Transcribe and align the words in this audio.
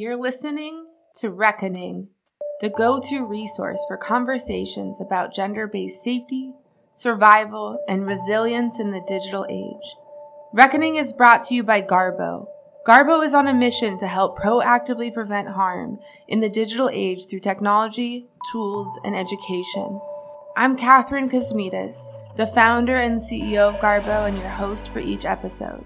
You're 0.00 0.14
listening 0.14 0.86
to 1.16 1.30
Reckoning, 1.30 2.10
the 2.60 2.70
go 2.70 3.00
to 3.08 3.26
resource 3.26 3.84
for 3.88 3.96
conversations 3.96 5.00
about 5.00 5.34
gender 5.34 5.66
based 5.66 6.04
safety, 6.04 6.52
survival, 6.94 7.84
and 7.88 8.06
resilience 8.06 8.78
in 8.78 8.92
the 8.92 9.02
digital 9.08 9.44
age. 9.50 9.96
Reckoning 10.52 10.94
is 10.94 11.12
brought 11.12 11.42
to 11.46 11.54
you 11.56 11.64
by 11.64 11.82
Garbo. 11.82 12.46
Garbo 12.86 13.26
is 13.26 13.34
on 13.34 13.48
a 13.48 13.52
mission 13.52 13.98
to 13.98 14.06
help 14.06 14.38
proactively 14.38 15.12
prevent 15.12 15.48
harm 15.48 15.98
in 16.28 16.38
the 16.38 16.48
digital 16.48 16.88
age 16.90 17.26
through 17.28 17.40
technology, 17.40 18.28
tools, 18.52 19.00
and 19.02 19.16
education. 19.16 20.00
I'm 20.56 20.76
Kathryn 20.76 21.28
Kosmides, 21.28 21.96
the 22.36 22.46
founder 22.46 22.98
and 22.98 23.20
CEO 23.20 23.74
of 23.74 23.80
Garbo 23.80 24.28
and 24.28 24.38
your 24.38 24.48
host 24.48 24.90
for 24.90 25.00
each 25.00 25.24
episode. 25.24 25.84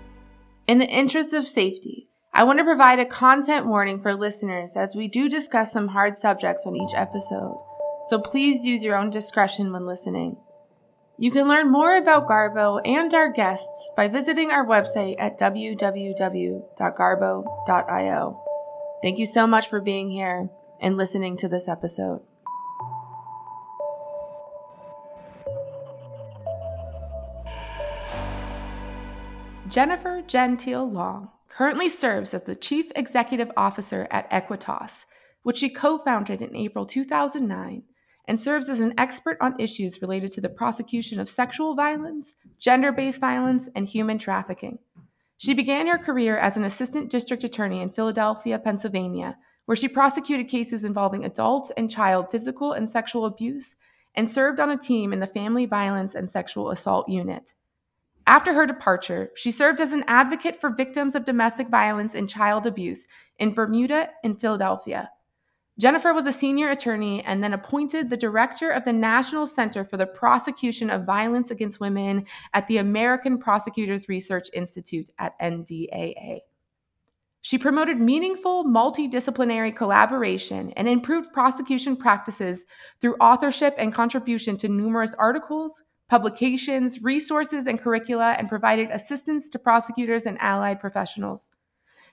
In 0.68 0.76
the 0.76 0.90
interest 0.90 1.32
of 1.32 1.48
safety, 1.48 2.10
I 2.34 2.44
want 2.44 2.58
to 2.60 2.64
provide 2.64 2.98
a 2.98 3.04
content 3.04 3.66
warning 3.66 4.00
for 4.00 4.14
listeners 4.14 4.74
as 4.74 4.96
we 4.96 5.06
do 5.06 5.28
discuss 5.28 5.70
some 5.70 5.88
hard 5.88 6.18
subjects 6.18 6.66
on 6.66 6.74
each 6.74 6.94
episode, 6.94 7.62
so 8.08 8.18
please 8.18 8.64
use 8.64 8.82
your 8.82 8.96
own 8.96 9.10
discretion 9.10 9.70
when 9.70 9.84
listening. 9.84 10.38
You 11.18 11.30
can 11.30 11.46
learn 11.46 11.70
more 11.70 11.94
about 11.94 12.26
Garbo 12.26 12.80
and 12.86 13.12
our 13.12 13.30
guests 13.30 13.90
by 13.94 14.08
visiting 14.08 14.50
our 14.50 14.64
website 14.64 15.16
at 15.18 15.38
www.garbo.io. 15.38 16.64
Thank 19.02 19.18
you 19.18 19.26
so 19.26 19.46
much 19.46 19.68
for 19.68 19.82
being 19.82 20.10
here 20.10 20.48
and 20.80 20.96
listening 20.96 21.36
to 21.36 21.48
this 21.48 21.68
episode. 21.68 22.22
Jennifer 29.68 30.22
Gentile 30.26 30.90
Long 30.90 31.28
currently 31.54 31.88
serves 31.88 32.32
as 32.32 32.42
the 32.42 32.54
Chief 32.54 32.86
Executive 32.96 33.50
Officer 33.56 34.08
at 34.10 34.30
AEquitas, 34.30 35.04
which 35.42 35.58
she 35.58 35.68
co 35.68 35.98
founded 35.98 36.40
in 36.40 36.56
April 36.56 36.86
2009, 36.86 37.82
and 38.26 38.40
serves 38.40 38.68
as 38.68 38.80
an 38.80 38.94
expert 38.96 39.36
on 39.40 39.58
issues 39.60 40.00
related 40.00 40.32
to 40.32 40.40
the 40.40 40.48
prosecution 40.48 41.20
of 41.20 41.28
sexual 41.28 41.74
violence, 41.74 42.36
gender 42.58 42.92
based 42.92 43.20
violence, 43.20 43.68
and 43.74 43.88
human 43.88 44.18
trafficking. 44.18 44.78
She 45.36 45.54
began 45.54 45.88
her 45.88 45.98
career 45.98 46.38
as 46.38 46.56
an 46.56 46.64
assistant 46.64 47.10
district 47.10 47.42
attorney 47.42 47.80
in 47.80 47.90
Philadelphia, 47.90 48.58
Pennsylvania, 48.58 49.36
where 49.66 49.76
she 49.76 49.88
prosecuted 49.88 50.48
cases 50.48 50.84
involving 50.84 51.24
adults 51.24 51.72
and 51.76 51.90
child 51.90 52.30
physical 52.30 52.72
and 52.72 52.88
sexual 52.88 53.26
abuse 53.26 53.74
and 54.14 54.30
served 54.30 54.60
on 54.60 54.70
a 54.70 54.76
team 54.76 55.12
in 55.12 55.20
the 55.20 55.26
Family 55.26 55.66
Violence 55.66 56.14
and 56.14 56.30
Sexual 56.30 56.70
Assault 56.70 57.08
Unit. 57.08 57.54
After 58.26 58.54
her 58.54 58.66
departure, 58.66 59.30
she 59.34 59.50
served 59.50 59.80
as 59.80 59.92
an 59.92 60.04
advocate 60.06 60.60
for 60.60 60.70
victims 60.70 61.14
of 61.14 61.24
domestic 61.24 61.68
violence 61.68 62.14
and 62.14 62.28
child 62.28 62.66
abuse 62.66 63.06
in 63.38 63.54
Bermuda 63.54 64.10
and 64.22 64.40
Philadelphia. 64.40 65.10
Jennifer 65.78 66.12
was 66.12 66.26
a 66.26 66.32
senior 66.32 66.68
attorney 66.68 67.22
and 67.24 67.42
then 67.42 67.54
appointed 67.54 68.10
the 68.10 68.16
director 68.16 68.70
of 68.70 68.84
the 68.84 68.92
National 68.92 69.46
Center 69.46 69.84
for 69.84 69.96
the 69.96 70.06
Prosecution 70.06 70.90
of 70.90 71.06
Violence 71.06 71.50
Against 71.50 71.80
Women 71.80 72.26
at 72.52 72.68
the 72.68 72.76
American 72.76 73.38
Prosecutors 73.38 74.08
Research 74.08 74.48
Institute 74.52 75.10
at 75.18 75.38
NDAA. 75.40 76.40
She 77.40 77.58
promoted 77.58 77.98
meaningful 77.98 78.64
multidisciplinary 78.64 79.74
collaboration 79.74 80.72
and 80.76 80.86
improved 80.86 81.32
prosecution 81.32 81.96
practices 81.96 82.64
through 83.00 83.16
authorship 83.16 83.74
and 83.78 83.92
contribution 83.92 84.56
to 84.58 84.68
numerous 84.68 85.14
articles, 85.18 85.82
publications, 86.12 87.00
resources, 87.00 87.64
and 87.64 87.80
curricula, 87.80 88.32
and 88.32 88.46
provided 88.46 88.90
assistance 88.90 89.48
to 89.48 89.58
prosecutors 89.58 90.26
and 90.26 90.36
allied 90.42 90.78
professionals. 90.78 91.48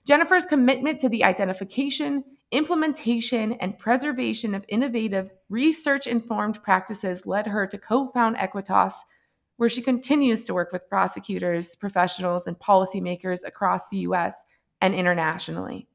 Jennifer's 0.07 0.45
commitment 0.45 1.01
to 1.01 1.09
the 1.09 1.25
identification, 1.25 2.23
implementation, 2.51 3.51
and 3.59 3.77
preservation 3.77 4.55
of 4.55 4.63
innovative, 4.69 5.33
research 5.49 6.07
informed 6.07 6.63
practices 6.63 7.25
led 7.25 7.45
her 7.45 7.67
to 7.67 7.77
co 7.77 8.07
found 8.07 8.37
AEquitas, 8.37 8.93
where 9.57 9.67
she 9.67 9.81
continues 9.81 10.45
to 10.45 10.53
work 10.53 10.71
with 10.71 10.87
prosecutors, 10.87 11.75
professionals, 11.75 12.47
and 12.47 12.57
policymakers 12.57 13.41
across 13.45 13.89
the 13.89 13.97
US 13.97 14.45
and 14.79 14.95
internationally. 14.95 15.89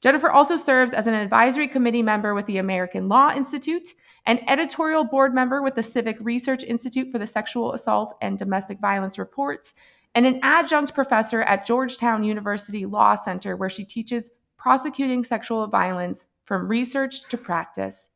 Jennifer 0.00 0.32
also 0.32 0.56
serves 0.56 0.92
as 0.92 1.06
an 1.06 1.14
advisory 1.14 1.68
committee 1.68 2.02
member 2.02 2.34
with 2.34 2.46
the 2.46 2.58
American 2.58 3.08
Law 3.08 3.32
Institute, 3.32 3.90
an 4.26 4.40
editorial 4.48 5.04
board 5.04 5.34
member 5.34 5.62
with 5.62 5.74
the 5.74 5.82
Civic 5.82 6.16
Research 6.20 6.62
Institute 6.64 7.10
for 7.10 7.18
the 7.18 7.26
Sexual 7.26 7.72
Assault 7.72 8.14
and 8.20 8.38
Domestic 8.38 8.80
Violence 8.80 9.18
Reports, 9.18 9.74
and 10.14 10.26
an 10.26 10.40
adjunct 10.42 10.94
professor 10.94 11.42
at 11.42 11.66
Georgetown 11.66 12.24
University 12.24 12.86
Law 12.86 13.14
Center, 13.14 13.56
where 13.56 13.70
she 13.70 13.84
teaches 13.84 14.30
prosecuting 14.56 15.24
sexual 15.24 15.66
violence 15.66 16.28
from 16.44 16.68
research 16.68 17.24
to 17.28 17.38
practice. 17.38 18.08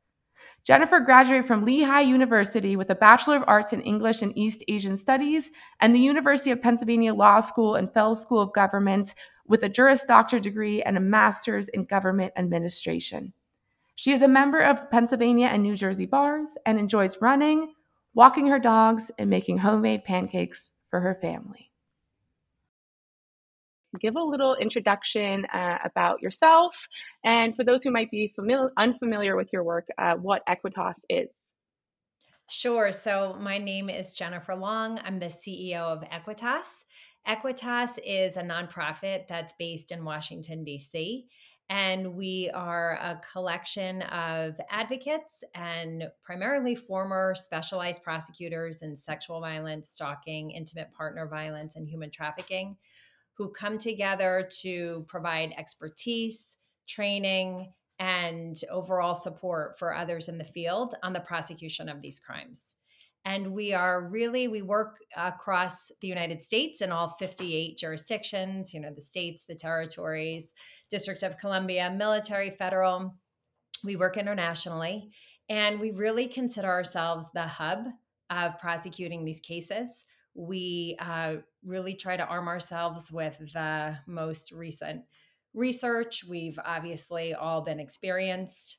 Jennifer 0.64 0.98
graduated 1.00 1.46
from 1.46 1.64
Lehigh 1.64 2.00
University 2.00 2.74
with 2.74 2.88
a 2.88 2.94
Bachelor 2.94 3.36
of 3.36 3.44
Arts 3.46 3.72
in 3.72 3.82
English 3.82 4.22
and 4.22 4.36
East 4.36 4.64
Asian 4.66 4.96
Studies 4.96 5.50
and 5.80 5.94
the 5.94 6.00
University 6.00 6.50
of 6.50 6.62
Pennsylvania 6.62 7.12
Law 7.12 7.40
School 7.40 7.74
and 7.74 7.92
Fels 7.92 8.22
School 8.22 8.40
of 8.40 8.52
Government 8.54 9.14
with 9.46 9.62
a 9.62 9.68
Juris 9.68 10.04
Doctor 10.04 10.38
degree 10.38 10.82
and 10.82 10.96
a 10.96 11.00
master's 11.00 11.68
in 11.68 11.84
government 11.84 12.32
administration. 12.36 13.34
She 13.96 14.12
is 14.12 14.22
a 14.22 14.28
member 14.28 14.60
of 14.60 14.90
Pennsylvania 14.90 15.46
and 15.46 15.62
New 15.62 15.76
Jersey 15.76 16.06
bars 16.06 16.50
and 16.66 16.78
enjoys 16.78 17.20
running, 17.20 17.74
walking 18.12 18.48
her 18.48 18.58
dogs, 18.58 19.10
and 19.18 19.30
making 19.30 19.58
homemade 19.58 20.04
pancakes 20.04 20.72
for 20.90 21.00
her 21.00 21.14
family. 21.14 21.70
Give 24.00 24.16
a 24.16 24.22
little 24.22 24.56
introduction 24.56 25.44
uh, 25.46 25.78
about 25.84 26.20
yourself, 26.20 26.88
and 27.24 27.54
for 27.54 27.62
those 27.62 27.84
who 27.84 27.92
might 27.92 28.10
be 28.10 28.32
familiar, 28.34 28.72
unfamiliar 28.76 29.36
with 29.36 29.52
your 29.52 29.62
work, 29.62 29.86
uh, 29.98 30.14
what 30.14 30.44
AEquitas 30.48 30.94
is. 31.08 31.28
Sure. 32.50 32.90
So, 32.90 33.36
my 33.40 33.56
name 33.58 33.88
is 33.88 34.12
Jennifer 34.12 34.56
Long. 34.56 35.00
I'm 35.04 35.20
the 35.20 35.26
CEO 35.26 35.76
of 35.76 36.02
AEquitas. 36.02 36.84
AEquitas 37.26 37.98
is 38.04 38.36
a 38.36 38.42
nonprofit 38.42 39.28
that's 39.28 39.54
based 39.58 39.92
in 39.92 40.04
Washington, 40.04 40.64
D.C. 40.64 41.26
And 41.70 42.14
we 42.14 42.50
are 42.52 42.98
a 43.00 43.20
collection 43.32 44.02
of 44.02 44.60
advocates 44.70 45.42
and 45.54 46.04
primarily 46.22 46.74
former 46.74 47.34
specialized 47.34 48.02
prosecutors 48.02 48.82
in 48.82 48.94
sexual 48.94 49.40
violence, 49.40 49.88
stalking, 49.88 50.50
intimate 50.50 50.92
partner 50.92 51.26
violence, 51.26 51.76
and 51.76 51.86
human 51.86 52.10
trafficking 52.10 52.76
who 53.36 53.50
come 53.50 53.78
together 53.78 54.48
to 54.62 55.04
provide 55.08 55.54
expertise, 55.56 56.56
training, 56.86 57.72
and 57.98 58.56
overall 58.70 59.14
support 59.14 59.78
for 59.78 59.94
others 59.94 60.28
in 60.28 60.38
the 60.38 60.44
field 60.44 60.94
on 61.02 61.12
the 61.12 61.20
prosecution 61.20 61.88
of 61.88 62.02
these 62.02 62.20
crimes. 62.20 62.76
And 63.24 63.52
we 63.52 63.72
are 63.72 64.08
really 64.10 64.48
we 64.48 64.60
work 64.60 64.98
across 65.16 65.90
the 66.02 66.08
united 66.08 66.42
states 66.42 66.82
in 66.82 66.92
all 66.92 67.08
58 67.18 67.78
jurisdictions 67.78 68.74
you 68.74 68.80
know 68.80 68.92
the 68.94 69.00
states 69.00 69.46
the 69.48 69.54
territories 69.54 70.52
district 70.94 71.24
of 71.24 71.36
columbia 71.38 71.90
military 71.90 72.50
federal. 72.50 73.16
We 73.82 73.96
work 73.96 74.16
internationally 74.16 75.10
and 75.48 75.80
we 75.80 75.90
really 75.90 76.28
consider 76.28 76.68
ourselves 76.68 77.32
the 77.34 77.48
hub 77.48 77.86
of 78.30 78.60
prosecuting 78.60 79.24
these 79.24 79.40
cases. 79.40 80.04
We 80.36 80.96
uh, 81.00 81.38
really 81.64 81.96
try 81.96 82.16
to 82.16 82.24
arm 82.24 82.46
ourselves 82.46 83.10
with 83.10 83.36
the 83.52 83.98
most 84.06 84.52
recent 84.52 85.02
research. 85.52 86.22
We've 86.30 86.60
obviously 86.64 87.34
all 87.34 87.62
been 87.62 87.80
experienced 87.80 88.78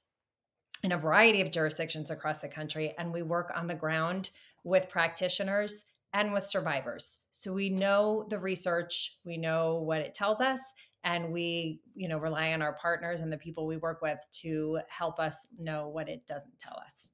in 0.85 0.93
a 0.93 0.97
variety 0.97 1.41
of 1.41 1.51
jurisdictions 1.51 2.11
across 2.11 2.39
the 2.39 2.47
country, 2.47 2.93
and 2.97 3.11
we 3.11 3.23
work 3.23 3.51
on 3.53 3.67
the 3.67 3.75
ground 3.75 4.29
with 4.63 4.87
practitioners 4.87 5.83
and 6.13 6.31
with 6.31 6.45
survivors. 6.45 7.23
So 7.31 7.51
we 7.51 7.69
know 7.69 8.25
the 8.29 8.39
research, 8.39 9.17
we 9.25 9.35
know 9.35 9.81
what 9.81 9.99
it 9.99 10.13
tells 10.13 10.39
us, 10.39 10.61
and 11.05 11.31
we, 11.31 11.79
you 11.93 12.09
know, 12.09 12.17
rely 12.17 12.51
on 12.51 12.63
our 12.63 12.73
partners 12.73 13.21
and 13.21 13.31
the 13.31 13.37
people 13.37 13.67
we 13.67 13.77
work 13.77 14.01
with 14.01 14.19
to 14.41 14.79
help 14.89 15.19
us 15.19 15.47
know 15.57 15.87
what 15.87 16.09
it 16.09 16.25
doesn't 16.27 16.59
tell 16.59 16.77
us. 16.83 17.11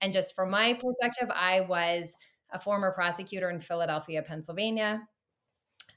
And 0.00 0.12
just 0.12 0.34
from 0.34 0.50
my 0.50 0.72
perspective, 0.72 1.28
I 1.30 1.60
was 1.60 2.16
a 2.50 2.58
former 2.58 2.92
prosecutor 2.92 3.50
in 3.50 3.60
Philadelphia, 3.60 4.22
Pennsylvania. 4.22 5.02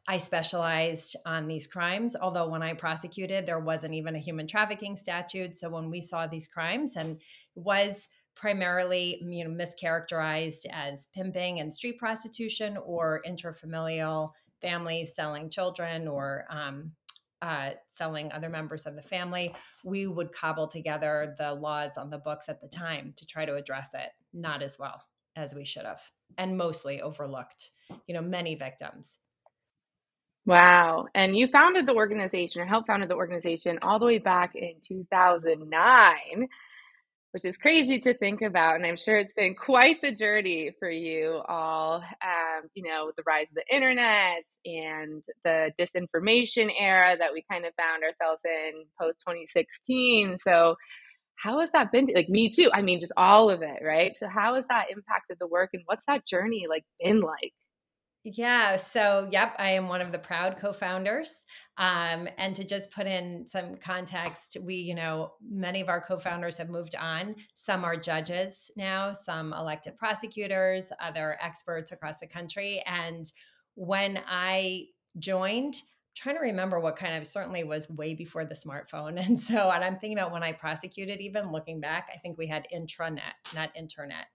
I 0.08 0.18
specialized 0.18 1.16
on 1.26 1.48
these 1.48 1.66
crimes, 1.66 2.16
although 2.16 2.50
when 2.50 2.64
I 2.64 2.74
prosecuted, 2.74 3.46
there 3.46 3.60
wasn't 3.60 3.94
even 3.94 4.16
a 4.16 4.20
human 4.20 4.48
trafficking 4.48 4.96
statute. 4.96 5.56
So 5.56 5.70
when 5.70 5.90
we 5.90 6.02
saw 6.02 6.28
these 6.28 6.48
crimes 6.48 6.96
and 6.98 7.22
was 7.56 8.10
primarily 8.36 9.22
you 9.22 9.44
know 9.44 9.50
mischaracterized 9.50 10.66
as 10.72 11.10
pimping 11.14 11.60
and 11.60 11.74
street 11.74 12.00
prostitution 12.00 12.78
or 12.78 13.22
intrafamilial 13.28 14.32
families 14.62 15.14
selling 15.14 15.50
children 15.50 16.08
or 16.08 16.46
um, 16.50 16.94
uh, 17.42 17.72
selling 17.88 18.32
other 18.32 18.50
members 18.50 18.86
of 18.86 18.96
the 18.96 19.02
family, 19.02 19.54
we 19.84 20.08
would 20.08 20.32
cobble 20.32 20.68
together 20.68 21.36
the 21.38 21.54
laws 21.54 21.98
on 21.98 22.10
the 22.10 22.18
books 22.18 22.50
at 22.50 22.62
the 22.62 22.68
time 22.68 23.14
to 23.18 23.26
try 23.26 23.46
to 23.46 23.56
address 23.56 23.92
it, 23.94 24.10
not 24.34 24.62
as 24.62 24.78
well 24.78 25.02
as 25.36 25.54
we 25.54 25.66
should 25.66 25.86
have, 25.86 26.02
and 26.38 26.58
mostly 26.58 27.02
overlooked. 27.02 27.72
You 28.08 28.14
know, 28.14 28.22
many 28.22 28.56
victims 28.56 29.20
Wow. 30.50 31.06
And 31.14 31.38
you 31.38 31.48
founded 31.48 31.86
the 31.86 31.94
organization 31.94 32.62
or 32.62 32.66
helped 32.66 32.88
founded 32.88 33.08
the 33.08 33.16
organization 33.16 33.78
all 33.84 34.00
the 34.00 34.06
way 34.08 34.18
back 34.18 34.56
in 34.56 34.74
2009 34.84 36.48
which 37.32 37.46
is 37.46 37.58
crazy 37.58 38.00
to 38.02 38.18
think 38.18 38.42
about. 38.42 38.76
And 38.76 38.86
I'm 38.86 38.98
sure 38.98 39.18
it's 39.18 39.34
been 39.34 39.56
quite 39.56 39.98
the 40.02 40.16
journey 40.16 40.72
for 40.80 40.90
you 40.90 41.42
all. 41.48 41.98
Um, 41.98 42.70
you 42.74 42.84
know, 42.84 43.12
the 43.16 43.24
rise 43.26 43.48
of 43.50 43.56
the 43.56 43.76
internet 43.76 44.44
and 44.66 45.22
the 45.44 45.72
disinformation 45.80 46.70
era 46.78 47.16
that 47.18 47.34
we 47.34 47.44
kind 47.52 47.66
of 47.66 47.74
found 47.76 48.04
ourselves 48.04 48.42
in 48.46 48.86
post 49.00 49.20
2016. 49.28 50.38
So, 50.42 50.76
how 51.36 51.62
has 51.62 51.70
that 51.74 51.92
been? 51.92 52.10
Like 52.14 52.30
me 52.30 52.50
too. 52.50 52.70
I 52.74 52.82
mean, 52.82 53.00
just 53.00 53.14
all 53.16 53.50
of 53.50 53.62
it, 53.62 53.82
right? 53.84 54.14
So, 54.18 54.28
how 54.28 54.56
has 54.56 54.66
that 54.70 54.88
impacted 54.92 55.38
the 55.40 55.48
work, 55.48 55.70
and 55.74 55.84
what's 55.86 56.06
that 56.08 56.26
journey 56.28 56.66
like 56.70 56.84
been 57.02 57.22
like? 57.22 57.54
Yeah. 58.26 58.76
So, 58.76 59.30
yep, 59.32 59.56
I 59.60 59.72
am 59.72 59.88
one 59.88 60.02
of 60.02 60.12
the 60.12 60.20
proud 60.20 60.58
co 60.58 60.74
founders. 60.74 61.46
Um, 61.78 62.28
and 62.38 62.54
to 62.56 62.66
just 62.66 62.92
put 62.92 63.08
in 63.08 63.48
some 63.48 63.78
context, 63.78 64.58
we, 64.62 64.76
you 64.76 64.94
know, 64.94 65.34
many 65.50 65.80
of 65.80 65.88
our 65.88 66.02
co 66.02 66.20
founders 66.20 66.58
have 66.58 66.70
moved 66.70 66.96
on. 66.96 67.36
Some 67.56 67.86
are 67.86 67.96
judges 67.96 68.72
now, 68.76 69.14
some 69.14 69.54
elected 69.54 69.98
prosecutors, 69.98 70.92
other 71.02 71.38
experts 71.42 71.94
across 71.94 72.20
the 72.20 72.28
country. 72.28 72.84
And 72.86 73.26
when 73.76 74.20
I 74.28 74.88
joined, 75.18 75.76
trying 76.14 76.36
to 76.36 76.42
remember 76.42 76.82
what 76.82 76.98
kind 76.98 77.16
of 77.16 77.26
certainly 77.26 77.64
was 77.64 77.90
way 77.90 78.16
before 78.16 78.44
the 78.44 78.54
smartphone. 78.56 79.18
And 79.26 79.40
so, 79.40 79.70
and 79.72 79.82
I'm 79.82 79.98
thinking 79.98 80.18
about 80.18 80.34
when 80.34 80.44
I 80.44 80.52
prosecuted, 80.52 81.22
even 81.22 81.54
looking 81.54 81.80
back, 81.80 82.10
I 82.14 82.18
think 82.18 82.38
we 82.38 82.48
had 82.48 82.68
intranet, 82.76 83.34
not 83.56 83.72
internet. 83.78 84.26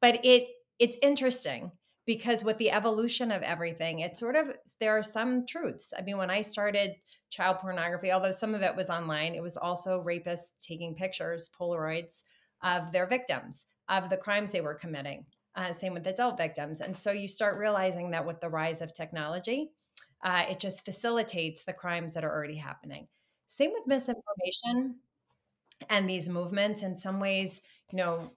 But 0.00 0.24
it, 0.24 0.48
it's 0.80 0.96
interesting 1.00 1.70
because 2.06 2.42
with 2.42 2.58
the 2.58 2.70
evolution 2.70 3.30
of 3.30 3.42
everything 3.42 4.00
it 4.00 4.16
sort 4.16 4.36
of 4.36 4.52
there 4.80 4.96
are 4.96 5.02
some 5.02 5.46
truths. 5.46 5.92
I 5.96 6.02
mean 6.02 6.18
when 6.18 6.30
i 6.30 6.40
started 6.40 6.92
child 7.30 7.58
pornography 7.58 8.12
although 8.12 8.32
some 8.32 8.54
of 8.54 8.62
it 8.62 8.76
was 8.76 8.90
online 8.90 9.34
it 9.34 9.42
was 9.42 9.56
also 9.56 10.02
rapists 10.02 10.52
taking 10.66 10.94
pictures 10.94 11.50
polaroids 11.58 12.22
of 12.62 12.92
their 12.92 13.06
victims 13.06 13.66
of 13.88 14.10
the 14.10 14.16
crimes 14.16 14.52
they 14.52 14.60
were 14.60 14.74
committing 14.74 15.26
uh, 15.54 15.72
same 15.72 15.92
with 15.92 16.06
adult 16.06 16.38
victims. 16.38 16.80
And 16.80 16.96
so 16.96 17.12
you 17.12 17.28
start 17.28 17.58
realizing 17.58 18.12
that 18.12 18.24
with 18.26 18.40
the 18.40 18.48
rise 18.48 18.80
of 18.80 18.94
technology 18.94 19.70
uh, 20.24 20.44
it 20.48 20.60
just 20.60 20.84
facilitates 20.84 21.64
the 21.64 21.72
crimes 21.72 22.14
that 22.14 22.24
are 22.24 22.32
already 22.32 22.56
happening. 22.56 23.08
Same 23.48 23.72
with 23.72 23.86
misinformation 23.86 25.00
and 25.90 26.08
these 26.08 26.28
movements. 26.28 26.82
In 26.82 26.96
some 26.96 27.20
ways 27.20 27.60
you 27.90 27.98
know 27.98 28.32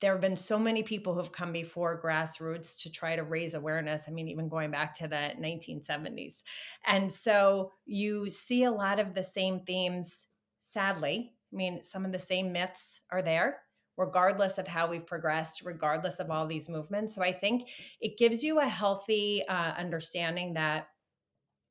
there 0.00 0.12
have 0.12 0.20
been 0.20 0.36
so 0.36 0.58
many 0.58 0.82
people 0.82 1.14
who 1.14 1.20
have 1.20 1.32
come 1.32 1.52
before 1.52 2.00
grassroots 2.02 2.80
to 2.82 2.90
try 2.90 3.16
to 3.16 3.22
raise 3.22 3.54
awareness. 3.54 4.04
I 4.06 4.10
mean, 4.10 4.28
even 4.28 4.48
going 4.48 4.70
back 4.70 4.94
to 4.96 5.08
the 5.08 5.32
1970s. 5.40 6.42
And 6.86 7.12
so 7.12 7.72
you 7.86 8.28
see 8.30 8.64
a 8.64 8.70
lot 8.70 8.98
of 8.98 9.14
the 9.14 9.22
same 9.22 9.60
themes, 9.60 10.28
sadly. 10.60 11.32
I 11.52 11.56
mean, 11.56 11.82
some 11.82 12.04
of 12.04 12.12
the 12.12 12.18
same 12.18 12.52
myths 12.52 13.00
are 13.10 13.22
there, 13.22 13.60
regardless 13.96 14.58
of 14.58 14.66
how 14.66 14.88
we've 14.88 15.06
progressed, 15.06 15.62
regardless 15.64 16.18
of 16.18 16.30
all 16.30 16.46
these 16.46 16.68
movements. 16.68 17.14
So 17.14 17.22
I 17.22 17.32
think 17.32 17.68
it 18.00 18.18
gives 18.18 18.42
you 18.42 18.60
a 18.60 18.66
healthy 18.66 19.44
uh, 19.48 19.72
understanding 19.78 20.54
that 20.54 20.88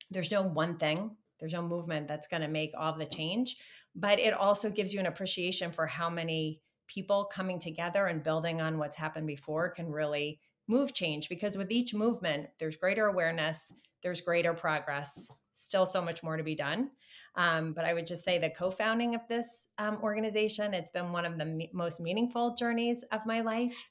there's 0.09 0.31
no 0.31 0.43
one 0.43 0.77
thing, 0.77 1.15
there's 1.39 1.53
no 1.53 1.61
movement 1.61 2.07
that's 2.07 2.27
going 2.27 2.41
to 2.41 2.47
make 2.47 2.71
all 2.77 2.97
the 2.97 3.05
change. 3.05 3.57
But 3.95 4.19
it 4.19 4.33
also 4.33 4.69
gives 4.69 4.93
you 4.93 4.99
an 4.99 5.05
appreciation 5.05 5.71
for 5.71 5.85
how 5.85 6.09
many 6.09 6.61
people 6.87 7.25
coming 7.25 7.59
together 7.59 8.07
and 8.07 8.23
building 8.23 8.61
on 8.61 8.77
what's 8.77 8.95
happened 8.95 9.27
before 9.27 9.69
can 9.69 9.91
really 9.91 10.39
move 10.67 10.93
change 10.93 11.29
because 11.29 11.57
with 11.57 11.71
each 11.71 11.93
movement 11.93 12.47
there's 12.59 12.77
greater 12.77 13.07
awareness 13.07 13.73
there's 14.01 14.21
greater 14.21 14.53
progress 14.53 15.27
still 15.53 15.85
so 15.85 16.01
much 16.01 16.23
more 16.23 16.35
to 16.35 16.43
be 16.43 16.55
done. 16.55 16.91
Um, 17.35 17.73
but 17.73 17.83
i 17.83 17.93
would 17.95 18.05
just 18.05 18.23
say 18.23 18.37
the 18.37 18.51
co-founding 18.51 19.15
of 19.15 19.21
this 19.27 19.67
um, 19.79 19.97
organization 20.03 20.75
it's 20.75 20.91
been 20.91 21.11
one 21.11 21.25
of 21.25 21.39
the 21.39 21.45
me- 21.45 21.71
most 21.73 21.99
meaningful 21.99 22.55
journeys 22.55 23.03
of 23.11 23.25
my 23.25 23.41
life 23.41 23.89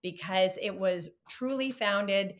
because 0.00 0.56
it 0.62 0.78
was 0.78 1.08
truly 1.28 1.72
founded 1.72 2.34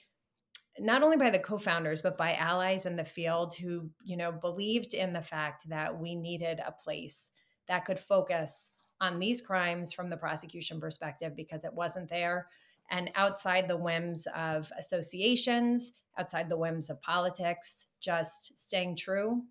not 0.79 1.03
only 1.03 1.17
by 1.17 1.31
the 1.31 1.41
co-founders 1.41 2.03
but 2.03 2.17
by 2.17 2.35
allies 2.35 2.87
in 2.87 2.95
the 2.95 3.05
field 3.05 3.57
who 3.57 3.91
you 4.05 4.17
know 4.17 4.31
believed 4.31 4.95
in 4.95 5.13
the 5.13 5.21
fact 5.21 5.69
that 5.69 5.99
we 5.99 6.15
needed 6.15 6.61
a 6.65 6.71
place 6.71 7.33
that 7.67 7.85
could 7.85 7.99
focus 7.99 8.71
on 9.01 9.19
these 9.19 9.41
crimes 9.41 9.93
from 9.93 10.11
the 10.11 10.17
prosecution 10.17 10.81
perspective 10.81 11.35
because 11.37 11.65
it 11.65 11.73
wasn't 11.73 12.09
there. 12.09 12.49
And 12.91 13.11
outside 13.15 13.69
the 13.69 13.77
whims 13.77 14.27
of 14.35 14.71
associations, 14.79 15.93
outside 16.19 16.49
the 16.49 16.57
whims 16.57 16.91
of 16.91 17.01
politics, 17.03 17.87
just 18.01 18.59
staying 18.59 18.97
true 18.97 19.43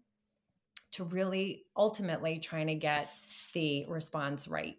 to 0.92 1.04
really 1.06 1.66
ultimately 1.76 2.40
trying 2.40 2.68
to 2.68 2.76
get 2.76 3.10
the 3.54 3.86
response 3.88 4.48
right. 4.48 4.78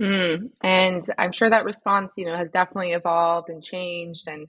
Mm, 0.00 0.50
and 0.62 1.04
I'm 1.18 1.32
sure 1.32 1.48
that 1.48 1.64
response, 1.64 2.14
you 2.16 2.26
know, 2.26 2.36
has 2.36 2.50
definitely 2.50 2.92
evolved 2.92 3.48
and 3.48 3.62
changed. 3.62 4.28
And 4.28 4.46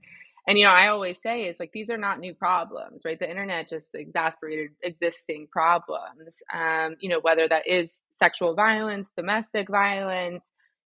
and 0.48 0.58
you 0.58 0.66
know, 0.66 0.72
I 0.72 0.88
always 0.88 1.18
say 1.22 1.44
is 1.44 1.60
like 1.60 1.72
these 1.74 1.90
are 1.90 1.98
not 1.98 2.20
new 2.20 2.34
problems, 2.34 3.04
right? 3.04 3.20
The 3.20 3.30
internet 3.30 3.70
just 3.70 3.90
exacerbated 3.94 4.72
existing 4.82 5.48
problems. 5.52 6.36
Um, 6.54 6.96
you 7.00 7.10
know, 7.10 7.20
whether 7.22 7.48
that 7.48 7.68
is 7.68 7.94
sexual 8.20 8.56
violence, 8.56 9.12
domestic 9.16 9.70
violence, 9.70 10.44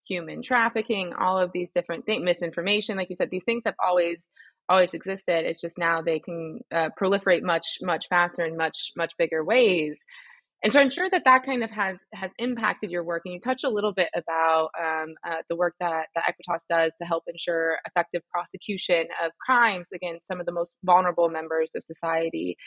human 0.08 0.42
trafficking, 0.42 1.14
all 1.20 1.40
of 1.40 1.52
these 1.54 1.70
different 1.74 2.06
things, 2.06 2.24
misinformation, 2.24 2.98
like 2.98 3.10
you 3.10 3.16
said, 3.16 3.30
these 3.32 3.44
things 3.46 3.64
have 3.66 3.76
always 3.84 4.28
always 4.70 4.94
existed. 4.94 5.46
It's 5.46 5.62
just 5.62 5.78
now 5.78 6.02
they 6.02 6.20
can 6.20 6.60
uh, 6.74 6.90
proliferate 7.00 7.42
much 7.44 7.66
much 7.82 8.06
faster 8.10 8.46
in 8.46 8.58
much 8.58 8.78
much 8.96 9.14
bigger 9.18 9.44
ways. 9.44 10.00
And 10.64 10.72
so 10.72 10.80
I'm 10.80 10.92
sure 10.92 11.10
that 11.10 11.24
that 11.26 11.44
kind 11.44 11.64
of 11.64 11.72
has 11.72 11.98
has 12.14 12.30
impacted 12.38 12.92
your 12.92 13.04
work. 13.04 13.24
And 13.26 13.34
you 13.34 13.40
touched 13.40 13.64
a 13.64 13.70
little 13.70 13.94
bit 13.94 14.10
about 14.16 14.70
um, 14.80 15.16
uh, 15.28 15.38
the 15.50 15.56
work 15.56 15.74
that 15.80 16.06
that 16.16 16.24
AEquitas 16.26 16.62
does 16.70 16.92
to 17.02 17.08
help 17.08 17.24
ensure 17.28 17.78
effective 17.88 18.22
prosecution 18.32 19.08
of 19.24 19.32
crimes 19.46 19.88
against 19.94 20.28
some 20.28 20.40
of 20.40 20.46
the 20.46 20.52
most 20.52 20.72
vulnerable 20.84 21.30
members 21.30 21.72
of 21.76 21.84
society. 21.84 22.58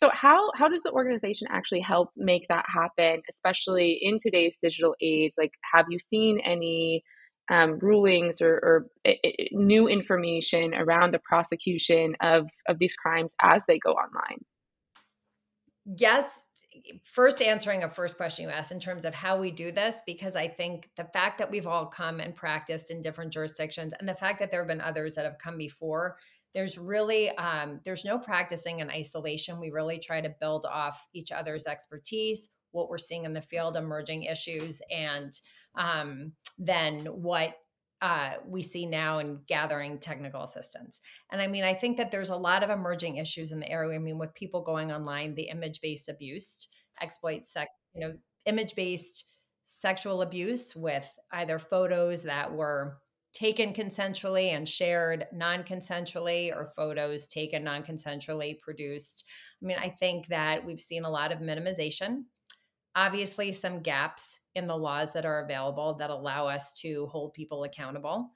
So 0.00 0.08
how 0.14 0.50
how 0.54 0.68
does 0.68 0.82
the 0.82 0.92
organization 0.92 1.46
actually 1.50 1.80
help 1.80 2.10
make 2.16 2.48
that 2.48 2.64
happen, 2.66 3.20
especially 3.30 3.98
in 4.00 4.18
today's 4.18 4.56
digital 4.62 4.94
age? 5.02 5.32
Like, 5.36 5.52
have 5.74 5.86
you 5.90 5.98
seen 5.98 6.40
any 6.40 7.04
um, 7.50 7.78
rulings 7.80 8.40
or, 8.40 8.54
or 8.54 8.86
eh, 9.04 9.16
eh, 9.22 9.32
eh, 9.38 9.44
new 9.52 9.88
information 9.88 10.72
around 10.72 11.12
the 11.12 11.18
prosecution 11.18 12.16
of 12.22 12.46
of 12.66 12.78
these 12.78 12.94
crimes 12.94 13.32
as 13.42 13.62
they 13.68 13.78
go 13.78 13.90
online? 13.90 14.42
Yes, 15.84 16.46
first 17.04 17.42
answering 17.42 17.82
a 17.82 17.90
first 17.90 18.16
question 18.16 18.44
you 18.44 18.50
asked 18.50 18.72
in 18.72 18.80
terms 18.80 19.04
of 19.04 19.12
how 19.12 19.38
we 19.38 19.50
do 19.50 19.72
this 19.72 20.02
because 20.06 20.36
i 20.36 20.46
think 20.46 20.88
the 20.96 21.04
fact 21.04 21.36
that 21.36 21.50
we've 21.50 21.66
all 21.66 21.84
come 21.84 22.20
and 22.20 22.36
practiced 22.36 22.90
in 22.90 23.00
different 23.00 23.32
jurisdictions 23.32 23.92
and 23.98 24.08
the 24.08 24.14
fact 24.14 24.38
that 24.38 24.50
there 24.50 24.60
have 24.60 24.68
been 24.68 24.80
others 24.80 25.14
that 25.14 25.24
have 25.24 25.36
come 25.38 25.58
before 25.58 26.16
there's 26.54 26.78
really 26.78 27.30
um, 27.30 27.80
there's 27.84 28.04
no 28.04 28.18
practicing 28.18 28.80
in 28.80 28.90
isolation 28.90 29.60
we 29.60 29.70
really 29.70 29.98
try 29.98 30.20
to 30.20 30.34
build 30.40 30.66
off 30.66 31.06
each 31.12 31.32
other's 31.32 31.66
expertise 31.66 32.48
what 32.72 32.88
we're 32.88 32.98
seeing 32.98 33.24
in 33.24 33.32
the 33.32 33.40
field 33.40 33.76
emerging 33.76 34.24
issues 34.24 34.80
and 34.90 35.32
um, 35.76 36.32
then 36.58 37.06
what 37.06 37.54
uh, 38.02 38.34
we 38.46 38.62
see 38.62 38.86
now 38.86 39.18
in 39.18 39.40
gathering 39.46 39.98
technical 39.98 40.42
assistance. 40.42 41.00
And 41.30 41.42
I 41.42 41.46
mean, 41.46 41.64
I 41.64 41.74
think 41.74 41.98
that 41.98 42.10
there's 42.10 42.30
a 42.30 42.36
lot 42.36 42.62
of 42.62 42.70
emerging 42.70 43.18
issues 43.18 43.52
in 43.52 43.60
the 43.60 43.70
area. 43.70 43.98
I 43.98 43.98
mean, 44.00 44.18
with 44.18 44.34
people 44.34 44.62
going 44.62 44.90
online, 44.90 45.34
the 45.34 45.50
image 45.50 45.80
based 45.82 46.08
abuse, 46.08 46.68
exploit 47.02 47.44
sex, 47.44 47.70
you 47.94 48.00
know, 48.00 48.14
image 48.46 48.74
based 48.74 49.26
sexual 49.64 50.22
abuse 50.22 50.74
with 50.74 51.06
either 51.32 51.58
photos 51.58 52.22
that 52.22 52.50
were 52.52 52.96
taken 53.32 53.72
consensually 53.72 54.54
and 54.54 54.68
shared 54.68 55.26
non 55.32 55.62
consensually 55.62 56.54
or 56.54 56.72
photos 56.76 57.26
taken 57.26 57.64
non 57.64 57.82
consensually 57.82 58.58
produced. 58.60 59.24
I 59.62 59.66
mean, 59.66 59.78
I 59.78 59.90
think 59.90 60.26
that 60.28 60.64
we've 60.64 60.80
seen 60.80 61.04
a 61.04 61.10
lot 61.10 61.32
of 61.32 61.40
minimization, 61.40 62.24
obviously, 62.96 63.52
some 63.52 63.82
gaps 63.82 64.40
in 64.54 64.66
the 64.66 64.76
laws 64.76 65.12
that 65.12 65.26
are 65.26 65.44
available 65.44 65.94
that 65.94 66.10
allow 66.10 66.48
us 66.48 66.72
to 66.80 67.06
hold 67.06 67.34
people 67.34 67.64
accountable. 67.64 68.30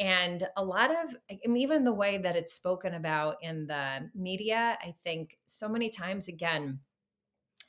And 0.00 0.42
a 0.56 0.64
lot 0.64 0.90
of, 0.90 1.14
even 1.44 1.84
the 1.84 1.92
way 1.92 2.16
that 2.18 2.34
it's 2.34 2.54
spoken 2.54 2.94
about 2.94 3.36
in 3.42 3.66
the 3.66 4.10
media, 4.14 4.78
I 4.80 4.94
think 5.04 5.36
so 5.44 5.68
many 5.68 5.90
times, 5.90 6.26
again, 6.26 6.80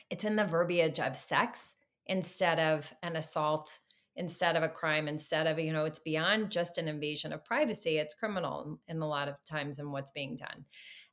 it's 0.10 0.24
in 0.24 0.38
the 0.38 0.46
verbiage 0.46 1.00
of 1.00 1.18
sex 1.18 1.76
instead 2.08 2.58
of 2.58 2.94
an 3.04 3.18
assault 3.18 3.80
instead 4.16 4.56
of 4.56 4.64
a 4.64 4.70
crime 4.70 5.08
instead 5.08 5.48
of 5.48 5.58
you 5.58 5.72
know 5.72 5.86
it's 5.86 6.00
beyond 6.00 6.52
just 6.52 6.78
an 6.78 6.88
invasion 6.88 7.32
of 7.32 7.46
privacy 7.46 7.98
it's 7.98 8.14
criminal 8.14 8.80
in, 8.88 9.02
a 9.02 9.08
lot 9.08 9.28
of 9.28 9.36
times 9.46 9.80
in 9.80 9.92
what's 9.92 10.12
being 10.12 10.36
done. 10.36 10.66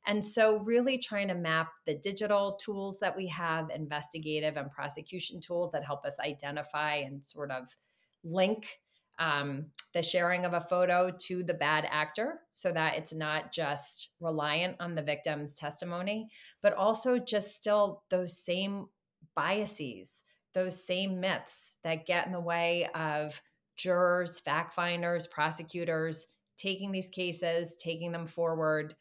And 0.07 0.25
so 0.25 0.59
really 0.59 0.97
trying 0.97 1.27
to 1.27 1.33
map 1.33 1.71
the 1.85 1.93
digital 1.93 2.57
tools 2.63 2.99
that 2.99 3.15
we 3.15 3.27
have 3.27 3.69
investigative 3.69 4.57
and 4.57 4.71
prosecution 4.71 5.41
tools 5.41 5.73
that 5.73 5.85
help 5.85 6.05
us 6.05 6.19
identify 6.19 6.95
and 6.95 7.23
sort 7.23 7.51
of 7.51 7.75
link 8.23 8.79
um, 9.19 9.65
the 9.93 10.01
sharing 10.01 10.45
of 10.45 10.53
a 10.53 10.61
photo 10.61 11.11
to 11.27 11.43
the 11.43 11.53
bad 11.53 11.85
actor 11.91 12.39
so 12.51 12.71
that 12.71 12.95
it's 12.95 13.13
not 13.13 13.51
just 13.51 14.09
reliant 14.21 14.77
on 14.79 14.95
the 14.95 15.01
victim's 15.01 15.53
testimony, 15.53 16.29
but 16.63 16.73
also 16.73 17.19
just 17.19 17.55
still 17.55 18.03
those 18.09 18.37
same 18.37 18.87
biases, 19.35 20.23
those 20.53 20.85
same 20.85 21.19
myths 21.19 21.68
that 21.83 22.05
get 22.05 22.25
in 22.25 22.33
the 22.33 22.39
way 22.39 22.87
of 22.93 23.41
jurors, 23.77 24.39
fact 24.39 24.73
finders, 24.73 25.27
prosecutors 25.27 26.25
taking 26.57 26.91
these 26.91 27.09
cases, 27.09 27.75
taking 27.81 28.11
them 28.11 28.27
forward, 28.27 28.95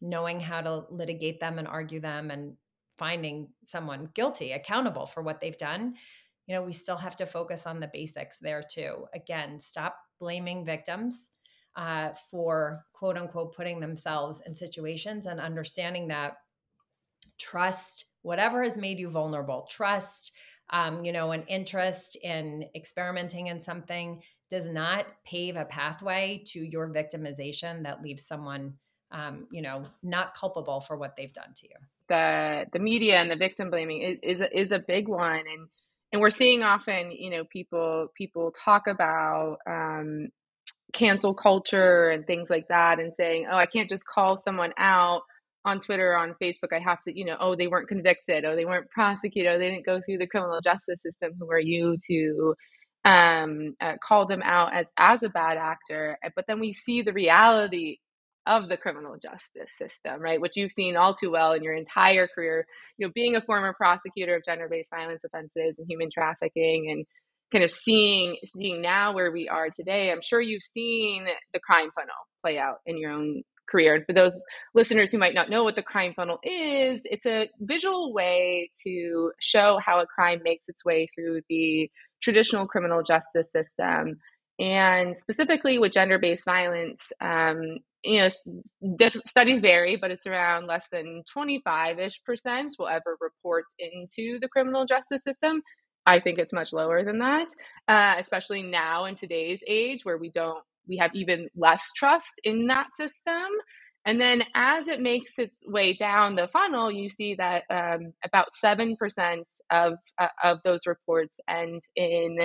knowing 0.00 0.40
how 0.40 0.60
to 0.60 0.84
litigate 0.90 1.38
them 1.38 1.58
and 1.58 1.68
argue 1.68 2.00
them, 2.00 2.30
and 2.30 2.56
finding 2.98 3.48
someone 3.64 4.10
guilty, 4.14 4.52
accountable 4.52 5.06
for 5.06 5.22
what 5.22 5.40
they've 5.40 5.56
done. 5.56 5.94
You 6.46 6.54
know, 6.54 6.62
we 6.62 6.72
still 6.72 6.96
have 6.96 7.16
to 7.16 7.26
focus 7.26 7.66
on 7.66 7.80
the 7.80 7.90
basics 7.92 8.38
there 8.38 8.62
too. 8.62 9.06
Again, 9.14 9.58
stop 9.58 9.96
blaming 10.18 10.64
victims 10.64 11.30
uh, 11.76 12.10
for 12.30 12.84
quote 12.92 13.16
unquote 13.16 13.54
putting 13.54 13.80
themselves 13.80 14.42
in 14.46 14.54
situations 14.54 15.26
and 15.26 15.40
understanding 15.40 16.08
that 16.08 16.34
trust 17.38 18.06
whatever 18.22 18.62
has 18.62 18.78
made 18.78 18.98
you 18.98 19.08
vulnerable 19.08 19.66
trust 19.68 20.32
um, 20.70 21.04
you 21.04 21.12
know 21.12 21.32
an 21.32 21.44
interest 21.48 22.16
in 22.22 22.66
experimenting 22.74 23.48
in 23.48 23.60
something 23.60 24.22
does 24.50 24.66
not 24.66 25.06
pave 25.24 25.56
a 25.56 25.64
pathway 25.64 26.42
to 26.46 26.60
your 26.60 26.88
victimization 26.88 27.82
that 27.82 28.02
leaves 28.02 28.26
someone 28.26 28.74
um, 29.10 29.46
you 29.50 29.62
know 29.62 29.82
not 30.02 30.34
culpable 30.34 30.80
for 30.80 30.96
what 30.96 31.16
they've 31.16 31.32
done 31.32 31.52
to 31.56 31.68
you. 31.68 31.76
The 32.08 32.66
the 32.72 32.78
media 32.78 33.16
and 33.16 33.30
the 33.30 33.36
victim 33.36 33.70
blaming 33.70 34.02
is 34.02 34.18
is 34.22 34.40
a, 34.40 34.58
is 34.58 34.70
a 34.70 34.82
big 34.86 35.08
one. 35.08 35.38
And 35.38 35.68
and 36.12 36.20
we're 36.20 36.30
seeing 36.30 36.62
often 36.62 37.10
you 37.10 37.30
know 37.30 37.44
people 37.44 38.08
people 38.16 38.52
talk 38.52 38.86
about 38.86 39.58
um, 39.66 40.28
cancel 40.94 41.34
culture 41.34 42.10
and 42.10 42.24
things 42.24 42.48
like 42.48 42.68
that 42.68 43.00
and 43.00 43.12
saying 43.16 43.46
oh 43.50 43.56
i 43.56 43.66
can't 43.66 43.88
just 43.88 44.06
call 44.06 44.38
someone 44.38 44.72
out 44.78 45.22
on 45.64 45.80
twitter 45.80 46.16
on 46.16 46.34
facebook 46.42 46.72
i 46.72 46.78
have 46.78 47.00
to 47.02 47.16
you 47.16 47.24
know 47.24 47.36
oh 47.40 47.56
they 47.56 47.66
weren't 47.68 47.88
convicted 47.88 48.44
oh 48.44 48.56
they 48.56 48.64
weren't 48.66 48.90
prosecuted 48.90 49.52
oh 49.52 49.58
they 49.58 49.70
didn't 49.70 49.86
go 49.86 50.00
through 50.06 50.18
the 50.18 50.26
criminal 50.26 50.60
justice 50.62 50.98
system 51.04 51.32
who 51.38 51.50
are 51.50 51.60
you 51.60 51.96
to 52.06 52.54
um, 53.06 53.76
uh, 53.82 53.94
call 54.02 54.26
them 54.26 54.42
out 54.42 54.74
as 54.74 54.86
as 54.98 55.22
a 55.22 55.28
bad 55.28 55.58
actor 55.58 56.18
but 56.36 56.46
then 56.48 56.60
we 56.60 56.72
see 56.72 57.02
the 57.02 57.12
reality 57.12 57.98
of 58.46 58.68
the 58.68 58.76
criminal 58.76 59.16
justice 59.22 59.70
system, 59.78 60.20
right? 60.20 60.40
Which 60.40 60.56
you've 60.56 60.72
seen 60.72 60.96
all 60.96 61.14
too 61.14 61.30
well 61.30 61.52
in 61.52 61.62
your 61.62 61.74
entire 61.74 62.28
career. 62.28 62.66
You 62.98 63.06
know, 63.06 63.12
being 63.14 63.36
a 63.36 63.42
former 63.42 63.74
prosecutor 63.74 64.36
of 64.36 64.44
gender-based 64.44 64.90
violence 64.90 65.24
offenses 65.24 65.76
and 65.78 65.86
human 65.88 66.10
trafficking, 66.12 66.90
and 66.90 67.06
kind 67.52 67.64
of 67.64 67.70
seeing 67.70 68.36
seeing 68.56 68.82
now 68.82 69.14
where 69.14 69.32
we 69.32 69.48
are 69.48 69.70
today. 69.70 70.12
I'm 70.12 70.22
sure 70.22 70.40
you've 70.40 70.62
seen 70.74 71.26
the 71.54 71.60
crime 71.60 71.90
funnel 71.94 72.14
play 72.42 72.58
out 72.58 72.78
in 72.86 72.98
your 72.98 73.12
own 73.12 73.42
career. 73.68 73.94
And 73.94 74.06
for 74.06 74.12
those 74.12 74.32
listeners 74.74 75.10
who 75.10 75.18
might 75.18 75.34
not 75.34 75.50
know 75.50 75.64
what 75.64 75.76
the 75.76 75.82
crime 75.82 76.14
funnel 76.14 76.38
is, 76.42 77.00
it's 77.04 77.26
a 77.26 77.48
visual 77.60 78.12
way 78.12 78.70
to 78.84 79.32
show 79.40 79.78
how 79.84 80.00
a 80.00 80.06
crime 80.06 80.40
makes 80.44 80.68
its 80.68 80.84
way 80.84 81.08
through 81.14 81.42
the 81.48 81.90
traditional 82.22 82.66
criminal 82.66 83.02
justice 83.02 83.50
system 83.52 84.18
and 84.58 85.18
specifically 85.18 85.78
with 85.78 85.92
gender-based 85.92 86.44
violence 86.44 87.10
um, 87.20 87.78
you 88.04 88.20
know 88.20 88.30
diff- 88.96 89.16
studies 89.26 89.60
vary 89.60 89.96
but 90.00 90.10
it's 90.10 90.26
around 90.26 90.66
less 90.66 90.86
than 90.92 91.22
25ish 91.36 92.14
percent 92.24 92.74
will 92.78 92.88
ever 92.88 93.16
report 93.20 93.64
into 93.78 94.38
the 94.40 94.48
criminal 94.48 94.86
justice 94.86 95.22
system 95.26 95.62
i 96.06 96.20
think 96.20 96.38
it's 96.38 96.52
much 96.52 96.72
lower 96.72 97.02
than 97.02 97.18
that 97.18 97.48
uh, 97.88 98.14
especially 98.18 98.62
now 98.62 99.06
in 99.06 99.16
today's 99.16 99.60
age 99.66 100.04
where 100.04 100.18
we 100.18 100.30
don't 100.30 100.62
we 100.88 100.98
have 100.98 101.12
even 101.14 101.48
less 101.56 101.84
trust 101.96 102.32
in 102.44 102.68
that 102.68 102.88
system 102.96 103.46
and 104.06 104.20
then 104.20 104.42
as 104.54 104.88
it 104.88 105.00
makes 105.00 105.38
its 105.38 105.64
way 105.66 105.94
down 105.94 106.36
the 106.36 106.48
funnel 106.48 106.90
you 106.92 107.10
see 107.10 107.34
that 107.36 107.64
um, 107.70 108.12
about 108.24 108.48
7% 108.64 108.96
of, 109.70 109.94
uh, 110.20 110.28
of 110.44 110.58
those 110.64 110.80
reports 110.86 111.40
end 111.48 111.82
in 111.96 112.38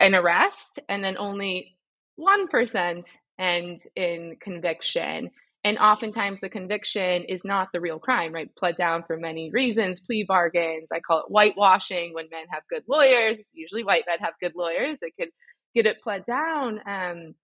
an 0.00 0.14
arrest 0.14 0.78
and 0.88 1.02
then 1.02 1.16
only 1.18 1.76
1% 2.18 3.04
end 3.38 3.80
in 3.94 4.36
conviction. 4.40 5.30
And 5.64 5.78
oftentimes 5.78 6.40
the 6.40 6.48
conviction 6.48 7.24
is 7.24 7.44
not 7.44 7.68
the 7.72 7.80
real 7.80 7.98
crime, 7.98 8.32
right? 8.32 8.54
Pled 8.56 8.76
down 8.76 9.02
for 9.06 9.16
many 9.16 9.50
reasons, 9.50 10.00
plea 10.00 10.24
bargains. 10.26 10.88
I 10.92 11.00
call 11.00 11.20
it 11.20 11.26
whitewashing 11.30 12.14
when 12.14 12.28
men 12.30 12.44
have 12.50 12.62
good 12.70 12.84
lawyers. 12.88 13.38
Usually 13.52 13.82
white 13.82 14.04
men 14.06 14.18
have 14.20 14.34
good 14.40 14.52
lawyers 14.54 14.98
that 15.02 15.10
could 15.18 15.30
get 15.74 15.86
it 15.86 15.96
pled 16.02 16.24
down. 16.26 16.80
Um, 16.86 17.34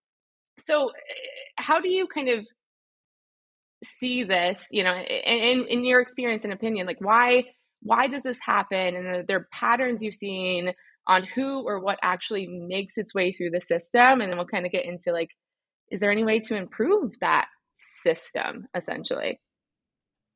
so, 0.59 0.89
eh, 0.89 0.93
how 1.59 1.81
do 1.81 1.89
you 1.89 2.07
kind 2.07 2.29
of 2.29 2.45
see 3.85 4.25
this, 4.25 4.65
you 4.71 4.83
know, 4.85 4.95
in, 4.95 5.67
in 5.69 5.85
your 5.85 6.01
experience 6.01 6.45
and 6.45 6.53
opinion, 6.53 6.87
like 6.87 7.01
why 7.01 7.45
why 7.83 8.09
does 8.09 8.23
this 8.23 8.39
happen? 8.45 8.97
And 8.97 9.07
are 9.07 9.23
there 9.23 9.49
patterns 9.53 10.03
you've 10.03 10.15
seen 10.15 10.73
on 11.07 11.25
who 11.25 11.63
or 11.63 11.79
what 11.81 11.99
actually 12.03 12.47
makes 12.47 12.97
its 12.97 13.15
way 13.15 13.33
through 13.33 13.51
the 13.51 13.61
system? 13.61 14.21
And 14.21 14.31
then 14.31 14.37
we'll 14.37 14.47
kind 14.47 14.67
of 14.67 14.73
get 14.73 14.85
into 14.85 15.13
like 15.13 15.31
is 15.91 16.01
there 16.01 16.11
any 16.11 16.25
way 16.25 16.41
to 16.41 16.57
improve 16.57 17.13
that 17.21 17.47
system 18.03 18.67
essentially? 18.75 19.41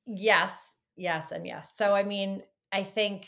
Yes, 0.06 0.74
yes, 0.96 1.32
and 1.32 1.46
yes. 1.46 1.74
So, 1.76 1.94
I 1.94 2.02
mean, 2.02 2.42
I 2.72 2.84
think 2.84 3.26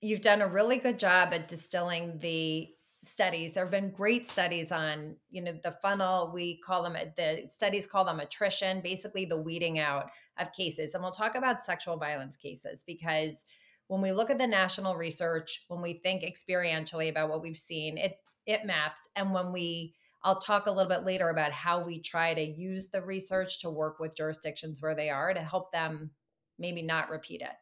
you've 0.00 0.20
done 0.20 0.42
a 0.42 0.48
really 0.48 0.78
good 0.78 0.98
job 0.98 1.32
at 1.32 1.48
distilling 1.48 2.18
the 2.18 2.68
studies. 3.04 3.54
There 3.54 3.64
have 3.64 3.70
been 3.70 3.90
great 3.90 4.28
studies 4.30 4.72
on, 4.72 5.16
you 5.30 5.42
know, 5.42 5.58
the 5.62 5.76
funnel. 5.82 6.30
We 6.34 6.60
call 6.60 6.82
them, 6.82 6.96
the 7.16 7.44
studies 7.46 7.86
call 7.86 8.04
them 8.04 8.20
attrition, 8.20 8.80
basically 8.80 9.24
the 9.24 9.40
weeding 9.40 9.78
out 9.78 10.10
of 10.38 10.52
cases. 10.52 10.94
And 10.94 11.02
we'll 11.02 11.12
talk 11.12 11.34
about 11.34 11.62
sexual 11.62 11.96
violence 11.96 12.36
cases 12.36 12.84
because 12.86 13.44
when 13.86 14.02
we 14.02 14.12
look 14.12 14.30
at 14.30 14.38
the 14.38 14.46
national 14.46 14.96
research, 14.96 15.64
when 15.68 15.80
we 15.80 16.00
think 16.02 16.22
experientially 16.22 17.10
about 17.10 17.30
what 17.30 17.42
we've 17.42 17.56
seen, 17.56 17.98
it 17.98 18.16
it 18.46 18.64
maps. 18.64 19.08
And 19.14 19.32
when 19.32 19.52
we 19.52 19.94
I'll 20.22 20.40
talk 20.40 20.66
a 20.66 20.70
little 20.70 20.88
bit 20.88 21.04
later 21.04 21.30
about 21.30 21.52
how 21.52 21.84
we 21.84 22.00
try 22.00 22.34
to 22.34 22.42
use 22.42 22.88
the 22.88 23.02
research 23.02 23.60
to 23.60 23.70
work 23.70 24.00
with 24.00 24.16
jurisdictions 24.16 24.82
where 24.82 24.94
they 24.94 25.10
are 25.10 25.32
to 25.32 25.40
help 25.40 25.70
them 25.70 26.10
maybe 26.58 26.82
not 26.82 27.08
repeat 27.08 27.40
it. 27.40 27.54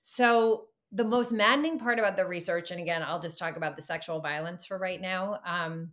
So, 0.00 0.66
the 0.90 1.04
most 1.04 1.32
maddening 1.32 1.78
part 1.78 1.98
about 1.98 2.16
the 2.16 2.26
research, 2.26 2.70
and 2.70 2.80
again, 2.80 3.02
I'll 3.02 3.20
just 3.20 3.38
talk 3.38 3.56
about 3.56 3.76
the 3.76 3.82
sexual 3.82 4.20
violence 4.20 4.66
for 4.66 4.78
right 4.78 5.00
now, 5.00 5.40
um, 5.44 5.90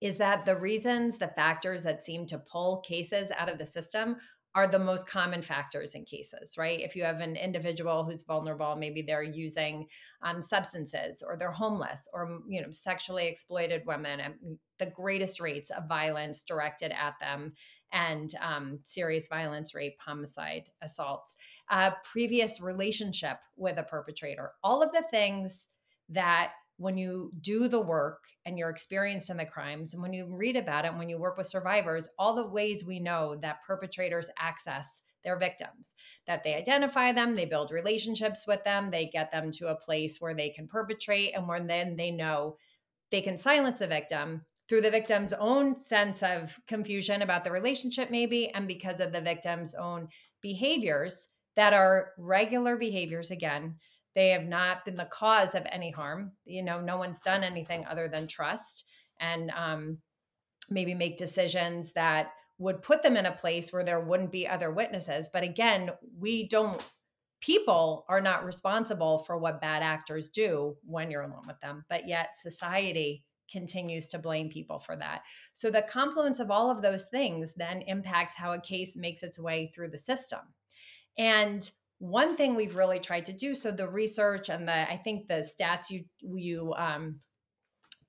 is 0.00 0.16
that 0.16 0.44
the 0.44 0.58
reasons, 0.58 1.18
the 1.18 1.28
factors 1.28 1.84
that 1.84 2.04
seem 2.04 2.26
to 2.26 2.38
pull 2.38 2.80
cases 2.80 3.30
out 3.36 3.48
of 3.48 3.58
the 3.58 3.66
system 3.66 4.16
are 4.54 4.66
the 4.66 4.78
most 4.78 5.08
common 5.08 5.40
factors 5.40 5.94
in 5.94 6.04
cases, 6.04 6.58
right? 6.58 6.80
If 6.80 6.94
you 6.94 7.04
have 7.04 7.20
an 7.20 7.36
individual 7.36 8.04
who's 8.04 8.22
vulnerable, 8.22 8.76
maybe 8.76 9.00
they're 9.02 9.22
using 9.22 9.86
um, 10.22 10.42
substances 10.42 11.22
or 11.26 11.36
they're 11.38 11.50
homeless 11.50 12.08
or, 12.12 12.40
you 12.46 12.60
know, 12.60 12.70
sexually 12.70 13.28
exploited 13.28 13.86
women 13.86 14.20
and 14.20 14.34
the 14.78 14.90
greatest 14.90 15.40
rates 15.40 15.70
of 15.70 15.88
violence 15.88 16.42
directed 16.42 16.92
at 16.92 17.14
them 17.18 17.54
and 17.92 18.34
um, 18.42 18.78
serious 18.82 19.28
violence, 19.28 19.74
rape, 19.74 19.96
homicide, 20.04 20.68
assaults, 20.82 21.36
uh, 21.70 21.92
previous 22.04 22.60
relationship 22.60 23.38
with 23.56 23.78
a 23.78 23.82
perpetrator, 23.82 24.52
all 24.62 24.82
of 24.82 24.92
the 24.92 25.04
things 25.10 25.66
that 26.08 26.52
when 26.78 26.98
you 26.98 27.30
do 27.40 27.68
the 27.68 27.80
work 27.80 28.24
and 28.44 28.58
you're 28.58 28.70
experienced 28.70 29.30
in 29.30 29.36
the 29.36 29.46
crimes, 29.46 29.94
and 29.94 30.02
when 30.02 30.12
you 30.12 30.36
read 30.36 30.56
about 30.56 30.84
it, 30.84 30.88
and 30.88 30.98
when 30.98 31.08
you 31.08 31.18
work 31.18 31.36
with 31.36 31.46
survivors, 31.46 32.08
all 32.18 32.34
the 32.34 32.48
ways 32.48 32.84
we 32.84 32.98
know 32.98 33.36
that 33.40 33.62
perpetrators 33.66 34.28
access 34.38 35.02
their 35.22 35.38
victims, 35.38 35.92
that 36.26 36.42
they 36.42 36.54
identify 36.54 37.12
them, 37.12 37.36
they 37.36 37.44
build 37.44 37.70
relationships 37.70 38.44
with 38.46 38.64
them, 38.64 38.90
they 38.90 39.06
get 39.06 39.30
them 39.30 39.52
to 39.52 39.68
a 39.68 39.76
place 39.76 40.20
where 40.20 40.34
they 40.34 40.50
can 40.50 40.66
perpetrate, 40.66 41.34
and 41.34 41.46
when 41.46 41.68
then 41.68 41.96
they 41.96 42.10
know 42.10 42.56
they 43.10 43.20
can 43.20 43.38
silence 43.38 43.78
the 43.78 43.86
victim 43.86 44.44
through 44.68 44.80
the 44.80 44.90
victim's 44.90 45.32
own 45.34 45.78
sense 45.78 46.22
of 46.22 46.58
confusion 46.66 47.22
about 47.22 47.44
the 47.44 47.52
relationship, 47.52 48.10
maybe, 48.10 48.48
and 48.50 48.66
because 48.66 49.00
of 49.00 49.12
the 49.12 49.20
victim's 49.20 49.74
own 49.74 50.08
behaviors 50.40 51.28
that 51.56 51.72
are 51.72 52.12
regular 52.18 52.76
behaviors 52.76 53.30
again 53.30 53.76
they 54.14 54.30
have 54.30 54.44
not 54.44 54.84
been 54.84 54.96
the 54.96 55.06
cause 55.06 55.54
of 55.54 55.66
any 55.70 55.90
harm. 55.90 56.32
You 56.44 56.62
know, 56.62 56.80
no 56.80 56.98
one's 56.98 57.20
done 57.20 57.42
anything 57.42 57.86
other 57.86 58.08
than 58.08 58.26
trust 58.26 58.84
and 59.20 59.50
um, 59.52 59.98
maybe 60.70 60.94
make 60.94 61.18
decisions 61.18 61.92
that 61.92 62.32
would 62.58 62.82
put 62.82 63.02
them 63.02 63.16
in 63.16 63.26
a 63.26 63.34
place 63.34 63.72
where 63.72 63.84
there 63.84 64.00
wouldn't 64.00 64.30
be 64.30 64.46
other 64.46 64.70
witnesses. 64.70 65.30
But 65.32 65.42
again, 65.42 65.90
we 66.18 66.48
don't, 66.48 66.80
people 67.40 68.04
are 68.08 68.20
not 68.20 68.44
responsible 68.44 69.18
for 69.18 69.38
what 69.38 69.60
bad 69.60 69.82
actors 69.82 70.28
do 70.28 70.76
when 70.84 71.10
you're 71.10 71.22
alone 71.22 71.46
with 71.46 71.60
them. 71.60 71.84
But 71.88 72.06
yet 72.06 72.36
society 72.40 73.24
continues 73.50 74.08
to 74.08 74.18
blame 74.18 74.48
people 74.48 74.78
for 74.78 74.96
that. 74.96 75.22
So 75.54 75.70
the 75.70 75.86
confluence 75.88 76.38
of 76.38 76.50
all 76.50 76.70
of 76.70 76.82
those 76.82 77.06
things 77.06 77.52
then 77.56 77.82
impacts 77.82 78.36
how 78.36 78.52
a 78.52 78.60
case 78.60 78.94
makes 78.96 79.22
its 79.22 79.38
way 79.38 79.72
through 79.74 79.90
the 79.90 79.98
system. 79.98 80.40
And 81.18 81.68
one 81.98 82.36
thing 82.36 82.54
we've 82.54 82.74
really 82.74 82.98
tried 82.98 83.24
to 83.26 83.32
do 83.32 83.54
so 83.54 83.70
the 83.70 83.88
research 83.88 84.48
and 84.48 84.66
the 84.66 84.90
i 84.90 84.96
think 84.96 85.28
the 85.28 85.48
stats 85.56 85.88
you 85.88 86.04
you 86.20 86.74
um, 86.76 87.20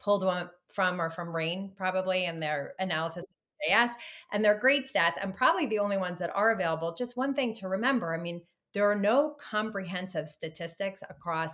pulled 0.03 0.25
one 0.25 0.50
from 0.74 1.00
or 1.00 1.12
from 1.12 1.31
RAINN 1.31 1.74
probably 1.77 2.25
in 2.25 2.39
their 2.39 2.74
analysis 2.79 3.25
of 3.25 3.89
and 4.31 4.43
they're 4.43 4.60
great 4.60 4.86
stats 4.86 5.13
and 5.22 5.36
probably 5.36 5.65
the 5.65 5.79
only 5.79 5.98
ones 5.98 6.19
that 6.19 6.36
are 6.36 6.51
available. 6.51 6.93
Just 6.93 7.17
one 7.17 7.33
thing 7.33 7.53
to 7.55 7.67
remember, 7.67 8.13
I 8.13 8.17
mean, 8.17 8.41
there 8.74 8.89
are 8.89 8.95
no 8.95 9.36
comprehensive 9.39 10.27
statistics 10.27 11.01
across 11.10 11.51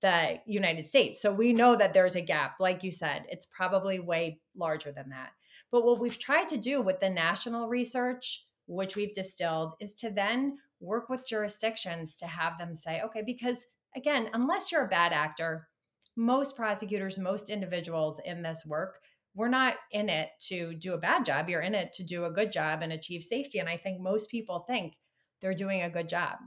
the 0.00 0.40
United 0.46 0.86
States. 0.86 1.20
So 1.20 1.32
we 1.32 1.52
know 1.52 1.76
that 1.76 1.92
there's 1.94 2.16
a 2.16 2.20
gap. 2.20 2.54
Like 2.58 2.82
you 2.82 2.90
said, 2.90 3.24
it's 3.28 3.46
probably 3.46 4.00
way 4.00 4.40
larger 4.56 4.92
than 4.92 5.10
that. 5.10 5.30
But 5.70 5.84
what 5.84 6.00
we've 6.00 6.18
tried 6.18 6.48
to 6.48 6.56
do 6.56 6.82
with 6.82 7.00
the 7.00 7.10
national 7.10 7.68
research, 7.68 8.44
which 8.66 8.96
we've 8.96 9.14
distilled, 9.14 9.74
is 9.80 9.94
to 9.94 10.10
then 10.10 10.58
work 10.82 11.08
with 11.08 11.26
jurisdictions 11.26 12.16
to 12.16 12.26
have 12.26 12.58
them 12.58 12.74
say, 12.74 13.00
okay, 13.02 13.22
because 13.24 13.66
again, 13.96 14.28
unless 14.34 14.70
you're 14.70 14.84
a 14.84 14.88
bad 14.88 15.12
actor, 15.12 15.68
most 16.16 16.56
prosecutors, 16.56 17.18
most 17.18 17.48
individuals 17.48 18.20
in 18.24 18.42
this 18.42 18.66
work, 18.66 18.98
we're 19.34 19.48
not 19.48 19.76
in 19.90 20.10
it 20.10 20.28
to 20.48 20.74
do 20.74 20.92
a 20.92 20.98
bad 20.98 21.24
job. 21.24 21.48
You're 21.48 21.62
in 21.62 21.74
it 21.74 21.92
to 21.94 22.04
do 22.04 22.26
a 22.26 22.30
good 22.30 22.52
job 22.52 22.82
and 22.82 22.92
achieve 22.92 23.22
safety. 23.22 23.60
And 23.60 23.68
I 23.68 23.78
think 23.78 24.00
most 24.00 24.30
people 24.30 24.60
think 24.60 24.94
they're 25.40 25.54
doing 25.54 25.82
a 25.82 25.90
good 25.90 26.08
job. 26.08 26.38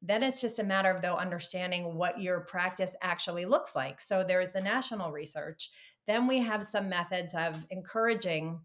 Then 0.00 0.22
it's 0.22 0.40
just 0.40 0.58
a 0.58 0.64
matter 0.64 0.90
of 0.90 1.02
though 1.02 1.16
understanding 1.16 1.96
what 1.96 2.20
your 2.20 2.40
practice 2.40 2.94
actually 3.02 3.44
looks 3.44 3.76
like. 3.76 4.00
So 4.00 4.24
there's 4.24 4.52
the 4.52 4.62
national 4.62 5.12
research. 5.12 5.70
Then 6.06 6.26
we 6.26 6.38
have 6.38 6.64
some 6.64 6.88
methods 6.88 7.34
of 7.34 7.66
encouraging 7.70 8.60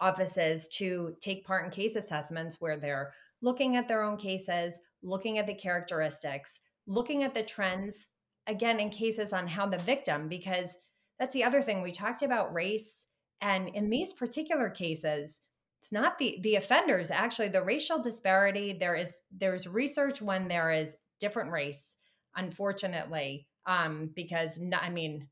offices 0.00 0.68
to 0.68 1.14
take 1.20 1.46
part 1.46 1.64
in 1.64 1.70
case 1.70 1.96
assessments 1.96 2.60
where 2.60 2.76
they're 2.76 3.12
looking 3.40 3.76
at 3.76 3.88
their 3.88 4.02
own 4.02 4.16
cases, 4.16 4.78
looking 5.02 5.38
at 5.38 5.46
the 5.46 5.54
characteristics, 5.54 6.60
looking 6.86 7.22
at 7.22 7.34
the 7.34 7.42
trends, 7.42 8.06
again, 8.46 8.80
in 8.80 8.90
cases 8.90 9.32
on 9.32 9.46
how 9.46 9.66
the 9.66 9.78
victim, 9.78 10.28
because 10.28 10.76
that's 11.18 11.34
the 11.34 11.44
other 11.44 11.62
thing 11.62 11.82
we 11.82 11.92
talked 11.92 12.22
about 12.22 12.54
race. 12.54 13.06
And 13.40 13.68
in 13.68 13.90
these 13.90 14.12
particular 14.12 14.70
cases, 14.70 15.40
it's 15.82 15.90
not 15.90 16.16
the 16.18 16.38
the 16.42 16.54
offenders 16.54 17.10
actually 17.10 17.48
the 17.48 17.62
racial 17.62 18.00
disparity 18.00 18.76
there 18.78 18.94
is 18.94 19.20
there's 19.32 19.66
research 19.66 20.22
when 20.22 20.46
there 20.46 20.70
is 20.70 20.94
different 21.18 21.50
race 21.50 21.96
unfortunately 22.36 23.48
um 23.66 24.08
because 24.14 24.60
i 24.80 24.88
mean 24.88 25.26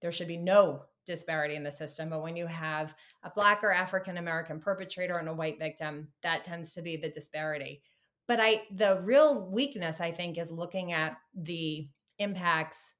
there 0.00 0.10
should 0.10 0.26
be 0.26 0.36
no 0.36 0.82
disparity 1.06 1.54
in 1.56 1.64
the 1.64 1.70
system 1.70 2.10
but 2.10 2.22
when 2.22 2.36
you 2.36 2.46
have 2.46 2.94
a 3.24 3.30
black 3.30 3.62
or 3.62 3.72
african 3.72 4.18
american 4.18 4.60
perpetrator 4.60 5.18
and 5.18 5.28
a 5.28 5.34
white 5.34 5.58
victim 5.58 6.08
that 6.22 6.44
tends 6.44 6.74
to 6.74 6.82
be 6.82 6.96
the 6.96 7.10
disparity. 7.10 7.82
But 8.28 8.40
i 8.40 8.62
the 8.70 9.00
real 9.02 9.50
weakness 9.50 10.00
i 10.00 10.12
think 10.12 10.38
is 10.38 10.50
looking 10.50 10.92
at 10.92 11.16
the 11.34 11.88
impacts 12.18 12.94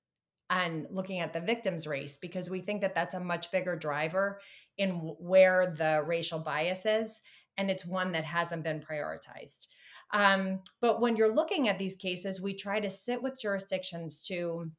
and 0.51 0.87
looking 0.91 1.21
at 1.21 1.33
the 1.33 1.41
victim's 1.41 1.87
race 1.87 2.19
because 2.19 2.51
we 2.51 2.61
think 2.61 2.83
that 2.83 2.95
that's 2.95 3.15
a 3.15 3.21
much 3.21 3.51
bigger 3.51 3.77
driver 3.77 4.41
in 4.77 4.91
where 5.19 5.75
the 5.77 6.03
racial 6.07 6.39
bias 6.39 6.85
is 6.85 7.21
and 7.57 7.71
it's 7.71 7.87
one 7.87 8.13
that 8.13 8.25
hasn't 8.25 8.65
been 8.65 8.81
prioritized. 8.81 9.67
Um, 10.15 10.61
but 10.81 11.01
when 11.01 11.17
you're 11.17 11.35
looking 11.35 11.69
at 11.69 11.79
these 11.79 11.97
cases 11.97 12.41
we 12.41 12.55
try 12.55 12.81
to 12.81 12.91
sit 12.91 13.23
with 13.23 13.41
jurisdictions 13.41 14.23
to 14.27 14.71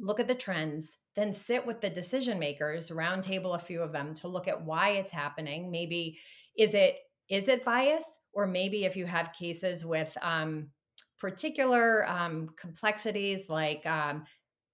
look 0.00 0.20
at 0.20 0.28
the 0.28 0.34
trends 0.34 0.98
then 1.18 1.32
sit 1.32 1.66
with 1.66 1.80
the 1.80 1.90
decision 1.90 2.38
makers 2.38 2.90
roundtable 2.90 3.54
a 3.54 3.58
few 3.58 3.82
of 3.82 3.92
them 3.92 4.14
to 4.14 4.28
look 4.28 4.48
at 4.48 4.64
why 4.64 4.90
it's 4.90 5.12
happening. 5.12 5.70
Maybe 5.70 6.18
is 6.56 6.74
it 6.74 6.96
is 7.28 7.48
it 7.48 7.64
bias? 7.64 8.18
Or 8.32 8.46
maybe 8.46 8.84
if 8.84 8.96
you 8.96 9.04
have 9.04 9.32
cases 9.32 9.84
with 9.84 10.16
um, 10.22 10.68
particular 11.18 12.08
um, 12.08 12.50
complexities 12.58 13.48
like 13.48 13.84
um, 13.84 14.24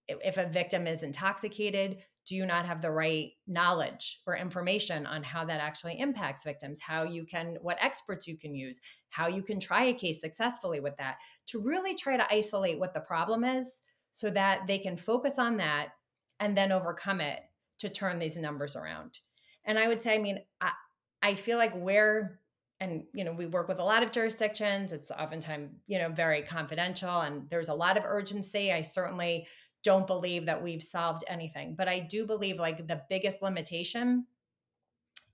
if 0.07 0.37
a 0.37 0.47
victim 0.47 0.87
is 0.87 1.03
intoxicated 1.03 1.99
do 2.27 2.35
you 2.35 2.47
not 2.47 2.65
have 2.65 2.81
the 2.81 2.91
right 2.91 3.33
knowledge 3.47 4.21
or 4.27 4.37
information 4.37 5.07
on 5.07 5.23
how 5.23 5.45
that 5.45 5.61
actually 5.61 5.99
impacts 5.99 6.43
victims? 6.43 6.81
How 6.81 7.03
you 7.03 7.27
can 7.27 7.59
what 7.61 7.77
experts 7.81 8.27
you 8.27 8.39
can 8.39 8.55
use? 8.55 8.81
How 9.11 9.29
you 9.29 9.43
can 9.43 9.61
try 9.61 9.85
a 9.85 9.95
case 9.95 10.21
successfully 10.21 10.81
with 10.81 10.97
that? 10.97 11.19
To 11.49 11.61
really 11.61 11.95
try 11.95 12.17
to 12.17 12.35
isolate 12.35 12.79
what 12.79 12.95
the 12.95 13.01
problem 13.01 13.45
is 13.45 13.83
so 14.13 14.31
that 14.31 14.67
they 14.67 14.79
can 14.79 14.97
focus 14.97 15.39
on 15.39 15.59
that 15.59 15.89
and 16.41 16.57
then 16.57 16.73
overcome 16.73 17.21
it 17.21 17.41
to 17.79 17.89
turn 17.89 18.19
these 18.19 18.37
numbers 18.37 18.77
around 18.77 19.19
and 19.65 19.79
i 19.79 19.89
would 19.89 20.03
say 20.03 20.15
i 20.15 20.19
mean 20.19 20.41
i, 20.61 20.71
I 21.23 21.35
feel 21.35 21.59
like 21.59 21.75
where 21.75 22.41
and 22.81 23.05
you 23.15 23.25
know 23.25 23.33
we 23.33 23.47
work 23.47 23.69
with 23.69 23.79
a 23.79 23.85
lot 23.85 24.03
of 24.03 24.13
jurisdictions 24.13 24.93
it's 24.93 25.11
oftentimes 25.11 25.71
you 25.87 25.99
know 25.99 26.09
very 26.11 26.43
confidential 26.43 27.21
and 27.21 27.49
there's 27.51 27.69
a 27.69 27.75
lot 27.75 27.97
of 27.97 28.05
urgency 28.05 28.73
i 28.73 28.81
certainly 28.81 29.47
don't 29.85 30.07
believe 30.07 30.47
that 30.47 30.63
we've 30.63 30.83
solved 30.83 31.23
anything. 31.29 31.77
But 31.77 31.89
I 31.89 32.01
do 32.01 32.27
believe 32.27 32.57
like 32.57 32.89
the 32.89 33.03
biggest 33.09 33.43
limitation 33.43 34.27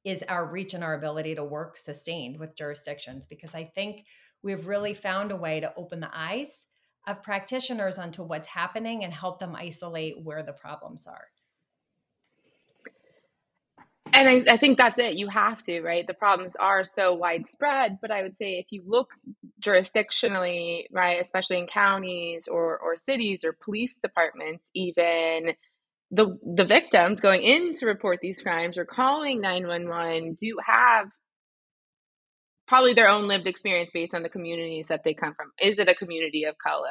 is 0.05 0.25
our 0.29 0.51
reach 0.51 0.75
and 0.75 0.83
our 0.83 0.95
ability 0.95 1.37
to 1.37 1.45
work 1.45 1.77
sustained 1.77 2.39
with 2.39 2.57
jurisdictions 2.57 3.27
because 3.27 3.55
I 3.55 3.65
think 3.65 4.05
we've 4.43 4.67
really 4.67 4.93
found 4.93 5.31
a 5.31 5.37
way 5.37 5.61
to 5.61 5.73
open 5.77 6.01
the 6.01 6.11
eyes 6.13 6.67
of 7.07 7.23
practitioners 7.23 7.99
onto 7.99 8.23
what's 8.23 8.49
happening 8.49 9.05
and 9.05 9.13
help 9.13 9.39
them 9.41 9.57
isolate 9.57 10.23
where 10.23 10.43
the 10.43 10.53
problems 10.53 11.07
are 11.07 11.29
and 14.13 14.29
I, 14.29 14.55
I, 14.55 14.57
think 14.57 14.79
that's 14.79 14.99
it. 14.99 15.15
You 15.15 15.29
have 15.29 15.63
to, 15.65 15.81
right? 15.83 16.07
The 16.07 16.15
problems 16.15 16.57
are 16.57 16.85
so 16.85 17.15
widespread. 17.15 17.99
But 18.01 18.11
I 18.11 18.23
would 18.23 18.37
say 18.37 18.59
if 18.59 18.67
you 18.71 18.83
look 18.87 19.11
jurisdictionally, 19.61 20.85
right, 20.93 21.21
especially 21.21 21.59
in 21.59 21.67
counties 21.67 22.49
or, 22.49 22.79
or 22.79 22.97
cities 22.97 23.45
or 23.45 23.53
police 23.53 23.97
departments, 24.03 24.69
even 24.75 25.55
the 26.11 26.39
the 26.43 26.65
victims 26.65 27.21
going 27.21 27.43
in 27.43 27.75
to 27.77 27.87
report 27.87 28.19
these 28.21 28.43
crimes 28.43 28.77
or 28.77 28.85
calling 28.85 29.41
911 29.41 30.35
do 30.35 30.57
have 30.67 31.07
probably 32.71 32.95
their 32.95 33.09
own 33.11 33.27
lived 33.27 33.49
experience 33.49 33.91
based 33.93 34.15
on 34.15 34.23
the 34.23 34.29
communities 34.29 34.87
that 34.89 35.01
they 35.05 35.13
come 35.13 35.35
from. 35.35 35.51
Is 35.61 35.81
it 35.81 35.89
a 35.89 35.95
community 35.95 36.45
of 36.45 36.55
color? 36.57 36.87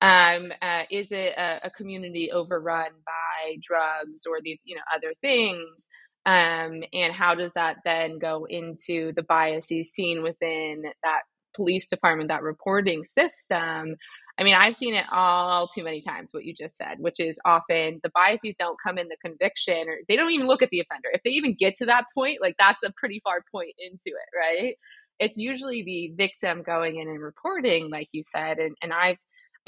Um, 0.00 0.50
uh, 0.62 0.84
is 0.90 1.08
it 1.10 1.34
a, 1.36 1.66
a 1.66 1.70
community 1.70 2.32
overrun 2.32 2.88
by 3.04 3.56
drugs 3.60 4.22
or 4.26 4.38
these, 4.42 4.58
you 4.64 4.76
know, 4.76 4.82
other 4.96 5.12
things? 5.20 5.86
Um, 6.24 6.82
and 6.94 7.12
how 7.12 7.34
does 7.34 7.52
that 7.54 7.76
then 7.84 8.18
go 8.18 8.46
into 8.48 9.12
the 9.14 9.22
biases 9.22 9.90
seen 9.94 10.22
within 10.22 10.84
that 11.02 11.20
police 11.54 11.86
department, 11.86 12.28
that 12.28 12.42
reporting 12.42 13.04
system? 13.04 13.96
I 14.38 14.42
mean, 14.42 14.54
I've 14.54 14.76
seen 14.76 14.94
it 14.94 15.04
all 15.12 15.68
too 15.68 15.84
many 15.84 16.00
times, 16.00 16.30
what 16.32 16.46
you 16.46 16.54
just 16.54 16.78
said, 16.78 16.96
which 16.98 17.20
is 17.20 17.38
often 17.44 18.00
the 18.02 18.10
biases 18.14 18.54
don't 18.58 18.78
come 18.82 18.96
in 18.96 19.08
the 19.08 19.18
conviction 19.22 19.86
or 19.86 19.98
they 20.08 20.16
don't 20.16 20.30
even 20.30 20.46
look 20.46 20.62
at 20.62 20.70
the 20.70 20.80
offender. 20.80 21.10
If 21.12 21.22
they 21.24 21.30
even 21.32 21.56
get 21.60 21.76
to 21.76 21.86
that 21.86 22.06
point, 22.14 22.40
like 22.40 22.56
that's 22.58 22.82
a 22.82 22.92
pretty 22.96 23.20
far 23.22 23.44
point 23.52 23.74
into 23.78 24.06
it, 24.06 24.30
right? 24.34 24.76
It's 25.20 25.38
usually 25.38 25.84
the 25.84 26.12
victim 26.16 26.64
going 26.64 26.96
in 27.00 27.08
and 27.08 27.22
reporting, 27.22 27.90
like 27.90 28.08
you 28.12 28.24
said. 28.24 28.58
And, 28.60 28.76
and 28.82 28.92
I've 28.94 29.18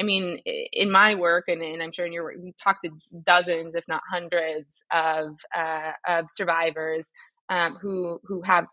I 0.01 0.05
mean, 0.05 0.41
in 0.73 0.91
my 0.93 1.15
work, 1.17 1.47
and, 1.49 1.62
and 1.62 1.83
I'm 1.83 1.93
sure 1.93 2.07
in 2.07 2.12
your 2.15 2.25
work, 2.25 2.37
we've 2.43 2.57
talked 2.62 2.85
to 2.85 2.91
dozens, 3.27 3.77
if 3.77 3.85
not 3.88 4.03
hundreds, 4.12 4.85
of 4.93 5.38
uh, 5.57 5.93
of 6.09 6.27
survivors 6.35 7.09
um, 7.51 7.79
who 7.81 8.21
who 8.25 8.43
have 8.43 8.67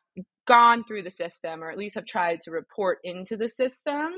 gone 0.48 0.84
through 0.86 1.04
the 1.04 1.12
system, 1.12 1.64
or 1.64 1.72
at 1.72 1.78
least 1.80 1.96
have 1.96 2.06
tried 2.08 2.42
to 2.44 2.52
report 2.52 3.00
into 3.06 3.38
the 3.38 3.50
system, 3.50 4.10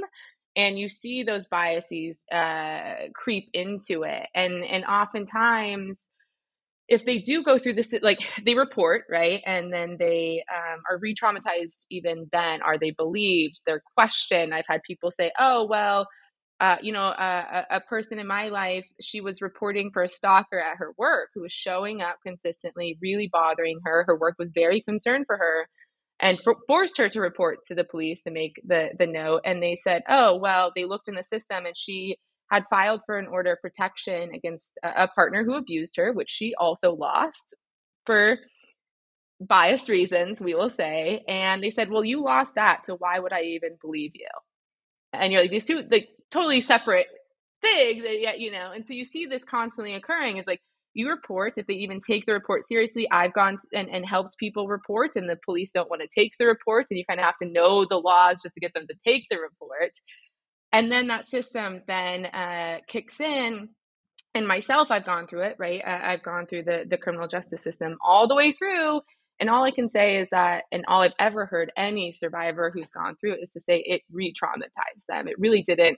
and 0.56 0.80
you 0.80 0.90
see 0.90 1.24
those 1.24 1.48
biases 1.48 2.20
uh, 2.32 2.96
creep 3.16 3.46
into 3.54 4.04
it, 4.04 4.28
and 4.36 4.64
and 4.66 4.86
oftentimes 4.86 6.00
if 6.92 7.06
they 7.06 7.20
do 7.20 7.42
go 7.42 7.58
through 7.58 7.74
this 7.74 7.94
like 8.02 8.20
they 8.46 8.54
report 8.54 9.06
right 9.10 9.42
and 9.46 9.74
then 9.74 9.96
they 9.98 10.44
um, 10.54 10.82
are 10.90 11.00
re-traumatized 11.00 11.86
even 11.90 12.28
then 12.32 12.62
are 12.62 12.78
they 12.78 12.92
believed 12.92 13.60
they're 13.66 13.84
questioned 13.96 14.54
i've 14.54 14.66
had 14.68 14.82
people 14.84 15.10
say 15.10 15.32
oh 15.40 15.66
well 15.66 16.06
uh, 16.60 16.78
you 16.80 16.94
know, 16.94 17.02
uh, 17.02 17.64
a, 17.72 17.78
a, 17.78 17.82
person 17.82 18.20
in 18.20 18.28
my 18.28 18.50
life, 18.50 18.86
she 19.02 19.20
was 19.20 19.42
reporting 19.42 19.90
for 19.92 20.04
a 20.04 20.08
stalker 20.08 20.60
at 20.60 20.78
her 20.78 20.94
work 20.96 21.30
who 21.34 21.42
was 21.42 21.52
showing 21.52 22.04
up 22.04 22.18
consistently, 22.24 23.00
really 23.02 23.28
bothering 23.34 23.80
her. 23.84 24.04
Her 24.06 24.16
work 24.16 24.36
was 24.38 24.52
very 24.54 24.80
concerned 24.80 25.26
for 25.26 25.38
her 25.38 25.68
and 26.20 26.38
for, 26.44 26.58
forced 26.68 27.00
her 27.00 27.10
to 27.10 27.20
report 27.20 27.66
to 27.66 27.74
the 27.74 27.84
police 27.84 28.22
to 28.26 28.32
make 28.32 28.62
the, 28.64 28.90
the 29.00 29.08
note. 29.08 29.42
And 29.44 29.62
they 29.62 29.76
said, 29.76 30.04
oh, 30.08 30.38
well, 30.38 30.72
they 30.76 30.86
looked 30.86 31.08
in 31.08 31.16
the 31.16 31.24
system 31.24 31.66
and 31.66 31.76
she 31.76 32.18
had 32.52 32.66
filed 32.70 33.04
for 33.08 33.18
an 33.20 33.28
order 33.28 33.54
of 33.54 33.62
protection 33.62 34.32
against 34.36 34.74
a, 34.84 35.06
a 35.06 35.10
partner 35.10 35.46
who 35.46 35.56
abused 35.56 35.96
her, 35.98 36.14
which 36.14 36.32
she 36.32 36.56
also 36.60 36.94
lost 36.94 37.56
for 38.06 38.38
biased 39.42 39.90
reasons, 39.90 40.40
we 40.42 40.56
will 40.56 40.72
say. 40.72 41.24
And 41.28 41.64
they 41.64 41.72
said, 41.72 41.90
well, 41.92 42.06
you 42.06 42.24
lost 42.24 42.56
that. 42.56 42.86
So 42.86 42.96
why 42.98 43.20
would 43.20 43.34
I 43.34 43.44
even 43.44 43.78
believe 43.82 44.12
you? 44.16 44.28
and 45.14 45.32
you're 45.32 45.42
like 45.42 45.52
these 45.52 45.66
two 45.66 45.84
like 45.92 46.08
totally 46.32 46.62
separate 46.62 47.08
things 47.62 48.04
that 48.04 48.20
yet 48.20 48.40
you 48.40 48.52
know 48.52 48.72
and 48.72 48.86
so 48.88 48.94
you 48.94 49.06
see 49.06 49.26
this 49.26 49.44
constantly 49.44 49.94
occurring 49.94 50.38
it's 50.38 50.48
like 50.48 50.62
you 50.94 51.10
report 51.10 51.54
if 51.58 51.68
they 51.68 51.74
even 51.74 52.00
take 52.02 52.26
the 52.26 52.34
report 52.34 52.68
seriously 52.68 53.10
i've 53.12 53.34
gone 53.34 53.58
and, 53.74 53.90
and 53.90 54.06
helped 54.06 54.38
people 54.38 54.68
report 54.68 55.12
and 55.16 55.30
the 55.30 55.38
police 55.46 55.72
don't 55.74 55.90
want 55.90 56.02
to 56.02 56.08
take 56.14 56.34
the 56.40 56.46
report 56.46 56.88
and 56.90 56.98
you 56.98 57.06
kind 57.06 57.20
of 57.20 57.26
have 57.26 57.38
to 57.42 57.48
know 57.48 57.86
the 57.90 57.98
laws 57.98 58.42
just 58.42 58.54
to 58.54 58.60
get 58.60 58.74
them 58.74 58.88
to 58.88 58.96
take 59.06 59.26
the 59.30 59.38
report 59.38 59.92
and 60.74 60.92
then 60.92 61.08
that 61.08 61.30
system 61.30 61.82
then 61.88 62.26
uh, 62.26 62.80
kicks 62.88 63.20
in 63.20 63.70
and 64.34 64.48
myself, 64.48 64.90
I've 64.92 65.06
gone 65.06 65.28
through 65.28 65.42
it, 65.42 65.56
right? 65.60 65.82
I've 65.86 66.24
gone 66.24 66.46
through 66.48 66.64
the 66.64 66.86
the 66.90 66.98
criminal 66.98 67.28
justice 67.28 67.62
system 67.64 67.98
all 68.04 68.28
the 68.28 68.36
way 68.36 68.54
through, 68.54 69.02
and 69.40 69.50
all 69.50 69.66
I 69.66 69.72
can 69.72 69.90
say 69.90 70.18
is 70.18 70.30
that, 70.32 70.64
and 70.72 70.86
all 70.88 71.02
I've 71.02 71.14
ever 71.20 71.46
heard 71.46 71.72
any 71.76 72.14
survivor 72.14 72.72
who's 72.74 72.88
gone 72.94 73.16
through 73.18 73.34
it 73.34 73.40
is 73.44 73.52
to 73.54 73.62
say 73.62 73.84
it 73.86 74.04
re-traumatized 74.12 75.06
them. 75.10 75.28
It 75.28 75.40
really 75.40 75.64
didn't 75.64 75.98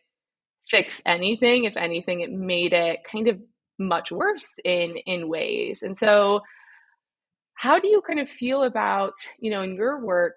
fix 0.69 1.01
anything. 1.05 1.65
If 1.65 1.77
anything, 1.77 2.21
it 2.21 2.31
made 2.31 2.73
it 2.73 3.01
kind 3.12 3.27
of 3.27 3.39
much 3.79 4.12
worse 4.12 4.47
in 4.65 4.95
in 5.05 5.29
ways. 5.29 5.79
And 5.83 5.97
so, 5.97 6.41
how 7.55 7.79
do 7.79 7.88
you 7.88 8.01
kind 8.07 8.19
of 8.19 8.29
feel 8.29 8.63
about 8.63 9.13
you 9.39 9.51
know 9.51 9.62
in 9.62 9.75
your 9.75 10.03
work 10.05 10.36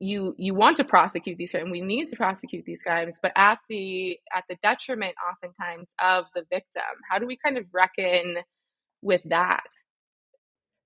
you 0.00 0.34
you 0.38 0.54
want 0.54 0.78
to 0.78 0.84
prosecute 0.84 1.36
these 1.36 1.54
and 1.54 1.70
we 1.70 1.80
need 1.80 2.08
to 2.08 2.16
prosecute 2.16 2.64
these 2.64 2.82
crimes 2.82 3.16
but 3.22 3.32
at 3.36 3.58
the 3.68 4.18
at 4.34 4.44
the 4.48 4.56
detriment 4.62 5.14
oftentimes 5.30 5.90
of 6.02 6.24
the 6.34 6.42
victim. 6.50 6.82
How 7.08 7.18
do 7.18 7.26
we 7.26 7.36
kind 7.36 7.58
of 7.58 7.66
reckon 7.72 8.38
with 9.02 9.22
that? 9.26 9.64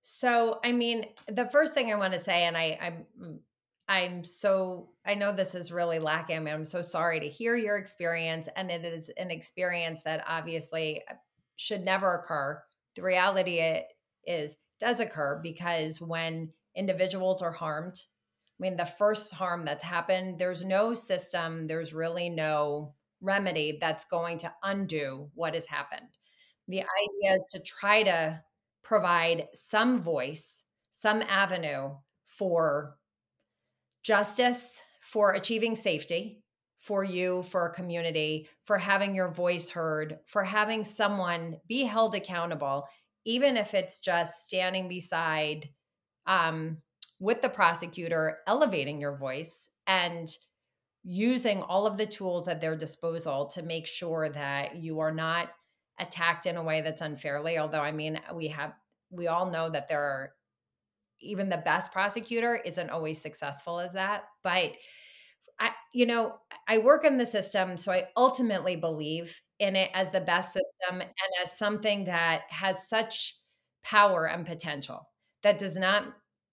So 0.01 0.59
i 0.63 0.71
mean 0.71 1.07
the 1.27 1.49
first 1.49 1.73
thing 1.73 1.91
i 1.91 1.95
want 1.95 2.13
to 2.13 2.19
say 2.19 2.43
and 2.43 2.57
i 2.57 2.77
i'm 2.81 3.39
i'm 3.87 4.23
so 4.23 4.89
i 5.05 5.15
know 5.15 5.33
this 5.33 5.55
is 5.55 5.71
really 5.71 5.97
lacking 5.99 6.35
I 6.35 6.39
mean, 6.39 6.53
i'm 6.53 6.65
so 6.65 6.81
sorry 6.81 7.19
to 7.21 7.27
hear 7.27 7.55
your 7.55 7.77
experience 7.77 8.49
and 8.55 8.69
it 8.69 8.83
is 8.83 9.09
an 9.17 9.31
experience 9.31 10.03
that 10.03 10.25
obviously 10.27 11.03
uh, 11.09 11.15
should 11.57 11.83
never 11.83 12.15
occur. 12.15 12.61
The 12.95 13.01
reality 13.01 13.59
it 13.59 13.87
is 14.25 14.57
does 14.79 14.99
occur 14.99 15.39
because 15.41 16.01
when 16.01 16.51
individuals 16.75 17.41
are 17.41 17.51
harmed 17.51 18.01
I 18.59 18.61
mean, 18.61 18.77
the 18.77 18.85
first 18.85 19.33
harm 19.33 19.65
that's 19.65 19.83
happened, 19.83 20.39
there's 20.39 20.63
no 20.63 20.93
system, 20.93 21.67
there's 21.67 21.93
really 21.93 22.29
no 22.29 22.93
remedy 23.21 23.77
that's 23.81 24.05
going 24.05 24.37
to 24.39 24.53
undo 24.63 25.29
what 25.33 25.53
has 25.55 25.65
happened. 25.65 26.07
The 26.67 26.81
idea 26.81 27.35
is 27.35 27.49
to 27.51 27.59
try 27.59 28.03
to 28.03 28.41
provide 28.83 29.47
some 29.53 30.01
voice, 30.01 30.63
some 30.91 31.21
avenue 31.23 31.95
for 32.27 32.97
justice, 34.03 34.81
for 35.01 35.33
achieving 35.33 35.75
safety 35.75 36.43
for 36.85 37.03
you, 37.03 37.41
for 37.43 37.65
a 37.65 37.73
community, 37.73 38.47
for 38.63 38.77
having 38.77 39.15
your 39.15 39.27
voice 39.29 39.69
heard, 39.69 40.19
for 40.27 40.43
having 40.43 40.83
someone 40.83 41.57
be 41.67 41.81
held 41.83 42.13
accountable, 42.13 42.87
even 43.25 43.57
if 43.57 43.73
it's 43.73 43.99
just 43.99 44.45
standing 44.45 44.87
beside 44.87 45.67
um, 46.27 46.77
with 47.25 47.41
the 47.41 47.49
prosecutor, 47.49 48.37
elevating 48.45 48.99
your 48.99 49.17
voice 49.17 49.67
and 49.87 50.29
using 51.03 51.63
all 51.63 51.87
of 51.87 51.97
the 51.97 52.05
tools 52.05 52.47
at 52.47 52.61
their 52.61 52.75
disposal 52.75 53.47
to 53.47 53.63
make 53.63 53.87
sure 53.87 54.29
that 54.29 54.75
you 54.75 54.99
are 54.99 55.11
not 55.11 55.49
attacked 55.99 56.45
in 56.45 56.55
a 56.55 56.63
way 56.63 56.81
that's 56.81 57.01
unfairly. 57.01 57.57
Although, 57.57 57.81
I 57.81 57.91
mean, 57.91 58.21
we 58.35 58.49
have, 58.49 58.73
we 59.09 59.25
all 59.25 59.49
know 59.49 59.71
that 59.71 59.87
there 59.87 60.01
are, 60.01 60.33
even 61.19 61.49
the 61.49 61.57
best 61.57 61.91
prosecutor 61.91 62.61
isn't 62.63 62.91
always 62.91 63.19
successful 63.19 63.79
as 63.79 63.93
that. 63.93 64.25
But, 64.43 64.73
I, 65.59 65.71
you 65.93 66.05
know, 66.05 66.35
I 66.67 66.77
work 66.77 67.05
in 67.05 67.17
the 67.17 67.25
system, 67.25 67.75
so 67.77 67.91
I 67.91 68.07
ultimately 68.15 68.75
believe 68.75 69.41
in 69.57 69.75
it 69.75 69.89
as 69.95 70.11
the 70.11 70.21
best 70.21 70.53
system 70.53 71.01
and 71.01 71.11
as 71.43 71.57
something 71.57 72.05
that 72.05 72.43
has 72.49 72.87
such 72.87 73.33
power 73.83 74.27
and 74.27 74.45
potential. 74.45 75.09
That 75.41 75.57
does 75.57 75.75
not 75.75 76.05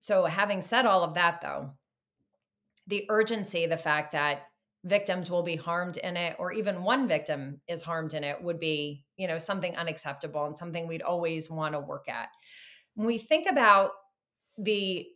so, 0.03 0.25
having 0.25 0.63
said 0.63 0.85
all 0.85 1.05
of 1.05 1.15
that, 1.15 1.41
though, 1.43 1.71
the 2.89 3.07
urgency, 3.09 3.67
the 3.67 3.77
fact 3.77 4.11
that 4.13 4.43
victims 4.85 5.31
will 5.31 5.45
be 5.45 5.55
harmed 5.55 5.97
in 5.97 6.17
it, 6.17 6.35
or 6.41 6.51
even 6.51 6.83
one 6.83 7.07
victim 7.07 7.61
is 7.69 7.83
harmed 7.83 8.13
in 8.13 8.25
it, 8.25 8.43
would 8.43 8.59
be, 8.59 9.05
you 9.17 9.29
know, 9.29 9.39
something 9.39 9.77
unacceptable 9.77 10.45
and 10.45 10.59
something 10.59 10.89
we'd 10.89 11.03
always 11.03 11.49
want 11.49 11.75
to 11.75 11.81
work 11.81 12.09
at. 12.09 12.31
When 12.97 13.07
we 13.07 13.17
think 13.17 13.47
about 13.49 13.93
the 14.59 15.07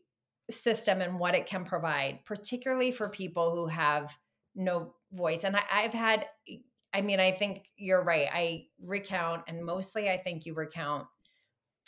system 0.53 1.01
and 1.01 1.18
what 1.18 1.35
it 1.35 1.46
can 1.46 1.64
provide, 1.64 2.20
particularly 2.25 2.92
for 2.92 3.09
people 3.09 3.57
who 3.57 3.66
have 3.66 4.16
no 4.55 4.94
voice, 5.11 5.42
and 5.42 5.57
I, 5.57 5.62
I've 5.68 5.94
had, 5.94 6.27
I 6.94 7.01
mean, 7.01 7.18
I 7.18 7.33
think 7.33 7.64
you're 7.77 8.05
right. 8.05 8.29
I 8.33 8.66
recount, 8.81 9.42
and 9.49 9.64
mostly 9.64 10.09
I 10.09 10.18
think 10.18 10.46
you 10.46 10.55
recount 10.55 11.09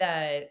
the 0.01 0.49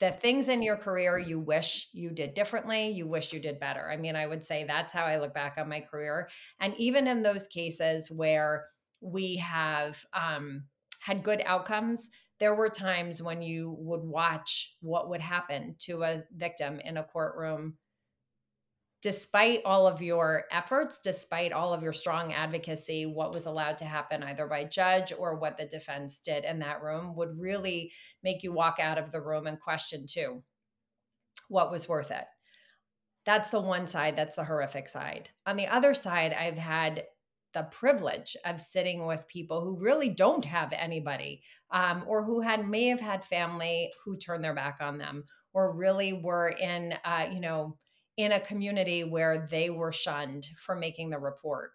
the 0.00 0.12
things 0.12 0.48
in 0.48 0.62
your 0.62 0.76
career 0.76 1.18
you 1.18 1.38
wish 1.38 1.88
you 1.92 2.10
did 2.10 2.34
differently, 2.34 2.90
you 2.90 3.06
wish 3.06 3.32
you 3.32 3.40
did 3.40 3.60
better. 3.60 3.90
I 3.90 3.96
mean, 3.96 4.16
I 4.16 4.26
would 4.26 4.44
say 4.44 4.64
that's 4.64 4.92
how 4.92 5.04
I 5.04 5.18
look 5.18 5.32
back 5.32 5.54
on 5.56 5.68
my 5.68 5.80
career. 5.80 6.28
And 6.60 6.74
even 6.78 7.06
in 7.06 7.22
those 7.22 7.46
cases 7.46 8.10
where 8.10 8.66
we 9.00 9.36
have 9.36 10.04
um, 10.12 10.64
had 11.00 11.22
good 11.22 11.42
outcomes, 11.46 12.08
there 12.40 12.54
were 12.54 12.68
times 12.68 13.22
when 13.22 13.42
you 13.42 13.76
would 13.78 14.02
watch 14.02 14.76
what 14.80 15.08
would 15.08 15.20
happen 15.20 15.76
to 15.80 16.02
a 16.02 16.22
victim 16.36 16.80
in 16.84 16.96
a 16.96 17.04
courtroom 17.04 17.74
despite 19.04 19.60
all 19.66 19.86
of 19.86 20.00
your 20.00 20.44
efforts, 20.50 20.98
despite 20.98 21.52
all 21.52 21.74
of 21.74 21.82
your 21.82 21.92
strong 21.92 22.32
advocacy, 22.32 23.04
what 23.04 23.34
was 23.34 23.44
allowed 23.44 23.76
to 23.76 23.84
happen 23.84 24.22
either 24.22 24.46
by 24.46 24.64
judge 24.64 25.12
or 25.18 25.38
what 25.38 25.58
the 25.58 25.66
defense 25.66 26.20
did 26.20 26.42
in 26.42 26.60
that 26.60 26.82
room 26.82 27.14
would 27.14 27.38
really 27.38 27.92
make 28.22 28.42
you 28.42 28.50
walk 28.50 28.78
out 28.80 28.96
of 28.96 29.12
the 29.12 29.20
room 29.20 29.46
and 29.46 29.60
question 29.60 30.06
too 30.08 30.42
what 31.48 31.70
was 31.70 31.86
worth 31.86 32.10
it. 32.10 32.24
That's 33.26 33.50
the 33.50 33.60
one 33.60 33.86
side, 33.86 34.16
that's 34.16 34.36
the 34.36 34.44
horrific 34.44 34.88
side. 34.88 35.28
On 35.44 35.56
the 35.56 35.66
other 35.66 35.92
side, 35.92 36.32
I've 36.32 36.56
had 36.56 37.04
the 37.52 37.64
privilege 37.64 38.38
of 38.46 38.58
sitting 38.58 39.06
with 39.06 39.28
people 39.28 39.60
who 39.60 39.84
really 39.84 40.08
don't 40.08 40.46
have 40.46 40.72
anybody 40.72 41.42
um, 41.70 42.04
or 42.06 42.24
who 42.24 42.40
had 42.40 42.66
may 42.66 42.86
have 42.86 43.00
had 43.00 43.22
family 43.22 43.92
who 44.02 44.16
turned 44.16 44.42
their 44.42 44.54
back 44.54 44.78
on 44.80 44.96
them 44.96 45.24
or 45.52 45.76
really 45.76 46.22
were 46.24 46.48
in 46.48 46.94
uh, 47.04 47.26
you 47.30 47.40
know 47.40 47.76
in 48.16 48.32
a 48.32 48.40
community 48.40 49.04
where 49.04 49.48
they 49.50 49.70
were 49.70 49.92
shunned 49.92 50.48
for 50.56 50.74
making 50.74 51.10
the 51.10 51.18
report 51.18 51.72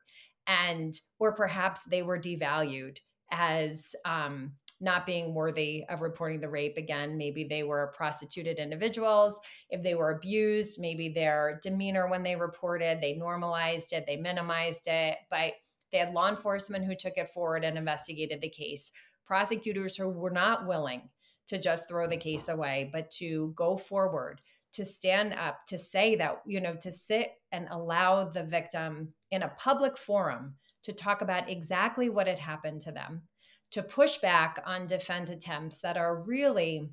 and 0.48 1.00
or 1.20 1.34
perhaps 1.34 1.84
they 1.84 2.02
were 2.02 2.20
devalued 2.20 2.98
as 3.32 3.96
um, 4.06 4.54
not 4.82 5.06
being 5.06 5.36
worthy 5.36 5.86
of 5.90 6.02
reporting 6.02 6.40
the 6.40 6.50
rape 6.50 6.78
again. 6.78 7.18
Maybe 7.18 7.44
they 7.44 7.64
were 7.64 7.94
prostituted 7.96 8.58
individuals. 8.58 9.40
If 9.70 9.84
they 9.84 9.96
were 9.96 10.12
abused 10.12 10.80
maybe 10.80 11.10
their 11.10 11.60
demeanor 11.62 12.10
when 12.10 12.24
they 12.24 12.36
reported 12.36 13.00
they 13.02 13.14
normalized 13.14 13.94
it 13.94 14.06
they 14.08 14.18
minimized 14.18 14.88
it 14.88 15.18
but 15.30 15.54
they 15.92 15.98
had 15.98 16.14
law 16.14 16.30
enforcement 16.30 16.86
who 16.86 16.96
took 16.96 17.18
it 17.18 17.32
forward 17.32 17.64
and 17.64 17.78
investigated 17.78 18.42
the 18.42 18.50
case. 18.50 18.92
Prosecutors 19.26 19.96
who 19.96 20.10
were 20.10 20.30
not 20.30 20.68
willing 20.68 21.10
to 21.48 21.60
just 21.60 21.88
throw 21.88 22.08
the 22.08 22.18
case 22.18 22.48
away 22.48 22.90
but 22.94 23.12
to 23.12 23.54
go 23.56 23.76
forward 23.78 24.42
to 24.74 24.86
stand 24.86 25.34
up 25.34 25.66
to 25.68 25.78
say 25.78 26.16
that 26.16 26.42
you 26.46 26.62
know 26.62 26.76
to 26.76 26.92
sit 26.92 27.32
and 27.52 27.68
allow 27.72 28.26
the 28.26 28.44
victim 28.44 29.14
in 29.32 29.44
a 29.44 29.54
public 29.58 29.98
forum 29.98 30.56
to 30.84 30.94
talk 30.94 31.22
about 31.22 31.50
exactly 31.50 32.10
what 32.10 32.28
had 32.28 32.40
happened 32.40 32.82
to 32.82 32.92
them 32.92 33.24
to 33.72 33.84
push 33.84 34.18
back 34.18 34.62
on 34.66 34.88
defense 34.88 35.30
attempts 35.30 35.80
that 35.82 35.98
are 35.98 36.24
really 36.24 36.90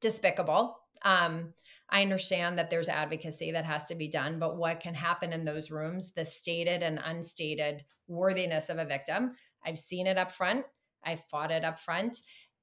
despicable. 0.00 0.78
Um, 1.02 1.54
i 1.90 2.02
understand 2.02 2.58
that 2.58 2.70
there's 2.70 2.88
advocacy 2.88 3.52
that 3.52 3.64
has 3.64 3.84
to 3.84 3.94
be 3.94 4.08
done 4.08 4.38
but 4.38 4.58
what 4.58 4.80
can 4.80 4.94
happen 4.94 5.32
in 5.32 5.44
those 5.44 5.70
rooms 5.70 6.12
the 6.12 6.24
stated 6.24 6.82
and 6.82 7.00
unstated 7.04 7.84
worthiness 8.08 8.68
of 8.68 8.78
a 8.78 8.84
victim? 8.84 9.34
I've 9.64 9.78
seen 9.78 10.06
it 10.06 10.18
up 10.18 10.32
front. 10.32 10.64
I've 11.04 11.22
fought 11.30 11.50
it 11.50 11.64
up 11.64 11.78
front 11.78 12.18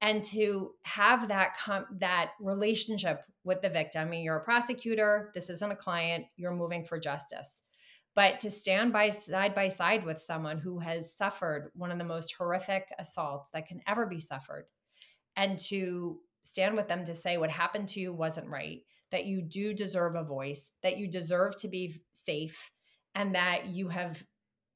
and 0.05 0.23
to 0.23 0.71
have 0.83 1.29
that 1.29 1.57
com- 1.57 1.87
that 1.99 2.33
relationship 2.39 3.23
with 3.43 3.63
the 3.63 3.69
victim. 3.69 4.03
I 4.03 4.05
mean, 4.05 4.23
you're 4.23 4.37
a 4.37 4.43
prosecutor. 4.43 5.31
This 5.33 5.49
isn't 5.49 5.71
a 5.71 5.75
client. 5.75 6.27
You're 6.37 6.53
moving 6.53 6.85
for 6.85 6.99
justice. 6.99 7.63
But 8.13 8.39
to 8.41 8.51
stand 8.51 8.93
by 8.93 9.09
side 9.09 9.55
by 9.55 9.67
side 9.67 10.05
with 10.05 10.21
someone 10.21 10.59
who 10.59 10.77
has 10.77 11.17
suffered 11.17 11.71
one 11.73 11.91
of 11.91 11.97
the 11.97 12.03
most 12.03 12.35
horrific 12.35 12.85
assaults 12.99 13.49
that 13.51 13.67
can 13.67 13.81
ever 13.87 14.05
be 14.05 14.19
suffered, 14.19 14.67
and 15.35 15.57
to 15.59 16.19
stand 16.41 16.75
with 16.75 16.87
them 16.87 17.03
to 17.05 17.15
say 17.15 17.39
what 17.39 17.49
happened 17.49 17.89
to 17.89 17.99
you 17.99 18.13
wasn't 18.13 18.47
right, 18.47 18.81
that 19.09 19.25
you 19.25 19.41
do 19.41 19.73
deserve 19.73 20.13
a 20.13 20.23
voice, 20.23 20.69
that 20.83 20.97
you 20.97 21.09
deserve 21.09 21.57
to 21.57 21.67
be 21.67 21.99
safe, 22.13 22.69
and 23.15 23.33
that 23.33 23.65
you 23.69 23.87
have 23.87 24.23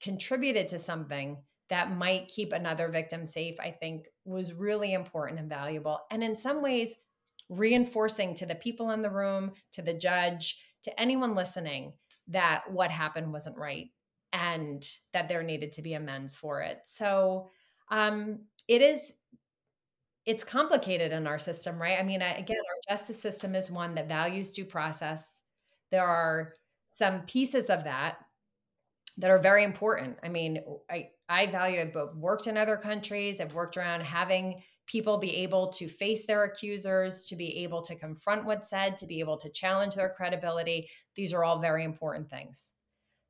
contributed 0.02 0.70
to 0.70 0.80
something 0.80 1.38
that 1.70 1.96
might 1.96 2.28
keep 2.28 2.52
another 2.52 2.90
victim 2.90 3.26
safe, 3.26 3.56
I 3.60 3.72
think 3.72 4.08
was 4.26 4.54
really 4.54 4.94
important 4.94 5.40
and 5.40 5.50
valuable. 5.50 6.00
And 6.12 6.24
in 6.24 6.36
some 6.36 6.62
ways, 6.62 6.96
reinforcing 7.50 8.36
to 8.36 8.46
the 8.46 8.56
people 8.56 8.92
in 8.92 9.02
the 9.02 9.10
room, 9.10 9.54
to 9.74 9.82
the 9.82 9.94
judge, 9.94 10.64
to 10.84 11.00
anyone 11.00 11.36
listening 11.36 11.94
that 12.28 12.64
what 12.72 12.92
happened 12.92 13.32
wasn't 13.34 13.58
right 13.58 13.88
and 14.32 14.88
that 15.14 15.28
there 15.30 15.44
needed 15.44 15.72
to 15.74 15.82
be 15.82 15.94
amends 15.94 16.36
for 16.36 16.62
it. 16.62 16.80
So 16.86 17.50
um, 17.90 18.42
it 18.68 18.82
is 18.82 19.14
it's 20.26 20.44
complicated 20.44 21.12
in 21.12 21.26
our 21.26 21.40
system, 21.40 21.82
right? 21.82 21.98
I 22.00 22.04
mean, 22.04 22.22
again, 22.22 22.58
our 22.58 22.96
justice 22.96 23.20
system 23.20 23.56
is 23.56 23.72
one 23.72 23.96
that 23.96 24.08
values 24.08 24.52
due 24.52 24.66
process. 24.66 25.42
There 25.90 26.06
are 26.06 26.54
some 26.92 27.22
pieces 27.22 27.70
of 27.72 27.86
that 27.86 28.18
that 29.20 29.30
are 29.30 29.40
very 29.40 29.64
important. 29.64 30.18
I 30.24 30.30
mean, 30.30 30.64
I, 30.90 31.10
I 31.28 31.48
value, 31.48 31.82
I've 31.82 31.94
both 31.94 32.16
worked 32.16 32.48
in 32.48 32.58
other 32.58 32.78
countries, 32.78 33.40
I've 33.40 33.54
worked 33.54 33.78
around 33.78 34.02
having 34.02 34.62
people 34.88 35.20
be 35.20 35.36
able 35.38 35.72
to 35.74 35.88
face 35.88 36.26
their 36.26 36.46
accusers, 36.46 37.28
to 37.28 37.36
be 37.36 37.58
able 37.64 37.84
to 37.84 37.96
confront 37.96 38.46
what's 38.46 38.70
said, 38.70 38.98
to 38.98 39.06
be 39.06 39.20
able 39.20 39.38
to 39.38 39.52
challenge 39.52 39.94
their 39.94 40.10
credibility. 40.10 40.90
These 41.16 41.34
are 41.34 41.44
all 41.44 41.60
very 41.60 41.84
important 41.84 42.30
things. 42.30 42.74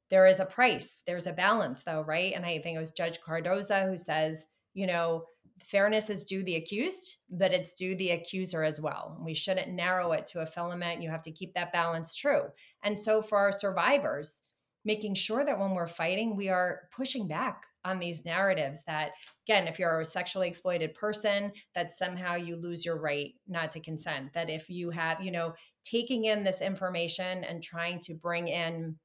There 0.09 0.25
is 0.25 0.39
a 0.39 0.45
price, 0.45 1.01
there's 1.05 1.27
a 1.27 1.33
balance, 1.33 1.83
though, 1.83 2.01
right? 2.01 2.33
And 2.33 2.45
I 2.45 2.59
think 2.59 2.77
it 2.77 2.79
was 2.79 2.91
Judge 2.91 3.19
Cardozo 3.19 3.87
who 3.87 3.97
says, 3.97 4.45
you 4.73 4.87
know, 4.87 5.25
fairness 5.59 6.09
is 6.09 6.23
due 6.23 6.43
the 6.43 6.55
accused, 6.55 7.17
but 7.29 7.51
it's 7.51 7.73
due 7.73 7.95
the 7.95 8.11
accuser 8.11 8.63
as 8.63 8.79
well. 8.79 9.19
We 9.21 9.33
shouldn't 9.33 9.73
narrow 9.73 10.13
it 10.13 10.25
to 10.27 10.39
a 10.39 10.45
filament. 10.45 11.01
You 11.01 11.09
have 11.09 11.23
to 11.23 11.31
keep 11.31 11.53
that 11.55 11.73
balance 11.73 12.15
true. 12.15 12.43
And 12.83 12.97
so 12.97 13.21
for 13.21 13.37
our 13.37 13.51
survivors, 13.51 14.43
making 14.85 15.13
sure 15.13 15.43
that 15.43 15.59
when 15.59 15.71
we're 15.75 15.87
fighting, 15.87 16.35
we 16.35 16.49
are 16.49 16.81
pushing 16.95 17.27
back 17.27 17.63
on 17.85 17.99
these 17.99 18.25
narratives 18.25 18.83
that, 18.87 19.11
again, 19.47 19.67
if 19.67 19.79
you're 19.79 19.99
a 19.99 20.05
sexually 20.05 20.47
exploited 20.47 20.93
person, 20.93 21.51
that 21.75 21.91
somehow 21.91 22.35
you 22.35 22.55
lose 22.55 22.85
your 22.85 22.99
right 22.99 23.33
not 23.47 23.71
to 23.71 23.79
consent. 23.79 24.33
That 24.33 24.49
if 24.49 24.69
you 24.69 24.89
have, 24.89 25.21
you 25.21 25.31
know, 25.31 25.53
taking 25.83 26.25
in 26.25 26.43
this 26.43 26.61
information 26.61 27.43
and 27.43 27.63
trying 27.63 27.99
to 28.01 28.13
bring 28.13 28.47
in 28.47 28.97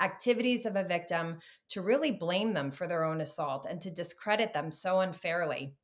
activities 0.00 0.66
of 0.66 0.76
a 0.76 0.84
victim 0.84 1.38
to 1.70 1.80
really 1.80 2.10
blame 2.10 2.52
them 2.52 2.70
for 2.70 2.86
their 2.86 3.04
own 3.04 3.20
assault 3.20 3.66
and 3.68 3.80
to 3.80 3.90
discredit 3.90 4.52
them 4.52 4.70
so 4.70 5.00
unfairly. 5.00 5.74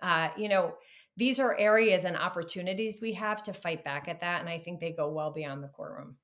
Uh, 0.00 0.30
you 0.36 0.48
know, 0.48 0.74
these 1.16 1.38
are 1.38 1.56
areas 1.58 2.04
and 2.04 2.16
opportunities 2.16 2.98
we 3.00 3.12
have 3.12 3.42
to 3.44 3.52
fight 3.52 3.84
back 3.84 4.08
at 4.08 4.20
that. 4.20 4.40
And 4.40 4.48
I 4.48 4.58
think 4.58 4.80
they 4.80 4.92
go 4.92 5.12
well 5.12 5.32
beyond 5.32 5.62
the 5.62 5.68
courtroom. 5.68 6.16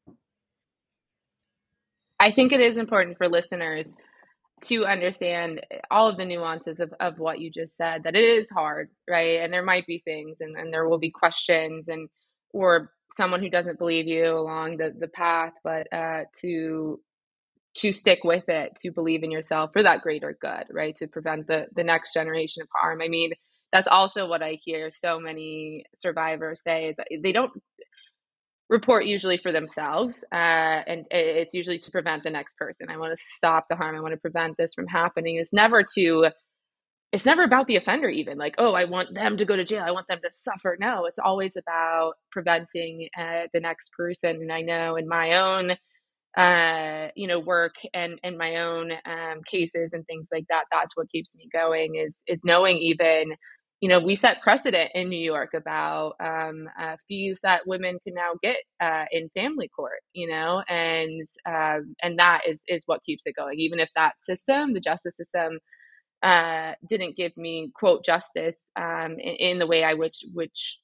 I 2.21 2.33
think 2.33 2.53
it 2.53 2.61
is 2.61 2.77
important 2.77 3.19
for 3.19 3.29
listeners 3.29 3.87
to 4.65 4.87
understand 4.87 5.61
all 5.91 6.09
of 6.09 6.17
the 6.17 6.25
nuances 6.25 6.81
of, 6.81 6.93
of 7.01 7.19
what 7.19 7.41
you 7.41 7.51
just 7.51 7.77
said, 7.77 8.03
that 8.05 8.17
it 8.17 8.25
is 8.25 8.49
hard, 8.51 8.91
right? 9.09 9.41
And 9.41 9.53
there 9.53 9.63
might 9.65 9.87
be 9.87 10.01
things 10.05 10.39
and, 10.41 10.57
and 10.57 10.73
there 10.73 10.89
will 10.89 10.99
be 10.99 11.11
questions 11.11 11.87
and 11.89 12.09
or 12.53 12.91
someone 13.17 13.41
who 13.43 13.51
doesn't 13.51 13.79
believe 13.79 14.07
you 14.07 14.37
along 14.37 14.79
the, 14.79 14.95
the 14.99 15.09
path, 15.09 15.53
but 15.63 15.93
uh, 15.93 16.25
to 16.41 17.01
to 17.77 17.93
stick 17.93 18.21
with 18.25 18.49
it, 18.49 18.73
to 18.81 18.91
believe 18.91 19.23
in 19.23 19.31
yourself 19.31 19.71
for 19.73 19.83
that 19.85 20.01
greater 20.01 20.37
good, 20.41 20.65
right? 20.71 20.97
To 20.97 21.07
prevent 21.07 21.47
the 21.47 21.67
the 21.75 21.85
next 21.85 22.13
generation 22.15 22.63
of 22.63 22.69
harm. 22.75 23.01
I 23.03 23.09
mean, 23.09 23.33
that's 23.73 23.89
also 23.89 24.27
what 24.29 24.43
I 24.43 24.59
hear 24.65 24.91
so 24.91 25.21
many 25.21 25.85
survivors 25.97 26.63
say 26.65 26.89
is 26.91 27.23
they 27.23 27.33
don't 27.33 27.53
report 28.69 29.07
usually 29.07 29.39
for 29.39 29.53
themselves 29.53 30.25
uh, 30.33 30.37
and 30.87 31.07
it's 31.11 31.55
usually 31.55 31.79
to 31.79 31.91
prevent 31.91 32.23
the 32.23 32.31
next 32.31 32.57
person. 32.57 32.89
I 32.91 32.99
want 32.99 33.17
to 33.17 33.25
stop 33.37 33.67
the 33.71 33.77
harm. 33.77 33.97
I 33.97 34.01
want 34.01 34.13
to 34.13 34.21
prevent 34.21 34.57
this 34.59 34.75
from 34.75 34.87
happening. 34.87 35.37
It's 35.37 35.53
never 35.53 35.85
to 35.95 36.27
it's 37.13 37.25
never 37.25 37.43
about 37.43 37.67
the 37.67 37.77
offender 37.77 38.09
even 38.11 38.37
like 38.37 38.55
oh 38.59 38.75
i 38.75 38.85
want 38.85 39.15
them 39.15 39.37
to 39.39 39.45
go 39.45 39.57
to 39.57 39.65
jail. 39.65 39.85
I 39.87 39.93
want 39.93 40.09
them 40.09 40.21
to 40.23 40.31
suffer. 40.33 40.77
No 40.81 41.07
it's 41.07 41.19
always 41.19 41.57
about 41.57 42.15
preventing 42.31 43.09
uh, 43.19 43.45
the 43.53 43.61
next 43.61 43.93
person. 43.97 44.37
And 44.43 44.53
i 44.53 44.61
know 44.63 44.97
in 44.97 45.09
my 45.09 45.35
own 45.39 45.73
uh, 46.37 47.09
you 47.17 47.27
know 47.27 47.41
work 47.41 47.75
and 47.95 48.19
and 48.23 48.39
my 48.39 48.57
own 48.57 48.93
um, 49.07 49.43
cases 49.51 49.91
and 49.93 50.07
things 50.07 50.29
like 50.33 50.45
that 50.49 50.65
that's 50.71 50.97
what 50.97 51.11
keeps 51.11 51.35
me 51.37 51.49
going 51.53 51.97
is 51.97 52.19
is 52.29 52.41
knowing 52.45 52.79
even 52.79 53.35
you 53.81 53.89
know 53.89 54.01
we 54.01 54.17
set 54.17 54.43
precedent 54.43 54.91
in 54.95 55.09
new 55.09 55.19
york 55.19 55.55
about 55.55 56.15
um, 56.21 56.69
uh, 56.81 56.97
fees 57.07 57.39
that 57.43 57.67
women 57.67 57.99
can 58.05 58.15
now 58.15 58.33
get 58.43 58.59
uh, 58.81 59.05
in 59.13 59.29
family 59.31 59.69
court 59.69 60.01
you 60.13 60.29
know 60.29 60.63
and 60.69 61.27
um, 61.47 61.95
and 62.03 62.19
that 62.19 62.43
is 62.47 62.63
is 62.69 62.83
what 62.87 63.05
keeps 63.05 63.25
it 63.27 63.37
going. 63.37 63.59
Even 63.59 63.79
if 63.81 63.91
that 63.95 64.15
system 64.23 64.73
the 64.75 64.81
justice 64.81 65.17
system 65.17 65.59
uh, 66.23 66.73
didn't 66.89 67.17
give 67.17 67.37
me 67.37 67.71
quote 67.75 68.05
justice 68.05 68.57
um, 68.77 69.13
in, 69.13 69.35
in, 69.37 69.59
the 69.59 69.67
way 69.67 69.85
I 69.85 69.95
which 69.95 70.25
which 70.35 70.79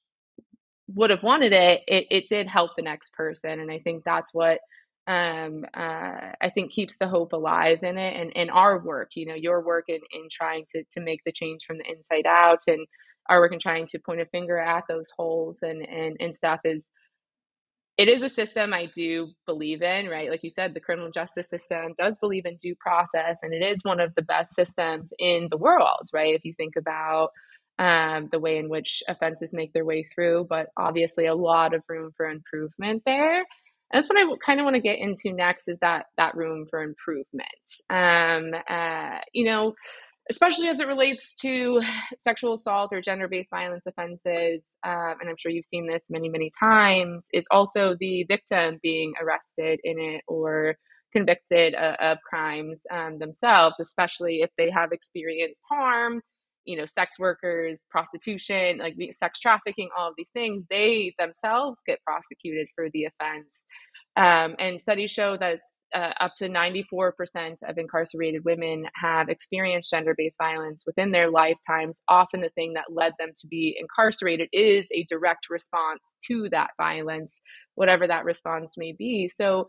would 0.87 1.09
have 1.09 1.23
wanted 1.23 1.51
it, 1.51 1.81
it, 1.87 2.07
it 2.09 2.25
did 2.29 2.47
help 2.47 2.71
the 2.75 2.83
next 2.83 3.11
person, 3.13 3.59
and 3.59 3.71
I 3.71 3.79
think 3.79 4.03
that's 4.05 4.33
what 4.33 4.59
um, 5.07 5.65
uh, 5.73 6.33
I 6.41 6.49
think 6.53 6.71
keeps 6.71 6.95
the 6.99 7.07
hope 7.07 7.33
alive 7.33 7.79
in 7.83 7.97
it, 7.97 8.19
and 8.19 8.31
in 8.33 8.49
our 8.49 8.79
work, 8.79 9.11
you 9.15 9.25
know, 9.27 9.35
your 9.35 9.61
work 9.63 9.85
in 9.89 9.99
in 10.11 10.27
trying 10.31 10.65
to 10.75 10.83
to 10.93 11.01
make 11.01 11.21
the 11.25 11.31
change 11.31 11.65
from 11.65 11.77
the 11.79 11.85
inside 11.89 12.27
out, 12.27 12.61
and 12.67 12.87
our 13.29 13.39
work 13.39 13.53
in 13.53 13.59
trying 13.59 13.87
to 13.87 13.99
point 13.99 14.21
a 14.21 14.25
finger 14.27 14.57
at 14.57 14.85
those 14.89 15.09
holes 15.17 15.57
and 15.61 15.87
and 15.87 16.17
and 16.19 16.35
stuff 16.35 16.59
is 16.65 16.85
it 17.97 18.09
is 18.09 18.21
a 18.21 18.29
system 18.29 18.73
I 18.73 18.87
do 18.93 19.29
believe 19.45 19.81
in, 19.81 20.09
right? 20.09 20.29
Like 20.29 20.43
you 20.43 20.49
said, 20.49 20.73
the 20.73 20.81
criminal 20.81 21.11
justice 21.11 21.49
system 21.49 21.93
does 21.97 22.17
believe 22.17 22.45
in 22.45 22.57
due 22.57 22.75
process, 22.75 23.37
and 23.41 23.53
it 23.53 23.63
is 23.63 23.79
one 23.83 24.01
of 24.01 24.13
the 24.15 24.21
best 24.21 24.53
systems 24.53 25.11
in 25.17 25.47
the 25.49 25.57
world, 25.57 26.09
right? 26.11 26.35
If 26.35 26.43
you 26.43 26.53
think 26.57 26.75
about 26.75 27.29
um, 27.79 28.27
the 28.31 28.39
way 28.39 28.57
in 28.57 28.67
which 28.69 29.01
offenses 29.07 29.53
make 29.53 29.71
their 29.73 29.85
way 29.85 30.03
through, 30.03 30.47
but 30.49 30.67
obviously 30.77 31.25
a 31.25 31.35
lot 31.35 31.73
of 31.73 31.83
room 31.87 32.11
for 32.17 32.27
improvement 32.29 33.03
there. 33.05 33.43
And 33.91 34.01
that's 34.01 34.09
what 34.09 34.17
I 34.17 34.25
kind 34.45 34.59
of 34.59 34.63
want 34.63 34.75
to 34.75 34.81
get 34.81 34.99
into 34.99 35.31
next 35.31 35.67
is 35.67 35.79
that 35.79 36.07
that 36.17 36.35
room 36.35 36.65
for 36.69 36.81
improvement. 36.81 37.47
Um, 37.89 38.51
uh, 38.67 39.19
you 39.33 39.45
know, 39.45 39.73
especially 40.29 40.67
as 40.67 40.79
it 40.79 40.87
relates 40.87 41.35
to 41.41 41.81
sexual 42.19 42.53
assault 42.55 42.91
or 42.91 43.01
gender 43.01 43.27
based 43.27 43.51
violence 43.51 43.85
offenses, 43.85 44.75
um, 44.83 45.15
and 45.21 45.29
I'm 45.29 45.37
sure 45.37 45.51
you've 45.51 45.65
seen 45.65 45.87
this 45.87 46.07
many, 46.09 46.29
many 46.29 46.51
times, 46.59 47.27
is 47.31 47.45
also 47.51 47.95
the 47.99 48.25
victim 48.27 48.79
being 48.81 49.13
arrested 49.21 49.79
in 49.83 49.99
it 49.99 50.21
or 50.27 50.75
convicted 51.13 51.75
of, 51.75 51.95
of 51.95 52.17
crimes 52.27 52.81
um, 52.91 53.19
themselves, 53.19 53.75
especially 53.79 54.41
if 54.41 54.49
they 54.57 54.69
have 54.69 54.91
experienced 54.91 55.61
harm. 55.69 56.21
You 56.65 56.77
know, 56.77 56.85
sex 56.85 57.19
workers, 57.19 57.81
prostitution, 57.89 58.79
like 58.79 58.95
sex 59.17 59.39
trafficking, 59.39 59.89
all 59.97 60.09
of 60.09 60.15
these 60.17 60.31
things, 60.33 60.63
they 60.69 61.13
themselves 61.19 61.79
get 61.85 62.03
prosecuted 62.03 62.67
for 62.75 62.89
the 62.91 63.05
offense. 63.05 63.65
Um, 64.17 64.55
and 64.59 64.81
studies 64.81 65.11
show 65.11 65.37
that 65.37 65.53
it's 65.53 65.75
uh, 65.93 66.11
up 66.19 66.33
to 66.35 66.49
94% 66.49 67.11
of 67.63 67.77
incarcerated 67.77 68.43
women 68.43 68.85
have 68.95 69.29
experienced 69.29 69.89
gender 69.89 70.13
based 70.17 70.37
violence 70.37 70.83
within 70.85 71.11
their 71.11 71.29
lifetimes. 71.29 71.97
Often, 72.09 72.41
the 72.41 72.49
thing 72.49 72.73
that 72.73 72.85
led 72.91 73.13
them 73.17 73.29
to 73.39 73.47
be 73.47 73.77
incarcerated 73.79 74.49
is 74.51 74.87
a 74.91 75.05
direct 75.05 75.49
response 75.49 76.17
to 76.27 76.49
that 76.51 76.71
violence, 76.77 77.39
whatever 77.75 78.07
that 78.07 78.25
response 78.25 78.73
may 78.77 78.91
be. 78.91 79.29
So, 79.29 79.67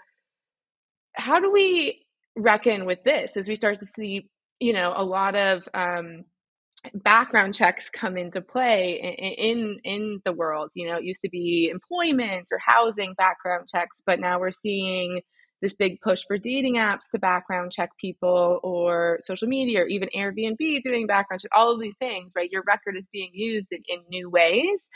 how 1.14 1.38
do 1.38 1.52
we 1.52 2.04
reckon 2.36 2.86
with 2.86 3.02
this 3.04 3.36
as 3.36 3.48
we 3.48 3.56
start 3.56 3.78
to 3.80 3.86
see, 3.86 4.28
you 4.60 4.72
know, 4.72 4.94
a 4.96 5.04
lot 5.04 5.36
of 5.36 5.68
um, 5.74 6.24
background 6.94 7.54
checks 7.54 7.90
come 7.90 8.16
into 8.16 8.40
play 8.40 9.00
in, 9.00 9.34
in 9.34 9.80
in 9.84 10.22
the 10.24 10.32
world? 10.32 10.70
You 10.74 10.88
know, 10.88 10.96
it 10.98 11.04
used 11.04 11.22
to 11.22 11.30
be 11.30 11.70
employment 11.72 12.48
or 12.52 12.58
housing 12.64 13.14
background 13.18 13.68
checks, 13.72 14.02
but 14.06 14.20
now 14.20 14.40
we're 14.40 14.50
seeing 14.52 15.20
this 15.62 15.74
big 15.74 16.00
push 16.02 16.22
for 16.26 16.38
dating 16.38 16.76
apps 16.76 17.08
to 17.12 17.18
background 17.18 17.72
check 17.72 17.90
people 18.00 18.60
or 18.62 19.18
social 19.22 19.48
media 19.48 19.82
or 19.82 19.86
even 19.86 20.08
Airbnb 20.14 20.82
doing 20.82 21.06
background 21.06 21.40
check, 21.40 21.50
all 21.56 21.72
of 21.72 21.80
these 21.80 21.96
things, 21.98 22.32
right? 22.36 22.50
Your 22.52 22.62
record 22.66 22.96
is 22.96 23.06
being 23.12 23.30
used 23.32 23.68
in, 23.70 23.82
in 23.88 24.00
new 24.10 24.30
ways. 24.30 24.86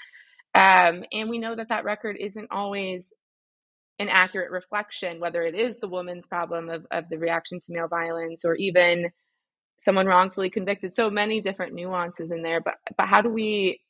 Um, 0.54 1.04
and 1.12 1.30
we 1.30 1.38
know 1.38 1.56
that 1.56 1.68
that 1.70 1.84
record 1.84 2.16
isn't 2.20 2.48
always 2.50 3.12
an 3.98 4.08
accurate 4.08 4.50
reflection, 4.50 5.20
whether 5.20 5.42
it 5.42 5.54
is 5.54 5.78
the 5.80 5.88
woman's 5.88 6.26
problem 6.26 6.70
of, 6.70 6.86
of 6.90 7.04
the 7.10 7.18
reaction 7.18 7.60
to 7.60 7.72
male 7.72 7.88
violence 7.88 8.44
or 8.44 8.56
even 8.56 9.10
someone 9.84 10.06
wrongfully 10.06 10.50
convicted. 10.50 10.94
So 10.94 11.10
many 11.10 11.40
different 11.40 11.74
nuances 11.74 12.30
in 12.30 12.42
there. 12.42 12.60
But 12.60 12.74
but 12.96 13.06
how 13.06 13.22
do 13.22 13.30
we 13.30 13.80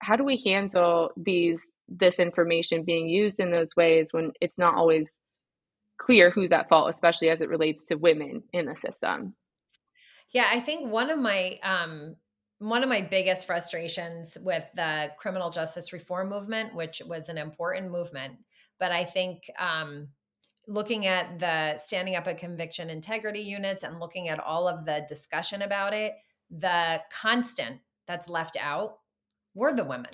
how 0.00 0.16
do 0.16 0.24
we 0.24 0.42
handle 0.44 1.10
these 1.16 1.60
this 1.88 2.18
information 2.18 2.82
being 2.84 3.08
used 3.08 3.40
in 3.40 3.50
those 3.50 3.74
ways 3.76 4.08
when 4.10 4.32
it's 4.40 4.58
not 4.58 4.74
always 4.74 5.08
clear 5.98 6.30
who's 6.30 6.50
at 6.52 6.68
fault, 6.68 6.90
especially 6.90 7.28
as 7.30 7.40
it 7.40 7.48
relates 7.48 7.84
to 7.84 7.94
women 7.96 8.42
in 8.52 8.66
the 8.66 8.76
system. 8.76 9.34
Yeah, 10.32 10.46
I 10.50 10.60
think 10.60 10.90
one 10.90 11.10
of 11.10 11.18
my 11.18 11.58
um, 11.62 12.16
one 12.58 12.82
of 12.82 12.88
my 12.88 13.02
biggest 13.02 13.46
frustrations 13.46 14.36
with 14.40 14.64
the 14.74 15.08
criminal 15.18 15.50
justice 15.50 15.92
reform 15.92 16.28
movement, 16.28 16.74
which 16.74 17.02
was 17.06 17.28
an 17.28 17.38
important 17.38 17.90
movement, 17.90 18.34
but 18.78 18.92
I 18.92 19.04
think 19.04 19.48
um, 19.58 20.08
looking 20.66 21.06
at 21.06 21.38
the 21.38 21.78
standing 21.78 22.16
up 22.16 22.26
a 22.26 22.34
conviction 22.34 22.90
integrity 22.90 23.40
units 23.40 23.84
and 23.84 24.00
looking 24.00 24.28
at 24.28 24.40
all 24.40 24.66
of 24.66 24.84
the 24.84 25.04
discussion 25.08 25.62
about 25.62 25.92
it, 25.92 26.14
the 26.50 27.00
constant 27.10 27.80
that's 28.06 28.28
left 28.28 28.56
out 28.60 28.98
were 29.54 29.74
the 29.74 29.84
women. 29.84 30.12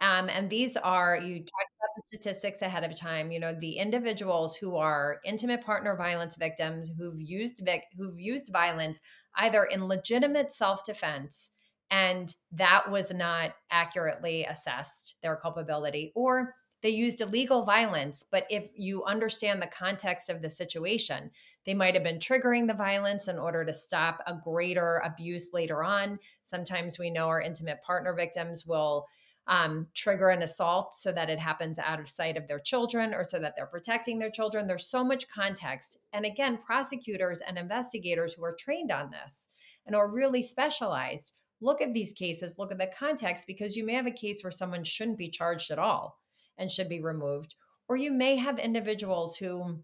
Um, 0.00 0.30
and 0.30 0.48
these 0.48 0.76
are 0.76 1.16
you 1.16 1.38
talked 1.38 1.70
about 1.78 1.90
the 1.94 2.02
statistics 2.02 2.62
ahead 2.62 2.84
of 2.84 2.98
time. 2.98 3.30
You 3.30 3.38
know, 3.38 3.54
the 3.58 3.76
individuals 3.76 4.56
who 4.56 4.76
are 4.76 5.18
intimate 5.24 5.60
partner 5.60 5.94
violence 5.96 6.36
victims 6.36 6.90
who've 6.98 7.20
used 7.20 7.60
vic- 7.62 7.84
who've 7.98 8.18
used 8.18 8.50
violence 8.52 9.00
either 9.36 9.64
in 9.64 9.86
legitimate 9.86 10.52
self 10.52 10.86
defense, 10.86 11.50
and 11.90 12.32
that 12.52 12.90
was 12.90 13.12
not 13.12 13.52
accurately 13.70 14.44
assessed 14.44 15.18
their 15.22 15.36
culpability, 15.36 16.12
or 16.14 16.54
they 16.82 16.90
used 16.90 17.20
illegal 17.20 17.64
violence. 17.64 18.24
But 18.30 18.44
if 18.50 18.70
you 18.74 19.04
understand 19.04 19.60
the 19.60 19.66
context 19.66 20.30
of 20.30 20.42
the 20.42 20.50
situation, 20.50 21.30
They 21.64 21.74
might 21.74 21.94
have 21.94 22.04
been 22.04 22.18
triggering 22.18 22.66
the 22.66 22.74
violence 22.74 23.28
in 23.28 23.38
order 23.38 23.64
to 23.64 23.72
stop 23.72 24.22
a 24.26 24.34
greater 24.34 25.02
abuse 25.04 25.50
later 25.52 25.84
on. 25.84 26.18
Sometimes 26.42 26.98
we 26.98 27.10
know 27.10 27.28
our 27.28 27.40
intimate 27.40 27.82
partner 27.82 28.14
victims 28.14 28.66
will 28.66 29.06
um, 29.46 29.88
trigger 29.94 30.30
an 30.30 30.42
assault 30.42 30.94
so 30.94 31.12
that 31.12 31.28
it 31.28 31.38
happens 31.38 31.78
out 31.78 32.00
of 32.00 32.08
sight 32.08 32.36
of 32.36 32.46
their 32.46 32.58
children 32.58 33.12
or 33.12 33.24
so 33.24 33.38
that 33.40 33.54
they're 33.56 33.66
protecting 33.66 34.18
their 34.18 34.30
children. 34.30 34.66
There's 34.66 34.86
so 34.86 35.04
much 35.04 35.28
context. 35.28 35.98
And 36.12 36.24
again, 36.24 36.56
prosecutors 36.56 37.40
and 37.40 37.58
investigators 37.58 38.34
who 38.34 38.44
are 38.44 38.56
trained 38.58 38.92
on 38.92 39.10
this 39.10 39.48
and 39.86 39.96
are 39.96 40.12
really 40.12 40.42
specialized 40.42 41.34
look 41.62 41.82
at 41.82 41.92
these 41.92 42.14
cases, 42.14 42.56
look 42.58 42.72
at 42.72 42.78
the 42.78 42.90
context, 42.98 43.46
because 43.46 43.76
you 43.76 43.84
may 43.84 43.92
have 43.92 44.06
a 44.06 44.10
case 44.10 44.42
where 44.42 44.50
someone 44.50 44.82
shouldn't 44.82 45.18
be 45.18 45.28
charged 45.28 45.70
at 45.70 45.78
all 45.78 46.19
and 46.60 46.70
should 46.70 46.88
be 46.88 47.00
removed. 47.02 47.56
Or 47.88 47.96
you 47.96 48.12
may 48.12 48.36
have 48.36 48.60
individuals 48.60 49.36
who 49.36 49.82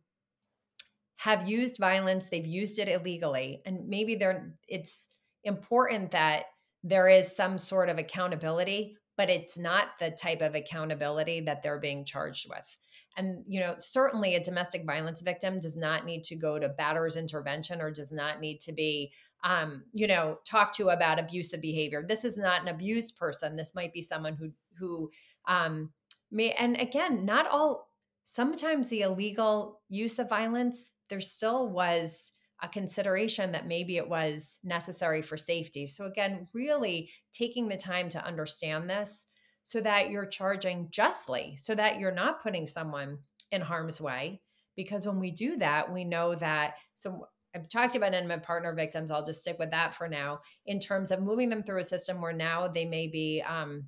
have 1.17 1.49
used 1.49 1.79
violence, 1.79 2.27
they've 2.27 2.47
used 2.47 2.79
it 2.79 2.89
illegally, 2.89 3.63
and 3.67 3.89
maybe 3.89 4.15
they're 4.15 4.55
it's 4.69 5.09
important 5.43 6.13
that 6.13 6.45
there 6.85 7.09
is 7.09 7.35
some 7.35 7.59
sort 7.59 7.89
of 7.89 7.99
accountability, 7.99 8.97
but 9.17 9.31
it's 9.31 9.59
not 9.59 9.89
the 9.99 10.11
type 10.11 10.43
of 10.43 10.55
accountability 10.55 11.41
that 11.41 11.63
they're 11.63 11.81
being 11.81 12.05
charged 12.05 12.49
with. 12.49 12.79
And 13.17 13.45
you 13.49 13.59
know, 13.59 13.75
certainly 13.79 14.35
a 14.37 14.45
domestic 14.45 14.85
violence 14.85 15.23
victim 15.23 15.59
does 15.59 15.77
not 15.77 16.05
need 16.05 16.23
to 16.25 16.37
go 16.37 16.59
to 16.59 16.69
batter's 16.69 17.17
intervention 17.17 17.81
or 17.81 17.91
does 17.91 18.13
not 18.13 18.41
need 18.41 18.61
to 18.61 18.73
be 18.73 19.11
um, 19.45 19.85
you 19.93 20.07
know, 20.07 20.39
talk 20.45 20.75
to 20.77 20.89
about 20.89 21.19
abusive 21.19 21.61
behavior. 21.61 22.05
This 22.07 22.25
is 22.25 22.37
not 22.37 22.63
an 22.63 22.69
abused 22.69 23.17
person. 23.17 23.57
This 23.57 23.75
might 23.75 23.93
be 23.93 24.03
someone 24.03 24.35
who 24.35 24.51
who 24.79 25.11
um 25.49 25.91
may 26.31 26.53
and 26.53 26.81
again, 26.81 27.25
not 27.25 27.47
all 27.47 27.91
sometimes 28.25 28.89
the 28.89 29.03
illegal 29.03 29.81
use 29.89 30.19
of 30.19 30.29
violence, 30.29 30.91
there 31.09 31.21
still 31.21 31.71
was 31.71 32.33
a 32.63 32.69
consideration 32.69 33.53
that 33.53 33.67
maybe 33.67 33.97
it 33.97 34.09
was 34.09 34.59
necessary 34.65 35.23
for 35.23 35.37
safety. 35.37 35.87
So 35.87 36.07
again, 36.07 36.49
really 36.55 37.11
taking 37.33 37.69
the 37.69 37.77
time 37.77 38.09
to 38.11 38.25
understand 38.25 38.89
this 38.89 39.27
so 39.63 39.81
that 39.81 40.11
you're 40.11 40.27
charging 40.27 40.89
justly, 40.91 41.57
so 41.59 41.75
that 41.75 41.99
you're 41.99 42.13
not 42.13 42.43
putting 42.43 42.67
someone 42.67 43.19
in 43.53 43.61
harm's 43.61 44.01
way 44.01 44.41
because 44.77 45.07
when 45.07 45.19
we 45.19 45.31
do 45.31 45.57
that, 45.57 45.93
we 45.93 46.05
know 46.05 46.35
that 46.37 46.75
so 46.95 47.29
I've 47.55 47.69
talked 47.69 47.97
about 47.97 48.13
intimate 48.13 48.43
partner 48.43 48.75
victims. 48.75 49.11
I'll 49.11 49.25
just 49.25 49.41
stick 49.41 49.59
with 49.59 49.71
that 49.71 49.95
for 49.95 50.09
now. 50.09 50.41
In 50.67 50.79
terms 50.79 51.11
of 51.11 51.23
moving 51.23 51.49
them 51.49 51.63
through 51.63 51.81
a 51.81 51.85
system 51.85 52.21
where 52.21 52.35
now 52.35 52.69
they 52.69 52.85
may 52.85 53.07
be 53.09 53.43
um, 53.49 53.87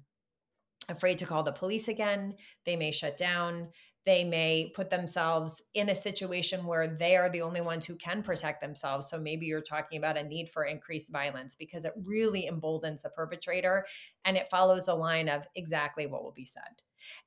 afraid 0.88 1.18
to 1.18 1.26
call 1.26 1.42
the 1.42 1.52
police 1.52 1.88
again, 1.88 2.34
they 2.64 2.76
may 2.76 2.90
shut 2.90 3.16
down, 3.16 3.68
they 4.06 4.24
may 4.24 4.72
put 4.74 4.88
themselves 4.88 5.60
in 5.74 5.90
a 5.90 5.94
situation 5.94 6.64
where 6.64 6.96
they 6.98 7.14
are 7.14 7.28
the 7.28 7.42
only 7.42 7.60
ones 7.60 7.84
who 7.84 7.94
can 7.96 8.22
protect 8.22 8.62
themselves. 8.62 9.10
So 9.10 9.18
maybe 9.18 9.44
you're 9.44 9.60
talking 9.60 9.98
about 9.98 10.16
a 10.16 10.22
need 10.22 10.48
for 10.48 10.64
increased 10.64 11.12
violence 11.12 11.56
because 11.56 11.84
it 11.84 11.92
really 12.02 12.46
emboldens 12.46 13.02
the 13.02 13.10
perpetrator 13.10 13.84
and 14.24 14.36
it 14.36 14.48
follows 14.50 14.88
a 14.88 14.94
line 14.94 15.28
of 15.28 15.46
exactly 15.56 16.06
what 16.06 16.22
will 16.22 16.32
be 16.32 16.46
said. 16.46 16.62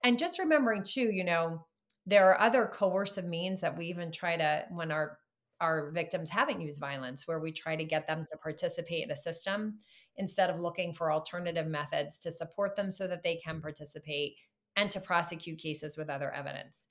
And 0.04 0.17
just 0.17 0.39
remembering, 0.39 0.84
too, 0.84 1.12
you 1.12 1.24
know, 1.24 1.67
there 2.08 2.30
are 2.32 2.41
other 2.41 2.65
coercive 2.65 3.26
means 3.26 3.62
that 3.62 3.78
we 3.78 3.86
even 3.86 4.12
try 4.12 4.36
to, 4.38 4.65
when 4.71 4.91
our 4.91 5.19
our 5.62 5.91
victims 5.91 6.30
haven't 6.30 6.62
used 6.62 6.80
violence, 6.80 7.28
where 7.28 7.39
we 7.39 7.52
try 7.52 7.76
to 7.76 7.84
get 7.84 8.08
them 8.08 8.26
to 8.26 8.38
participate 8.38 9.04
in 9.04 9.12
a 9.12 9.15
system 9.15 9.80
instead 10.17 10.50
of 10.50 10.60
looking 10.60 10.93
for 10.93 11.12
alternative 11.12 11.67
methods 11.67 12.19
to 12.19 12.32
support 12.32 12.76
them 12.76 12.91
so 12.91 13.08
that 13.08 13.24
they 13.24 13.38
can 13.38 13.62
participate 13.62 14.36
and 14.76 14.91
to 14.91 15.00
prosecute 15.00 15.60
cases 15.60 15.95
with 15.95 16.10
other 16.10 16.34
evidence. 16.34 16.88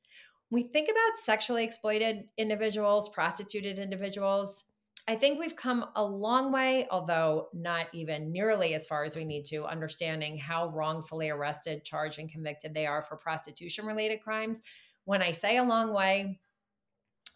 We 0.51 0.63
think 0.63 0.89
about 0.89 1.19
sexually 1.23 1.65
exploited 1.65 2.25
individuals, 2.39 3.09
prostituted 3.11 3.79
individuals, 3.79 4.65
I 5.11 5.17
think 5.17 5.41
we've 5.41 5.57
come 5.57 5.87
a 5.97 6.05
long 6.05 6.53
way, 6.53 6.87
although 6.89 7.49
not 7.53 7.87
even 7.93 8.31
nearly 8.31 8.75
as 8.75 8.87
far 8.87 9.03
as 9.03 9.17
we 9.17 9.25
need 9.25 9.45
to, 9.47 9.65
understanding 9.65 10.39
how 10.39 10.69
wrongfully 10.69 11.31
arrested, 11.31 11.85
charged, 11.85 12.21
and 12.21 12.31
convicted 12.31 12.75
they 12.75 12.87
are 12.87 13.03
for 13.03 13.17
prostitution 13.17 13.87
related 13.87 14.23
crimes. 14.23 14.63
When 15.07 15.21
I 15.21 15.33
say 15.33 15.57
a 15.57 15.65
long 15.65 15.93
way, 15.93 16.39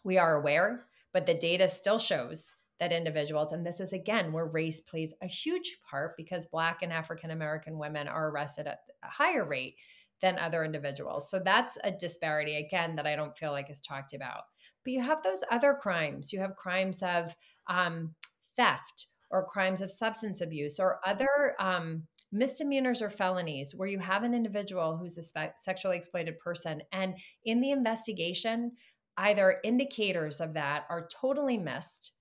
we 0.05 0.17
are 0.17 0.35
aware 0.35 0.85
but 1.15 1.25
the 1.25 1.33
data 1.33 1.69
still 1.69 1.97
shows 1.97 2.57
that 2.77 2.91
individuals, 2.91 3.53
and 3.53 3.65
this 3.65 3.79
is 3.79 3.93
again 3.93 4.33
where 4.33 4.45
race 4.45 4.81
plays 4.81 5.13
a 5.21 5.27
huge 5.27 5.77
part 5.89 6.11
because 6.17 6.45
Black 6.45 6.79
and 6.81 6.91
African 6.91 7.31
American 7.31 7.79
women 7.79 8.09
are 8.09 8.29
arrested 8.29 8.67
at 8.67 8.79
a 9.01 9.07
higher 9.07 9.47
rate 9.47 9.75
than 10.21 10.37
other 10.37 10.65
individuals. 10.65 11.31
So 11.31 11.39
that's 11.39 11.77
a 11.85 11.91
disparity, 11.91 12.57
again, 12.57 12.97
that 12.97 13.07
I 13.07 13.15
don't 13.15 13.37
feel 13.37 13.53
like 13.53 13.71
is 13.71 13.79
talked 13.79 14.13
about. 14.13 14.41
But 14.83 14.91
you 14.91 15.01
have 15.03 15.23
those 15.23 15.41
other 15.49 15.73
crimes. 15.73 16.33
You 16.33 16.41
have 16.41 16.57
crimes 16.57 17.01
of 17.01 17.33
um, 17.69 18.13
theft 18.57 19.07
or 19.31 19.45
crimes 19.45 19.79
of 19.79 19.89
substance 19.89 20.41
abuse 20.41 20.81
or 20.81 20.99
other 21.07 21.55
um, 21.61 22.03
misdemeanors 22.33 23.01
or 23.01 23.09
felonies 23.09 23.73
where 23.73 23.87
you 23.87 23.99
have 23.99 24.23
an 24.23 24.33
individual 24.33 24.97
who's 24.97 25.17
a 25.17 25.23
spe- 25.23 25.55
sexually 25.55 25.95
exploited 25.95 26.37
person. 26.39 26.81
And 26.91 27.15
in 27.45 27.61
the 27.61 27.71
investigation, 27.71 28.73
either 29.17 29.59
indicators 29.63 30.41
of 30.41 30.53
that 30.53 30.85
are 30.89 31.07
totally 31.07 31.57
missed 31.57 32.11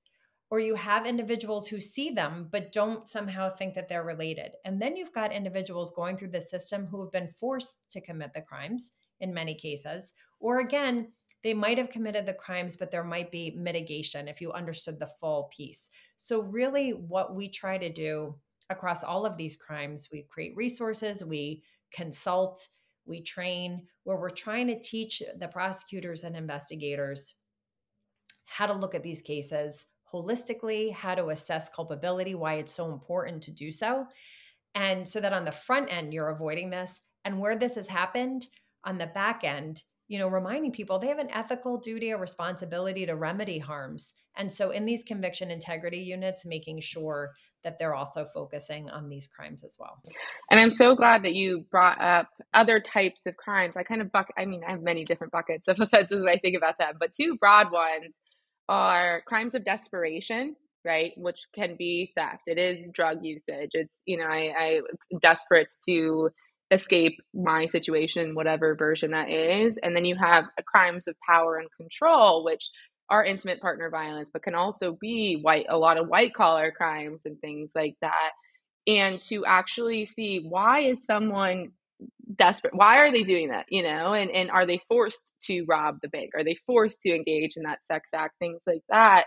or 0.50 0.60
you 0.60 0.74
have 0.76 1.06
individuals 1.06 1.66
who 1.66 1.80
see 1.80 2.10
them 2.10 2.48
but 2.50 2.72
don't 2.72 3.08
somehow 3.08 3.50
think 3.50 3.74
that 3.74 3.88
they're 3.88 4.04
related. 4.04 4.52
And 4.64 4.80
then 4.80 4.96
you've 4.96 5.12
got 5.12 5.32
individuals 5.32 5.92
going 5.96 6.16
through 6.16 6.30
the 6.30 6.40
system 6.40 6.86
who 6.86 7.00
have 7.02 7.10
been 7.10 7.28
forced 7.28 7.78
to 7.90 8.00
commit 8.00 8.32
the 8.32 8.42
crimes 8.42 8.92
in 9.20 9.34
many 9.34 9.54
cases. 9.54 10.12
Or 10.40 10.60
again, 10.60 11.12
they 11.42 11.54
might 11.54 11.78
have 11.78 11.90
committed 11.90 12.26
the 12.26 12.34
crimes, 12.34 12.76
but 12.76 12.90
there 12.90 13.04
might 13.04 13.30
be 13.30 13.54
mitigation 13.56 14.28
if 14.28 14.40
you 14.40 14.52
understood 14.52 14.98
the 14.98 15.10
full 15.20 15.50
piece. 15.54 15.90
So, 16.16 16.42
really, 16.42 16.90
what 16.90 17.34
we 17.34 17.50
try 17.50 17.76
to 17.76 17.92
do 17.92 18.36
across 18.70 19.04
all 19.04 19.26
of 19.26 19.36
these 19.36 19.56
crimes, 19.56 20.08
we 20.10 20.26
create 20.30 20.56
resources, 20.56 21.22
we 21.22 21.62
consult, 21.92 22.66
we 23.06 23.22
train, 23.22 23.82
where 24.04 24.16
we're 24.16 24.30
trying 24.30 24.66
to 24.68 24.80
teach 24.80 25.22
the 25.38 25.48
prosecutors 25.48 26.24
and 26.24 26.36
investigators 26.36 27.34
how 28.46 28.66
to 28.66 28.74
look 28.74 28.94
at 28.94 29.02
these 29.02 29.22
cases 29.22 29.86
holistically, 30.12 30.92
how 30.92 31.14
to 31.14 31.30
assess 31.30 31.68
culpability, 31.68 32.34
why 32.34 32.54
it's 32.54 32.72
so 32.72 32.92
important 32.92 33.42
to 33.42 33.50
do 33.50 33.72
so. 33.72 34.06
And 34.74 35.08
so 35.08 35.20
that 35.20 35.32
on 35.32 35.44
the 35.44 35.52
front 35.52 35.92
end, 35.92 36.12
you're 36.12 36.30
avoiding 36.30 36.70
this. 36.70 37.00
And 37.24 37.40
where 37.40 37.56
this 37.56 37.74
has 37.74 37.88
happened 37.88 38.46
on 38.84 38.98
the 38.98 39.06
back 39.06 39.42
end, 39.44 39.82
you 40.08 40.18
know, 40.18 40.28
reminding 40.28 40.72
people 40.72 40.98
they 40.98 41.08
have 41.08 41.18
an 41.18 41.30
ethical 41.32 41.78
duty 41.78 42.12
or 42.12 42.18
responsibility 42.18 43.06
to 43.06 43.16
remedy 43.16 43.58
harms. 43.58 44.12
And 44.36 44.52
so 44.52 44.70
in 44.70 44.84
these 44.84 45.04
conviction 45.04 45.50
integrity 45.50 45.98
units, 45.98 46.44
making 46.44 46.80
sure 46.80 47.32
that 47.64 47.78
they're 47.78 47.94
also 47.94 48.26
focusing 48.32 48.88
on 48.90 49.08
these 49.08 49.26
crimes 49.26 49.64
as 49.64 49.76
well. 49.80 50.00
And 50.50 50.60
I'm 50.60 50.70
so 50.70 50.94
glad 50.94 51.24
that 51.24 51.34
you 51.34 51.64
brought 51.70 52.00
up 52.00 52.28
other 52.52 52.80
types 52.80 53.22
of 53.26 53.36
crimes. 53.36 53.74
I 53.76 53.82
kind 53.82 54.00
of 54.00 54.12
buck 54.12 54.28
I 54.38 54.44
mean, 54.44 54.62
I 54.66 54.72
have 54.72 54.82
many 54.82 55.04
different 55.04 55.32
buckets 55.32 55.68
of 55.68 55.78
offenses 55.80 56.22
when 56.24 56.34
I 56.34 56.38
think 56.38 56.56
about 56.56 56.78
them, 56.78 56.94
but 56.98 57.14
two 57.14 57.36
broad 57.38 57.72
ones 57.72 58.20
are 58.68 59.22
crimes 59.26 59.54
of 59.54 59.64
desperation, 59.64 60.56
right? 60.84 61.12
Which 61.16 61.40
can 61.54 61.76
be 61.76 62.12
theft. 62.16 62.42
It 62.46 62.58
is 62.58 62.86
drug 62.92 63.18
usage. 63.22 63.70
It's, 63.72 64.02
you 64.06 64.18
know, 64.18 64.26
I, 64.26 64.52
I 64.56 64.80
desperate 65.20 65.74
to 65.88 66.30
escape 66.70 67.20
my 67.34 67.66
situation, 67.66 68.34
whatever 68.34 68.74
version 68.74 69.12
that 69.12 69.30
is. 69.30 69.78
And 69.82 69.94
then 69.94 70.04
you 70.04 70.16
have 70.16 70.44
crimes 70.66 71.06
of 71.06 71.14
power 71.28 71.58
and 71.58 71.68
control, 71.78 72.44
which 72.44 72.70
are 73.10 73.24
intimate 73.24 73.60
partner 73.60 73.90
violence, 73.90 74.30
but 74.32 74.42
can 74.42 74.54
also 74.54 74.96
be 75.00 75.38
white, 75.42 75.66
a 75.68 75.78
lot 75.78 75.96
of 75.96 76.08
white 76.08 76.34
collar 76.34 76.72
crimes 76.72 77.22
and 77.24 77.38
things 77.40 77.70
like 77.74 77.96
that. 78.00 78.30
And 78.86 79.20
to 79.22 79.44
actually 79.44 80.04
see 80.04 80.46
why 80.48 80.80
is 80.80 81.04
someone 81.04 81.72
desperate? 82.36 82.74
Why 82.74 82.98
are 82.98 83.10
they 83.10 83.22
doing 83.22 83.48
that? 83.48 83.66
You 83.68 83.82
know, 83.82 84.14
and, 84.14 84.30
and 84.30 84.50
are 84.50 84.66
they 84.66 84.80
forced 84.88 85.32
to 85.44 85.64
rob 85.68 85.98
the 86.02 86.08
bank? 86.08 86.30
Are 86.34 86.44
they 86.44 86.56
forced 86.66 87.00
to 87.02 87.14
engage 87.14 87.52
in 87.56 87.64
that 87.64 87.84
sex 87.90 88.10
act? 88.14 88.34
Things 88.38 88.62
like 88.66 88.82
that. 88.88 89.24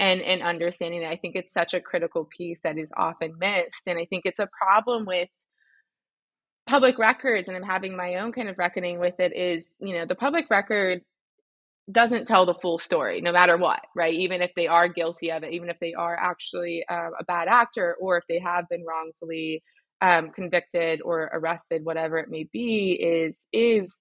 And, 0.00 0.20
and 0.20 0.42
understanding 0.42 1.02
that 1.02 1.10
I 1.10 1.16
think 1.16 1.36
it's 1.36 1.52
such 1.52 1.72
a 1.72 1.80
critical 1.80 2.28
piece 2.36 2.58
that 2.64 2.78
is 2.78 2.90
often 2.96 3.34
missed. 3.38 3.86
And 3.86 3.98
I 3.98 4.06
think 4.06 4.22
it's 4.24 4.40
a 4.40 4.48
problem 4.60 5.06
with 5.06 5.28
public 6.66 6.98
records 6.98 7.46
and 7.46 7.56
I'm 7.56 7.62
having 7.62 7.96
my 7.96 8.16
own 8.16 8.32
kind 8.32 8.48
of 8.48 8.58
reckoning 8.58 8.98
with 8.98 9.18
it 9.20 9.34
is, 9.36 9.66
you 9.80 9.94
know, 9.94 10.06
the 10.06 10.14
public 10.14 10.46
record 10.50 11.02
doesn't 11.92 12.26
tell 12.26 12.46
the 12.46 12.54
full 12.54 12.78
story 12.78 13.20
no 13.20 13.32
matter 13.32 13.56
what 13.58 13.80
right? 13.94 14.14
Even 14.14 14.42
if 14.42 14.50
they 14.56 14.66
are 14.66 14.88
guilty 14.88 15.30
of 15.30 15.42
it 15.44 15.52
even 15.52 15.68
if 15.68 15.78
they 15.80 15.94
are 15.94 16.16
actually 16.16 16.84
uh, 16.90 17.10
a 17.18 17.24
bad 17.24 17.48
actor 17.48 17.96
or 18.00 18.16
if 18.18 18.24
they 18.28 18.38
have 18.38 18.68
been 18.70 18.84
wrongfully 18.84 19.62
um, 20.00 20.30
convicted 20.30 21.00
or 21.02 21.30
arrested 21.32 21.84
whatever 21.84 22.18
it 22.18 22.28
may 22.30 22.48
be 22.52 22.92
is 22.92 23.42
is 23.52 23.94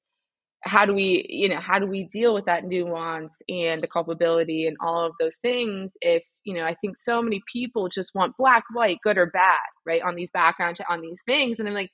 how 0.63 0.85
do 0.85 0.93
we 0.93 1.25
you 1.29 1.49
know 1.49 1.59
how 1.59 1.79
do 1.79 1.85
we 1.87 2.05
deal 2.05 2.33
with 2.33 2.45
that 2.45 2.65
nuance 2.65 3.35
and 3.49 3.83
the 3.83 3.87
culpability 3.87 4.67
and 4.67 4.77
all 4.81 5.05
of 5.05 5.13
those 5.19 5.35
things 5.41 5.93
if 6.01 6.23
you 6.45 6.53
know 6.53 6.63
i 6.65 6.75
think 6.81 6.97
so 6.97 7.21
many 7.21 7.41
people 7.51 7.89
just 7.89 8.11
want 8.15 8.35
black 8.37 8.63
white 8.73 8.97
good 9.03 9.17
or 9.17 9.27
bad 9.27 9.57
right 9.85 10.01
on 10.03 10.15
these 10.15 10.31
background 10.33 10.77
on 10.89 11.01
these 11.01 11.19
things? 11.25 11.59
And 11.59 11.67
i'm 11.67 11.73
like 11.73 11.89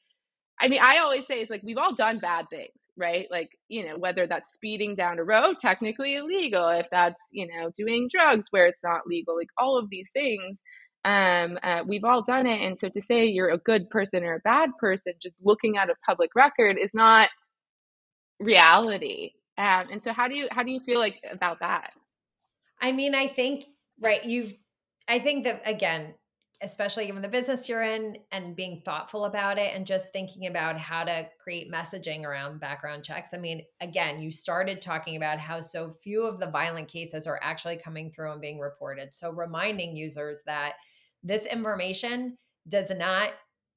i 0.62 0.68
mean 0.68 0.82
i 0.82 0.98
always 1.00 1.26
say 1.28 1.42
it's 1.42 1.52
like 1.52 1.64
we've 1.64 1.78
all 1.78 1.96
done 1.96 2.20
bad 2.20 2.48
things 2.50 2.72
right? 3.00 3.28
Like, 3.32 3.50
you 3.70 3.88
know, 3.88 3.98
whether 3.98 4.28
that's 4.28 4.54
speeding 4.54 4.96
down 4.96 5.18
a 5.18 5.24
road, 5.24 5.56
technically 5.60 6.16
illegal, 6.16 6.68
if 6.68 6.88
that's, 6.92 7.22
you 7.32 7.48
know, 7.48 7.72
doing 7.76 8.10
drugs 8.12 8.48
where 8.52 8.68
it's 8.68 8.84
not 8.84 9.08
legal, 9.08 9.36
like 9.36 9.50
all 9.58 9.78
of 9.78 9.90
these 9.90 10.10
things. 10.14 10.62
Um, 11.06 11.58
uh, 11.64 11.84
we've 11.88 12.04
all 12.04 12.22
done 12.22 12.46
it. 12.46 12.62
And 12.62 12.78
so 12.78 12.90
to 12.90 13.02
say 13.02 13.26
you're 13.26 13.50
a 13.50 13.58
good 13.58 13.90
person 13.90 14.24
or 14.24 14.36
a 14.36 14.42
bad 14.42 14.72
person, 14.80 15.14
just 15.22 15.36
looking 15.42 15.78
at 15.78 15.90
a 15.90 15.96
public 16.06 16.32
record 16.36 16.78
is 16.78 16.92
not 16.94 17.30
reality. 18.40 19.32
Um, 19.58 19.88
and 19.92 20.04
so 20.04 20.12
how 20.12 20.28
do 20.28 20.36
you, 20.36 20.48
how 20.52 20.64
do 20.64 20.72
you 20.72 20.82
feel 20.82 21.00
like 21.00 21.24
about 21.32 21.62
that? 21.62 21.94
I 22.82 22.92
mean, 22.92 23.16
I 23.16 23.28
think, 23.28 23.66
right. 24.02 24.24
You've, 24.24 24.54
I 25.08 25.20
think 25.20 25.46
that 25.46 25.62
again, 25.66 26.16
especially 26.62 27.06
given 27.06 27.22
the 27.22 27.28
business 27.28 27.70
you're 27.70 27.84
in 27.84 28.18
and 28.32 28.56
being 28.56 28.82
thoughtful 28.84 29.26
about 29.26 29.58
it 29.58 29.74
and 29.74 29.86
just 29.86 30.12
thinking 30.12 30.48
about 30.48 30.78
how 30.78 31.04
to 31.04 31.26
create 31.42 31.72
messaging 31.72 32.26
around 32.26 32.60
background 32.60 33.04
checks. 33.04 33.34
I 33.34 33.38
mean, 33.38 33.64
again, 33.80 34.20
you 34.20 34.30
started 34.30 34.82
talking 34.82 35.16
about 35.16 35.40
how 35.40 35.62
so 35.62 35.90
few 35.90 36.24
of 36.24 36.40
the 36.40 36.52
violent 36.52 36.90
cases 36.90 37.28
are 37.28 37.40
actually 37.42 37.78
coming 37.78 38.12
through 38.12 38.32
and 38.34 38.42
being 38.42 38.60
reported. 38.60 39.14
So 39.14 39.32
reminding 39.32 39.96
users 39.96 40.44
that 40.46 40.74
this 41.24 41.46
information 41.46 42.38
does 42.68 42.92
not 42.92 43.32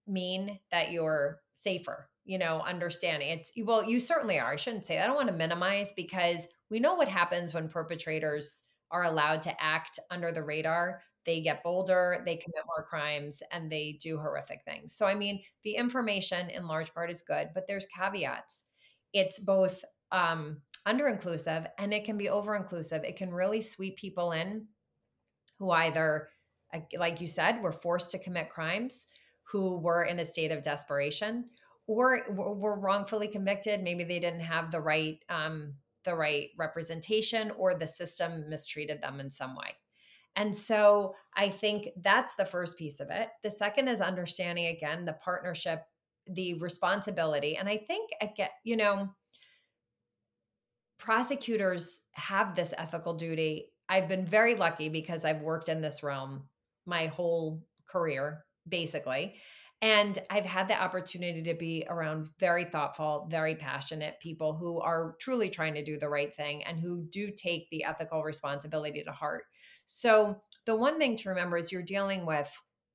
mean 0.09 0.59
that 0.73 0.91
you're 0.91 1.41
safer. 1.53 2.09
You 2.25 2.39
know, 2.39 2.61
understanding 2.61 3.29
it's 3.31 3.51
well, 3.65 3.85
you 3.85 3.99
certainly 3.99 4.39
are. 4.39 4.53
I 4.53 4.57
shouldn't 4.57 4.87
say 4.87 4.97
that. 4.97 5.05
I 5.05 5.07
don't 5.07 5.17
want 5.17 5.29
to 5.29 5.35
minimize 5.35 5.93
because 5.97 6.47
we 6.71 6.79
know 6.79 6.95
what 6.95 7.09
happens 7.09 7.53
when 7.53 7.69
perpetrators 7.69 8.63
are 8.93 9.05
allowed 9.05 9.43
to 9.43 9.63
act 9.63 9.99
under 10.11 10.31
the 10.31 10.43
radar 10.43 11.01
they 11.25 11.43
get 11.43 11.63
bolder, 11.63 12.23
they 12.25 12.37
commit 12.37 12.65
more 12.67 12.85
crimes, 12.85 13.43
and 13.51 13.71
they 13.71 13.99
do 14.01 14.19
horrific 14.19 14.63
things. 14.65 14.95
So, 14.95 15.07
I 15.07 15.15
mean, 15.15 15.43
the 15.63 15.77
information 15.77 16.51
in 16.51 16.67
large 16.67 16.93
part 16.93 17.11
is 17.11 17.23
good, 17.23 17.51
but 17.55 17.67
there's 17.67 17.87
caveats. 17.87 18.65
It's 19.13 19.39
both 19.39 19.85
um, 20.11 20.59
under 20.87 21.07
inclusive 21.07 21.67
and 21.79 21.93
it 21.93 22.05
can 22.05 22.19
be 22.19 22.29
over 22.29 22.57
inclusive. 22.57 23.05
It 23.05 23.17
can 23.17 23.33
really 23.33 23.61
sweep 23.61 23.97
people 23.97 24.33
in 24.33 24.67
who 25.59 25.71
either, 25.71 26.29
like 26.99 27.21
you 27.21 27.27
said, 27.27 27.63
were 27.63 27.73
forced 27.73 28.11
to 28.11 28.19
commit 28.19 28.49
crimes, 28.49 29.07
who 29.45 29.79
were 29.79 30.05
in 30.05 30.19
a 30.19 30.25
state 30.25 30.51
of 30.51 30.63
desperation, 30.63 31.45
or 31.87 32.25
were 32.31 32.81
wrongfully 32.81 33.29
convicted. 33.29 33.83
Maybe 33.83 34.05
they 34.05 34.19
didn't 34.19 34.41
have 34.41 34.71
the 34.71 34.81
right 34.81 35.19
um, 35.29 35.75
the 36.05 36.15
right 36.17 36.49
representation, 36.59 37.53
or 37.53 37.75
the 37.75 37.87
system 37.87 38.49
mistreated 38.49 39.01
them 39.01 39.21
in 39.21 39.31
some 39.31 39.55
way. 39.55 39.77
And 40.37 40.55
so 40.55 41.15
I 41.37 41.49
think 41.49 41.89
that's 42.03 42.35
the 42.35 42.45
first 42.45 42.79
piece 42.79 43.01
of 43.01 43.11
it. 43.11 43.29
The 43.43 43.51
second 43.51 43.89
is 43.89 44.01
understanding 44.01 44.67
again 44.67 45.05
the 45.05 45.13
partnership, 45.13 45.83
the 46.27 46.55
responsibility. 46.55 47.57
And 47.57 47.69
I 47.69 47.77
think 47.77 48.11
again, 48.21 48.49
you 48.65 48.77
know, 48.77 49.11
prosecutors 50.99 52.01
have 52.13 52.55
this 52.55 52.73
ethical 52.79 53.15
duty. 53.15 53.73
I've 53.89 54.09
been 54.09 54.25
very 54.25 54.55
lucky 54.55 54.89
because 54.89 55.25
I've 55.25 55.43
worked 55.43 55.69
in 55.69 55.83
this 55.83 56.03
realm 56.03 56.49
my 56.87 57.07
whole 57.07 57.63
career, 57.89 58.45
basically. 58.67 59.35
And 59.83 60.17
I've 60.31 60.45
had 60.45 60.69
the 60.69 60.81
opportunity 60.81 61.43
to 61.43 61.55
be 61.55 61.85
around 61.89 62.29
very 62.39 62.67
thoughtful, 62.67 63.27
very 63.29 63.57
passionate 63.57 64.21
people 64.21 64.55
who 64.55 64.81
are 64.81 65.17
truly 65.21 65.51
trying 65.51 65.75
to 65.75 65.85
do 65.85 65.99
the 65.99 66.09
right 66.09 66.33
thing 66.33 66.63
and 66.63 66.79
who 66.79 67.05
do 67.11 67.33
take 67.37 67.69
the 67.71 67.83
ethical 67.83 68.23
responsibility 68.23 69.03
to 69.03 69.11
heart. 69.11 69.43
So, 69.87 70.43
the 70.65 70.77
one 70.77 70.99
thing 70.99 71.17
to 71.17 71.29
remember 71.31 71.57
is 71.59 71.73
you're 71.73 71.83
dealing 71.83 72.25
with 72.25 72.49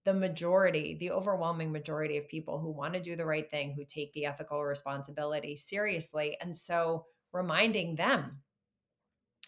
the 0.06 0.14
majority, 0.14 0.96
the 1.00 1.12
overwhelming 1.12 1.72
majority 1.72 2.18
of 2.18 2.28
people 2.30 2.60
who 2.60 2.72
want 2.72 2.94
to 2.94 3.02
do 3.02 3.16
the 3.16 3.26
right 3.26 3.50
thing, 3.50 3.74
who 3.74 3.84
take 3.86 4.14
the 4.14 4.26
ethical 4.26 4.64
responsibility 4.64 5.56
seriously. 5.56 6.38
And 6.40 6.56
so, 6.56 7.06
reminding 7.34 7.96
them 7.96 8.42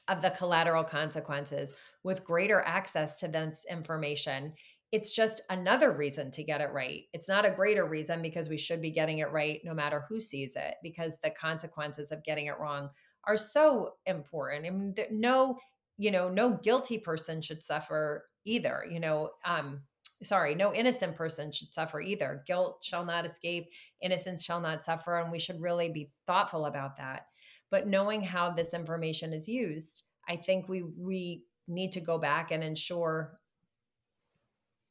of 0.07 0.21
the 0.21 0.31
collateral 0.31 0.83
consequences 0.83 1.73
with 2.03 2.23
greater 2.23 2.61
access 2.61 3.19
to 3.19 3.27
this 3.27 3.65
information 3.69 4.53
it's 4.91 5.11
just 5.11 5.41
another 5.49 5.95
reason 5.95 6.31
to 6.31 6.43
get 6.43 6.61
it 6.61 6.71
right. 6.73 7.03
It's 7.13 7.29
not 7.29 7.45
a 7.45 7.51
greater 7.51 7.87
reason 7.87 8.21
because 8.23 8.49
we 8.49 8.57
should 8.57 8.81
be 8.81 8.91
getting 8.91 9.19
it 9.19 9.31
right 9.31 9.61
no 9.63 9.73
matter 9.73 10.03
who 10.09 10.19
sees 10.19 10.55
it, 10.55 10.75
because 10.81 11.19
the 11.19 11.29
consequences 11.29 12.11
of 12.11 12.23
getting 12.23 12.47
it 12.47 12.57
wrong 12.59 12.89
are 13.25 13.37
so 13.37 13.97
important. 14.07 14.65
I 14.65 14.71
mean, 14.71 14.95
no 15.11 15.59
you 15.99 16.09
know 16.09 16.29
no 16.29 16.57
guilty 16.63 16.97
person 16.97 17.41
should 17.41 17.61
suffer 17.61 18.25
either 18.45 18.83
you 18.89 18.99
know 18.99 19.29
um 19.45 19.81
sorry 20.23 20.55
no 20.55 20.73
innocent 20.73 21.15
person 21.15 21.51
should 21.51 21.73
suffer 21.73 22.01
either. 22.01 22.43
Guilt 22.47 22.79
shall 22.83 23.05
not 23.05 23.25
escape 23.25 23.69
innocence 24.01 24.43
shall 24.43 24.59
not 24.59 24.83
suffer 24.83 25.19
and 25.19 25.31
we 25.31 25.39
should 25.39 25.61
really 25.61 25.91
be 25.91 26.09
thoughtful 26.25 26.65
about 26.65 26.97
that. 26.97 27.27
But 27.69 27.87
knowing 27.87 28.23
how 28.23 28.49
this 28.49 28.73
information 28.73 29.33
is 29.33 29.47
used 29.47 30.03
i 30.27 30.35
think 30.35 30.69
we 30.69 30.83
we 30.97 31.43
need 31.67 31.91
to 31.91 31.99
go 31.99 32.17
back 32.17 32.51
and 32.51 32.63
ensure 32.63 33.39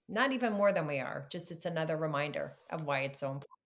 not 0.08 0.32
even 0.32 0.52
more 0.52 0.72
than 0.72 0.86
we 0.86 0.98
are 0.98 1.26
just 1.30 1.50
it's 1.50 1.66
another 1.66 1.96
reminder 1.96 2.56
of 2.70 2.84
why 2.84 3.00
it's 3.00 3.20
so 3.20 3.30
important 3.32 3.57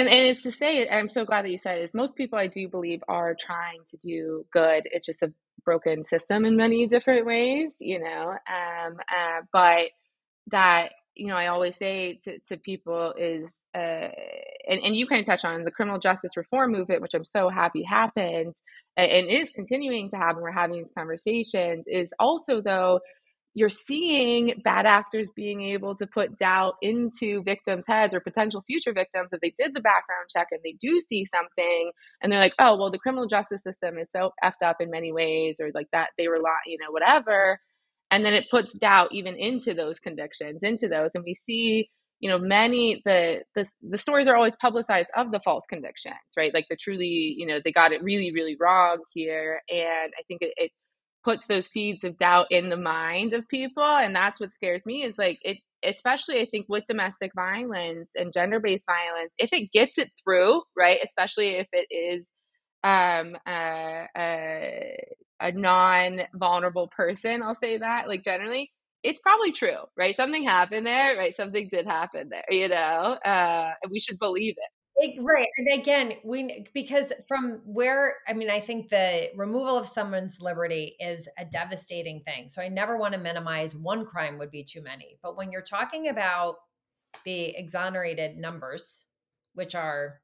and 0.00 0.08
and 0.08 0.26
it's 0.28 0.42
to 0.42 0.52
say, 0.52 0.88
I'm 0.88 1.08
so 1.10 1.24
glad 1.24 1.44
that 1.44 1.50
you 1.50 1.58
said 1.58 1.80
is 1.80 1.90
most 1.94 2.16
people 2.16 2.38
I 2.38 2.48
do 2.48 2.68
believe 2.68 3.02
are 3.08 3.36
trying 3.38 3.80
to 3.90 3.96
do 3.98 4.46
good. 4.52 4.84
It's 4.86 5.06
just 5.06 5.22
a 5.22 5.32
broken 5.64 6.04
system 6.04 6.44
in 6.46 6.56
many 6.56 6.86
different 6.88 7.26
ways, 7.26 7.76
you 7.80 8.00
know. 8.00 8.30
Um, 8.32 8.96
uh, 8.98 9.42
but 9.52 9.88
that 10.52 10.90
you 11.16 11.26
know, 11.28 11.36
I 11.36 11.48
always 11.48 11.76
say 11.76 12.18
to, 12.24 12.38
to 12.48 12.56
people 12.56 13.12
is, 13.18 13.56
uh, 13.74 14.08
and, 14.68 14.80
and 14.82 14.96
you 14.96 15.06
kind 15.06 15.20
of 15.20 15.26
touch 15.26 15.44
on 15.44 15.64
the 15.64 15.70
criminal 15.70 15.98
justice 15.98 16.36
reform 16.36 16.72
movement, 16.72 17.02
which 17.02 17.14
I'm 17.14 17.26
so 17.26 17.50
happy 17.50 17.82
happened 17.82 18.54
and, 18.96 19.10
and 19.10 19.28
is 19.28 19.52
continuing 19.54 20.10
to 20.10 20.16
happen. 20.16 20.42
We're 20.42 20.52
having 20.52 20.78
these 20.78 20.92
conversations. 20.96 21.86
Is 21.88 22.14
also 22.18 22.62
though 22.62 23.00
you're 23.60 23.70
seeing 23.70 24.60
bad 24.64 24.86
actors 24.86 25.28
being 25.36 25.60
able 25.60 25.94
to 25.94 26.06
put 26.06 26.38
doubt 26.38 26.76
into 26.80 27.42
victims' 27.44 27.84
heads 27.86 28.14
or 28.14 28.20
potential 28.20 28.64
future 28.66 28.94
victims 28.94 29.28
if 29.32 29.40
they 29.42 29.52
did 29.58 29.74
the 29.74 29.82
background 29.82 30.28
check 30.34 30.48
and 30.50 30.60
they 30.64 30.74
do 30.80 31.00
see 31.08 31.26
something 31.26 31.92
and 32.22 32.32
they're 32.32 32.40
like, 32.40 32.54
oh, 32.58 32.78
well, 32.78 32.90
the 32.90 32.98
criminal 32.98 33.28
justice 33.28 33.62
system 33.62 33.98
is 33.98 34.08
so 34.10 34.32
effed 34.42 34.64
up 34.64 34.78
in 34.80 34.90
many 34.90 35.12
ways, 35.12 35.58
or 35.60 35.70
like 35.74 35.88
that 35.92 36.08
they 36.16 36.28
rely, 36.28 36.56
you 36.66 36.78
know, 36.80 36.90
whatever. 36.90 37.60
And 38.10 38.24
then 38.24 38.32
it 38.34 38.50
puts 38.50 38.72
doubt 38.72 39.10
even 39.12 39.36
into 39.36 39.74
those 39.74 40.00
convictions, 40.00 40.62
into 40.62 40.88
those. 40.88 41.10
And 41.14 41.22
we 41.22 41.34
see, 41.34 41.90
you 42.18 42.30
know, 42.30 42.38
many 42.38 43.02
the 43.04 43.42
the 43.54 43.68
the 43.82 43.98
stories 43.98 44.26
are 44.26 44.36
always 44.36 44.54
publicized 44.60 45.10
of 45.16 45.32
the 45.32 45.40
false 45.44 45.64
convictions, 45.68 46.16
right? 46.36 46.54
Like 46.54 46.66
the 46.70 46.76
truly, 46.76 47.34
you 47.36 47.46
know, 47.46 47.60
they 47.62 47.72
got 47.72 47.92
it 47.92 48.02
really, 48.02 48.32
really 48.32 48.56
wrong 48.58 48.98
here. 49.12 49.60
And 49.70 50.12
I 50.18 50.22
think 50.26 50.40
it, 50.42 50.54
it 50.56 50.72
puts 51.24 51.46
those 51.46 51.66
seeds 51.66 52.04
of 52.04 52.18
doubt 52.18 52.46
in 52.50 52.68
the 52.70 52.76
mind 52.76 53.32
of 53.32 53.46
people 53.48 53.82
and 53.84 54.14
that's 54.14 54.40
what 54.40 54.52
scares 54.52 54.84
me 54.86 55.02
is 55.04 55.18
like 55.18 55.38
it 55.42 55.58
especially 55.84 56.40
i 56.40 56.46
think 56.46 56.66
with 56.68 56.84
domestic 56.88 57.32
violence 57.34 58.10
and 58.14 58.32
gender-based 58.32 58.86
violence 58.86 59.32
if 59.38 59.50
it 59.52 59.70
gets 59.72 59.98
it 59.98 60.08
through 60.22 60.62
right 60.76 60.98
especially 61.04 61.50
if 61.56 61.68
it 61.72 61.86
is 61.90 62.26
um 62.84 63.36
a, 63.46 64.06
a, 65.40 65.52
non-vulnerable 65.52 66.88
person 66.96 67.42
i'll 67.42 67.54
say 67.54 67.78
that 67.78 68.08
like 68.08 68.24
generally 68.24 68.70
it's 69.02 69.20
probably 69.20 69.52
true 69.52 69.78
right? 69.96 70.14
Something 70.16 70.44
happened 70.44 70.86
there 70.86 71.16
right? 71.16 71.34
Something 71.36 71.68
did 71.72 71.86
happen 71.86 72.28
there 72.30 72.44
you 72.50 72.68
know? 72.68 72.74
Uh 73.24 73.72
and 73.82 73.90
we 73.90 74.00
should 74.00 74.18
believe 74.18 74.54
it 74.58 74.79
it, 75.02 75.22
right. 75.22 75.48
And 75.56 75.80
again, 75.80 76.12
we 76.22 76.66
because 76.74 77.10
from 77.26 77.62
where 77.64 78.16
I 78.28 78.34
mean, 78.34 78.50
I 78.50 78.60
think 78.60 78.90
the 78.90 79.30
removal 79.34 79.78
of 79.78 79.88
someone's 79.88 80.42
liberty 80.42 80.94
is 81.00 81.26
a 81.38 81.44
devastating 81.46 82.20
thing. 82.20 82.48
So 82.48 82.60
I 82.60 82.68
never 82.68 82.98
want 82.98 83.14
to 83.14 83.20
minimize 83.20 83.74
one 83.74 84.04
crime 84.04 84.36
would 84.38 84.50
be 84.50 84.62
too 84.62 84.82
many. 84.82 85.16
But 85.22 85.36
when 85.38 85.50
you're 85.50 85.62
talking 85.62 86.08
about 86.08 86.56
the 87.24 87.56
exonerated 87.56 88.36
numbers, 88.36 89.06
which 89.54 89.74
are 89.74 90.20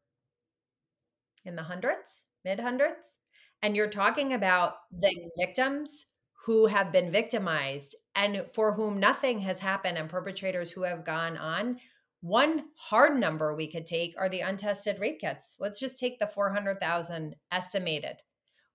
in 1.46 1.56
the 1.56 1.62
hundreds, 1.62 2.24
mid 2.44 2.60
hundreds, 2.60 3.16
and 3.62 3.74
you're 3.74 3.88
talking 3.88 4.34
about 4.34 4.74
the 4.92 5.30
victims 5.38 6.04
who 6.44 6.66
have 6.66 6.92
been 6.92 7.10
victimized 7.10 7.96
and 8.14 8.44
for 8.54 8.74
whom 8.74 9.00
nothing 9.00 9.40
has 9.40 9.58
happened 9.58 9.96
and 9.96 10.10
perpetrators 10.10 10.70
who 10.70 10.82
have 10.82 11.04
gone 11.04 11.38
on 11.38 11.78
one 12.26 12.64
hard 12.76 13.18
number 13.18 13.54
we 13.54 13.70
could 13.70 13.86
take 13.86 14.14
are 14.18 14.28
the 14.28 14.40
untested 14.40 14.98
rape 14.98 15.20
kits. 15.20 15.54
Let's 15.60 15.78
just 15.78 15.98
take 15.98 16.18
the 16.18 16.26
400,000 16.26 17.36
estimated 17.52 18.16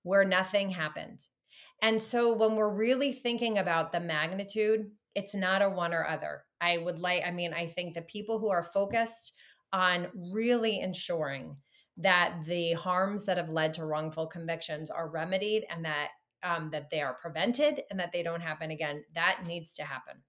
where 0.04 0.24
nothing 0.24 0.70
happened. 0.70 1.20
And 1.82 2.02
so 2.02 2.34
when 2.34 2.56
we're 2.56 2.74
really 2.74 3.12
thinking 3.12 3.58
about 3.58 3.92
the 3.92 4.00
magnitude, 4.00 4.92
it's 5.16 5.36
not 5.36 5.62
a 5.62 5.70
one 5.70 5.94
or 5.94 6.08
other. 6.08 6.44
I 6.62 6.78
would 6.78 7.00
like, 7.00 7.24
I 7.26 7.32
mean, 7.32 7.54
I 7.54 7.68
think 7.68 7.94
the 7.94 8.04
people 8.04 8.40
who 8.40 8.50
are 8.50 8.64
focused 8.64 9.34
on 9.74 10.08
really 10.34 10.80
ensuring 10.80 11.58
that 11.98 12.44
the 12.46 12.74
harms 12.74 13.26
that 13.26 13.38
have 13.38 13.50
led 13.50 13.74
to 13.74 13.86
wrongful 13.86 14.28
convictions 14.28 14.90
are 14.90 15.10
remedied 15.10 15.66
and 15.70 15.84
that 15.84 16.10
um, 16.44 16.70
that 16.72 16.90
they 16.90 17.02
are 17.02 17.18
prevented 17.22 17.82
and 17.92 18.00
that 18.00 18.12
they 18.14 18.24
don't 18.24 18.42
happen 18.42 18.72
again, 18.72 19.04
that 19.14 19.44
needs 19.46 19.74
to 19.76 19.84
happen. 19.84 20.24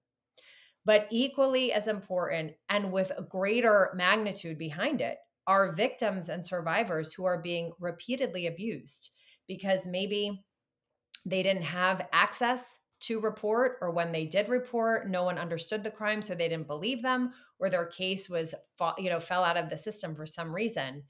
But 0.85 1.07
equally 1.11 1.71
as 1.71 1.87
important 1.87 2.53
and 2.69 2.91
with 2.91 3.11
a 3.17 3.23
greater 3.23 3.91
magnitude 3.95 4.57
behind 4.57 5.01
it 5.01 5.17
are 5.47 5.73
victims 5.73 6.29
and 6.29 6.45
survivors 6.45 7.13
who 7.13 7.25
are 7.25 7.41
being 7.41 7.71
repeatedly 7.79 8.47
abused 8.47 9.11
because 9.47 9.85
maybe 9.85 10.45
they 11.25 11.43
didn't 11.43 11.63
have 11.63 12.07
access 12.11 12.79
to 13.01 13.19
report 13.19 13.77
or 13.81 13.91
when 13.91 14.11
they 14.13 14.25
did 14.25 14.47
report 14.47 15.09
no 15.09 15.23
one 15.23 15.37
understood 15.37 15.83
the 15.83 15.91
crime 15.91 16.21
so 16.21 16.33
they 16.33 16.47
didn't 16.47 16.67
believe 16.67 17.01
them 17.01 17.29
or 17.59 17.69
their 17.69 17.85
case 17.85 18.29
was 18.29 18.53
you 18.97 19.09
know 19.09 19.19
fell 19.19 19.43
out 19.43 19.57
of 19.57 19.69
the 19.69 19.75
system 19.77 20.15
for 20.15 20.25
some 20.25 20.53
reason 20.53 21.03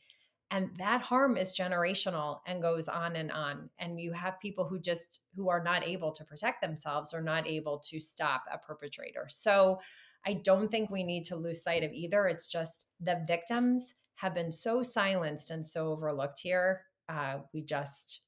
and 0.51 0.69
that 0.77 1.01
harm 1.01 1.37
is 1.37 1.55
generational 1.55 2.39
and 2.45 2.61
goes 2.61 2.87
on 2.87 3.15
and 3.15 3.31
on 3.31 3.69
and 3.79 3.99
you 3.99 4.11
have 4.11 4.39
people 4.39 4.67
who 4.67 4.79
just 4.79 5.21
who 5.35 5.49
are 5.49 5.63
not 5.63 5.85
able 5.85 6.11
to 6.11 6.23
protect 6.23 6.61
themselves 6.61 7.13
or 7.13 7.21
not 7.21 7.47
able 7.47 7.79
to 7.79 7.99
stop 7.99 8.43
a 8.51 8.57
perpetrator. 8.57 9.25
So 9.27 9.79
i 10.25 10.33
don't 10.33 10.71
think 10.71 10.89
we 10.89 11.03
need 11.03 11.25
to 11.25 11.35
lose 11.35 11.63
sight 11.63 11.83
of 11.83 11.91
either. 11.91 12.27
It's 12.27 12.47
just 12.47 12.85
the 12.99 13.23
victims 13.27 13.93
have 14.15 14.33
been 14.33 14.51
so 14.51 14.83
silenced 14.83 15.51
and 15.51 15.65
so 15.65 15.91
overlooked 15.91 16.39
here. 16.39 16.83
Uh, 17.09 17.39
we 17.53 17.61
just 17.61 18.21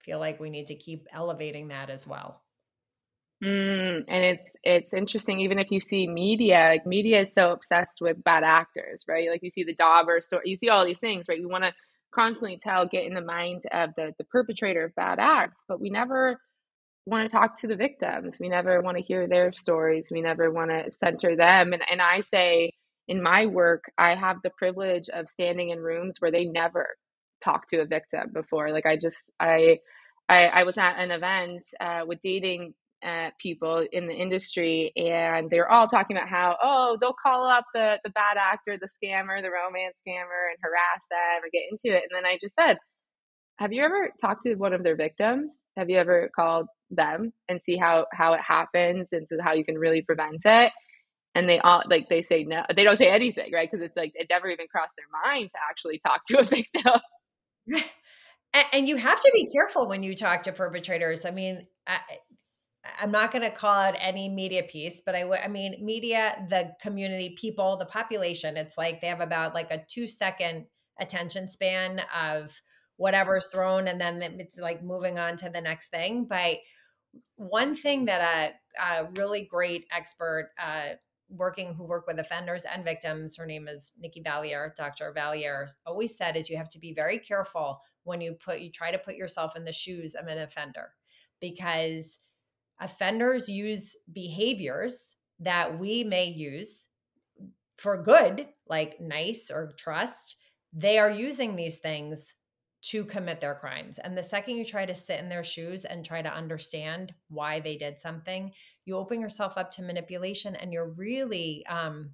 feel 0.00 0.18
like 0.18 0.40
we 0.40 0.50
need 0.50 0.66
to 0.66 0.74
keep 0.74 1.06
elevating 1.12 1.68
that 1.68 1.90
as 1.90 2.06
well 2.06 2.41
Mm, 3.42 4.04
and 4.08 4.24
it's 4.24 4.48
it's 4.64 4.94
interesting, 4.94 5.40
even 5.40 5.58
if 5.58 5.70
you 5.70 5.80
see 5.80 6.06
media, 6.08 6.68
like 6.70 6.86
media 6.86 7.22
is 7.22 7.34
so 7.34 7.52
obsessed 7.52 8.00
with 8.00 8.22
bad 8.24 8.44
actors, 8.44 9.04
right? 9.08 9.28
Like 9.30 9.42
you 9.42 9.50
see 9.50 9.64
the 9.64 9.74
Dahmer 9.74 10.22
story, 10.22 10.44
you 10.46 10.56
see 10.56 10.68
all 10.70 10.84
these 10.86 11.00
things, 11.00 11.26
right? 11.28 11.40
We 11.40 11.46
want 11.46 11.64
to 11.64 11.74
constantly 12.14 12.58
tell, 12.62 12.86
get 12.86 13.04
in 13.04 13.14
the 13.14 13.20
mind 13.20 13.62
of 13.72 13.90
the 13.96 14.14
the 14.18 14.24
perpetrator 14.24 14.84
of 14.84 14.94
bad 14.94 15.18
acts, 15.18 15.62
but 15.68 15.80
we 15.80 15.90
never 15.90 16.38
want 17.06 17.28
to 17.28 17.32
talk 17.32 17.58
to 17.58 17.68
the 17.68 17.76
victims. 17.76 18.36
We 18.40 18.48
never 18.48 18.80
want 18.82 18.98
to 18.98 19.02
hear 19.02 19.28
their 19.28 19.52
stories. 19.52 20.06
We 20.10 20.22
never 20.22 20.50
want 20.50 20.70
to 20.70 20.90
center 21.00 21.36
them. 21.36 21.72
And 21.74 21.82
and 21.90 22.02
I 22.02 22.22
say 22.22 22.72
in 23.08 23.22
my 23.22 23.46
work, 23.46 23.84
I 23.98 24.14
have 24.16 24.38
the 24.44 24.50
privilege 24.58 25.08
of 25.10 25.28
standing 25.28 25.70
in 25.70 25.80
rooms 25.80 26.16
where 26.20 26.30
they 26.32 26.46
never 26.46 26.88
talked 27.42 27.70
to 27.70 27.80
a 27.82 27.86
victim 27.86 28.30
before. 28.32 28.70
Like 28.70 28.86
I 28.86 28.96
just 28.96 29.18
I 29.40 29.80
I, 30.28 30.46
I 30.46 30.64
was 30.64 30.78
at 30.78 30.98
an 30.98 31.10
event 31.10 31.64
uh, 31.80 32.02
with 32.06 32.20
dating 32.22 32.74
uh, 33.04 33.30
people 33.40 33.84
in 33.92 34.06
the 34.06 34.14
industry, 34.14 34.92
and 34.96 35.50
they're 35.50 35.70
all 35.70 35.88
talking 35.88 36.16
about 36.16 36.28
how, 36.28 36.56
oh, 36.62 36.96
they'll 37.00 37.16
call 37.20 37.48
up 37.48 37.64
the 37.74 37.98
the 38.04 38.10
bad 38.10 38.36
actor, 38.36 38.78
the 38.78 38.88
scammer, 38.88 39.42
the 39.42 39.50
romance 39.50 39.96
scammer, 40.06 40.50
and 40.50 40.58
harass 40.62 41.02
them 41.10 41.42
or 41.42 41.50
get 41.52 41.64
into 41.70 41.96
it. 41.96 42.04
And 42.10 42.16
then 42.16 42.26
I 42.26 42.38
just 42.40 42.54
said, 42.58 42.78
have 43.58 43.72
you 43.72 43.82
ever 43.84 44.10
talked 44.20 44.42
to 44.44 44.54
one 44.56 44.72
of 44.72 44.82
their 44.82 44.96
victims? 44.96 45.54
Have 45.76 45.90
you 45.90 45.98
ever 45.98 46.30
called 46.34 46.66
them 46.90 47.32
and 47.48 47.60
see 47.62 47.76
how 47.76 48.06
how 48.12 48.34
it 48.34 48.40
happens 48.46 49.08
and 49.12 49.26
how 49.42 49.52
you 49.54 49.64
can 49.64 49.78
really 49.78 50.02
prevent 50.02 50.42
it? 50.44 50.72
And 51.34 51.48
they 51.48 51.60
all 51.60 51.82
like 51.88 52.08
they 52.08 52.22
say 52.22 52.44
no, 52.44 52.64
they 52.74 52.84
don't 52.84 52.98
say 52.98 53.10
anything, 53.10 53.52
right? 53.52 53.68
Because 53.70 53.84
it's 53.84 53.96
like 53.96 54.12
it 54.14 54.26
never 54.30 54.48
even 54.48 54.66
crossed 54.70 54.94
their 54.96 55.06
mind 55.32 55.50
to 55.52 55.58
actually 55.70 56.00
talk 56.06 56.22
to 56.28 56.40
a 56.40 56.44
victim. 56.46 57.00
and 58.72 58.88
you 58.88 58.96
have 58.96 59.20
to 59.20 59.30
be 59.34 59.48
careful 59.50 59.88
when 59.88 60.02
you 60.02 60.14
talk 60.14 60.42
to 60.42 60.52
perpetrators. 60.52 61.24
I 61.24 61.30
mean, 61.30 61.66
I'm 63.00 63.12
not 63.12 63.30
going 63.30 63.42
to 63.42 63.56
call 63.56 63.74
out 63.74 63.94
any 63.98 64.28
media 64.28 64.64
piece, 64.64 65.02
but 65.04 65.14
I, 65.14 65.44
I 65.44 65.48
mean, 65.48 65.76
media, 65.80 66.44
the 66.48 66.72
community, 66.80 67.36
people, 67.38 67.76
the 67.76 67.86
population, 67.86 68.56
it's 68.56 68.76
like 68.76 69.00
they 69.00 69.06
have 69.06 69.20
about 69.20 69.54
like 69.54 69.70
a 69.70 69.84
two 69.88 70.08
second 70.08 70.66
attention 71.00 71.48
span 71.48 72.00
of 72.14 72.60
whatever's 72.96 73.46
thrown 73.48 73.88
and 73.88 74.00
then 74.00 74.20
it's 74.22 74.58
like 74.58 74.82
moving 74.82 75.18
on 75.18 75.36
to 75.36 75.48
the 75.48 75.60
next 75.60 75.88
thing. 75.88 76.24
But 76.24 76.58
one 77.36 77.76
thing 77.76 78.06
that 78.06 78.54
a, 78.80 78.82
a 78.82 79.10
really 79.16 79.46
great 79.50 79.86
expert, 79.92 80.50
uh, 80.60 80.94
working 81.28 81.74
who 81.74 81.84
work 81.84 82.06
with 82.06 82.18
offenders 82.18 82.64
and 82.64 82.84
victims, 82.84 83.36
her 83.36 83.46
name 83.46 83.68
is 83.68 83.92
Nikki 83.98 84.22
Valliere, 84.22 84.74
Dr. 84.76 85.12
Valliere, 85.12 85.68
always 85.86 86.16
said 86.16 86.36
is 86.36 86.50
you 86.50 86.56
have 86.56 86.68
to 86.70 86.78
be 86.78 86.92
very 86.92 87.18
careful 87.18 87.78
when 88.04 88.20
you 88.20 88.34
put 88.34 88.60
you 88.60 88.70
try 88.70 88.90
to 88.90 88.98
put 88.98 89.14
yourself 89.14 89.56
in 89.56 89.64
the 89.64 89.72
shoes 89.72 90.14
of 90.14 90.26
an 90.26 90.38
offender 90.38 90.90
because 91.40 92.18
offenders 92.82 93.48
use 93.48 93.96
behaviors 94.12 95.16
that 95.40 95.78
we 95.78 96.04
may 96.04 96.26
use 96.26 96.88
for 97.78 98.02
good, 98.02 98.46
like 98.68 99.00
nice 99.00 99.50
or 99.50 99.72
trust. 99.78 100.36
They 100.72 100.98
are 100.98 101.10
using 101.10 101.56
these 101.56 101.78
things 101.78 102.34
to 102.82 103.04
commit 103.04 103.40
their 103.40 103.54
crimes. 103.54 103.98
And 103.98 104.18
the 104.18 104.22
second 104.22 104.56
you 104.56 104.64
try 104.64 104.84
to 104.84 104.94
sit 104.94 105.20
in 105.20 105.28
their 105.28 105.44
shoes 105.44 105.84
and 105.84 106.04
try 106.04 106.20
to 106.20 106.34
understand 106.34 107.14
why 107.28 107.60
they 107.60 107.76
did 107.76 107.98
something, 107.98 108.52
you 108.84 108.96
open 108.96 109.20
yourself 109.20 109.56
up 109.56 109.70
to 109.72 109.82
manipulation 109.82 110.56
and 110.56 110.72
you're 110.72 110.90
really, 110.90 111.64
um, 111.66 112.10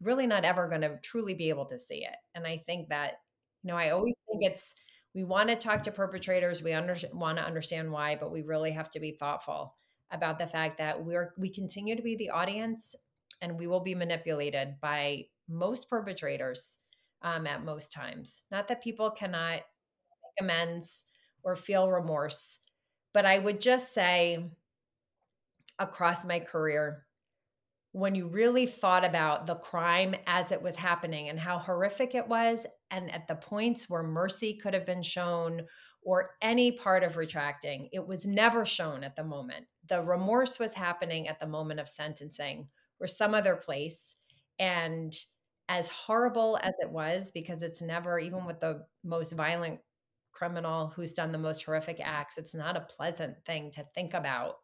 really 0.00 0.26
not 0.26 0.44
ever 0.44 0.68
going 0.68 0.80
to 0.80 0.98
truly 1.02 1.34
be 1.34 1.50
able 1.50 1.66
to 1.66 1.78
see 1.78 2.04
it. 2.04 2.16
And 2.34 2.46
I 2.46 2.62
think 2.64 2.88
that, 2.88 3.20
you 3.62 3.68
know, 3.68 3.76
I 3.76 3.90
always 3.90 4.18
think 4.26 4.50
it's, 4.50 4.74
we 5.14 5.24
want 5.24 5.50
to 5.50 5.56
talk 5.56 5.82
to 5.82 5.90
perpetrators, 5.90 6.62
we 6.62 6.72
under, 6.72 6.96
want 7.12 7.36
to 7.38 7.44
understand 7.44 7.90
why, 7.90 8.16
but 8.16 8.30
we 8.30 8.42
really 8.42 8.70
have 8.70 8.88
to 8.90 9.00
be 9.00 9.12
thoughtful 9.12 9.74
about 10.10 10.38
the 10.38 10.46
fact 10.46 10.78
that 10.78 11.04
we're 11.04 11.34
we 11.38 11.50
continue 11.50 11.94
to 11.96 12.02
be 12.02 12.16
the 12.16 12.30
audience 12.30 12.94
and 13.42 13.58
we 13.58 13.66
will 13.66 13.80
be 13.80 13.94
manipulated 13.94 14.76
by 14.80 15.24
most 15.48 15.88
perpetrators 15.88 16.78
um, 17.22 17.46
at 17.46 17.64
most 17.64 17.92
times. 17.92 18.44
Not 18.50 18.68
that 18.68 18.82
people 18.82 19.10
cannot 19.10 19.54
make 19.56 20.40
amends 20.40 21.04
or 21.42 21.56
feel 21.56 21.90
remorse, 21.90 22.58
but 23.12 23.26
I 23.26 23.38
would 23.38 23.60
just 23.60 23.92
say 23.92 24.50
across 25.78 26.24
my 26.24 26.40
career, 26.40 27.06
when 27.92 28.14
you 28.14 28.28
really 28.28 28.66
thought 28.66 29.04
about 29.04 29.46
the 29.46 29.54
crime 29.54 30.14
as 30.26 30.52
it 30.52 30.62
was 30.62 30.76
happening 30.76 31.28
and 31.28 31.38
how 31.38 31.58
horrific 31.58 32.14
it 32.14 32.28
was, 32.28 32.66
and 32.90 33.10
at 33.12 33.26
the 33.28 33.34
points 33.34 33.88
where 33.88 34.02
mercy 34.02 34.54
could 34.54 34.74
have 34.74 34.86
been 34.86 35.02
shown 35.02 35.62
or 36.02 36.30
any 36.40 36.72
part 36.72 37.02
of 37.02 37.16
retracting, 37.16 37.88
it 37.92 38.06
was 38.06 38.26
never 38.26 38.64
shown 38.64 39.04
at 39.04 39.16
the 39.16 39.24
moment 39.24 39.66
the 39.88 40.02
remorse 40.02 40.58
was 40.58 40.74
happening 40.74 41.28
at 41.28 41.40
the 41.40 41.46
moment 41.46 41.80
of 41.80 41.88
sentencing 41.88 42.68
or 43.00 43.06
some 43.06 43.34
other 43.34 43.56
place. 43.56 44.14
And 44.58 45.14
as 45.68 45.88
horrible 45.88 46.58
as 46.62 46.74
it 46.80 46.90
was, 46.90 47.30
because 47.32 47.62
it's 47.62 47.82
never, 47.82 48.18
even 48.18 48.44
with 48.44 48.60
the 48.60 48.84
most 49.04 49.32
violent 49.32 49.80
criminal 50.32 50.88
who's 50.88 51.12
done 51.12 51.32
the 51.32 51.38
most 51.38 51.62
horrific 51.62 52.00
acts, 52.02 52.38
it's 52.38 52.54
not 52.54 52.76
a 52.76 52.80
pleasant 52.80 53.36
thing 53.44 53.70
to 53.72 53.84
think 53.94 54.14
about 54.14 54.56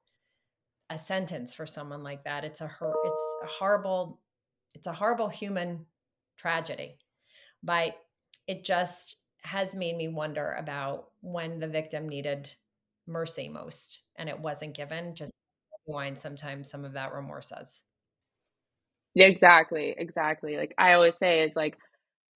a 0.91 0.99
sentence 0.99 1.55
for 1.55 1.66
someone 1.66 2.03
like 2.03 2.24
that. 2.24 2.45
It's 2.45 2.61
a 2.61 2.66
it's 2.66 3.37
a 3.43 3.47
horrible, 3.47 4.20
it's 4.74 4.87
a 4.87 4.93
horrible 4.93 5.28
human 5.28 5.87
tragedy. 6.37 6.99
But 7.62 7.97
it 8.47 8.64
just 8.64 9.16
has 9.45 9.75
made 9.75 9.97
me 9.97 10.09
wonder 10.09 10.53
about 10.59 11.11
when 11.21 11.61
the 11.61 11.69
victim 11.69 12.09
needed 12.09 12.51
mercy 13.07 13.49
most 13.49 14.03
and 14.17 14.29
it 14.29 14.39
wasn't 14.41 14.75
given 14.75 15.15
just 15.15 15.33
wine 15.87 16.17
sometimes 16.17 16.71
some 16.71 16.85
of 16.85 16.95
that 16.95 17.13
remorse 17.13 17.49
says. 17.49 17.83
Exactly 19.17 19.95
exactly 19.97 20.57
like 20.57 20.75
i 20.77 20.95
always 20.95 21.15
say 21.19 21.43
is 21.45 21.53
like 21.55 21.77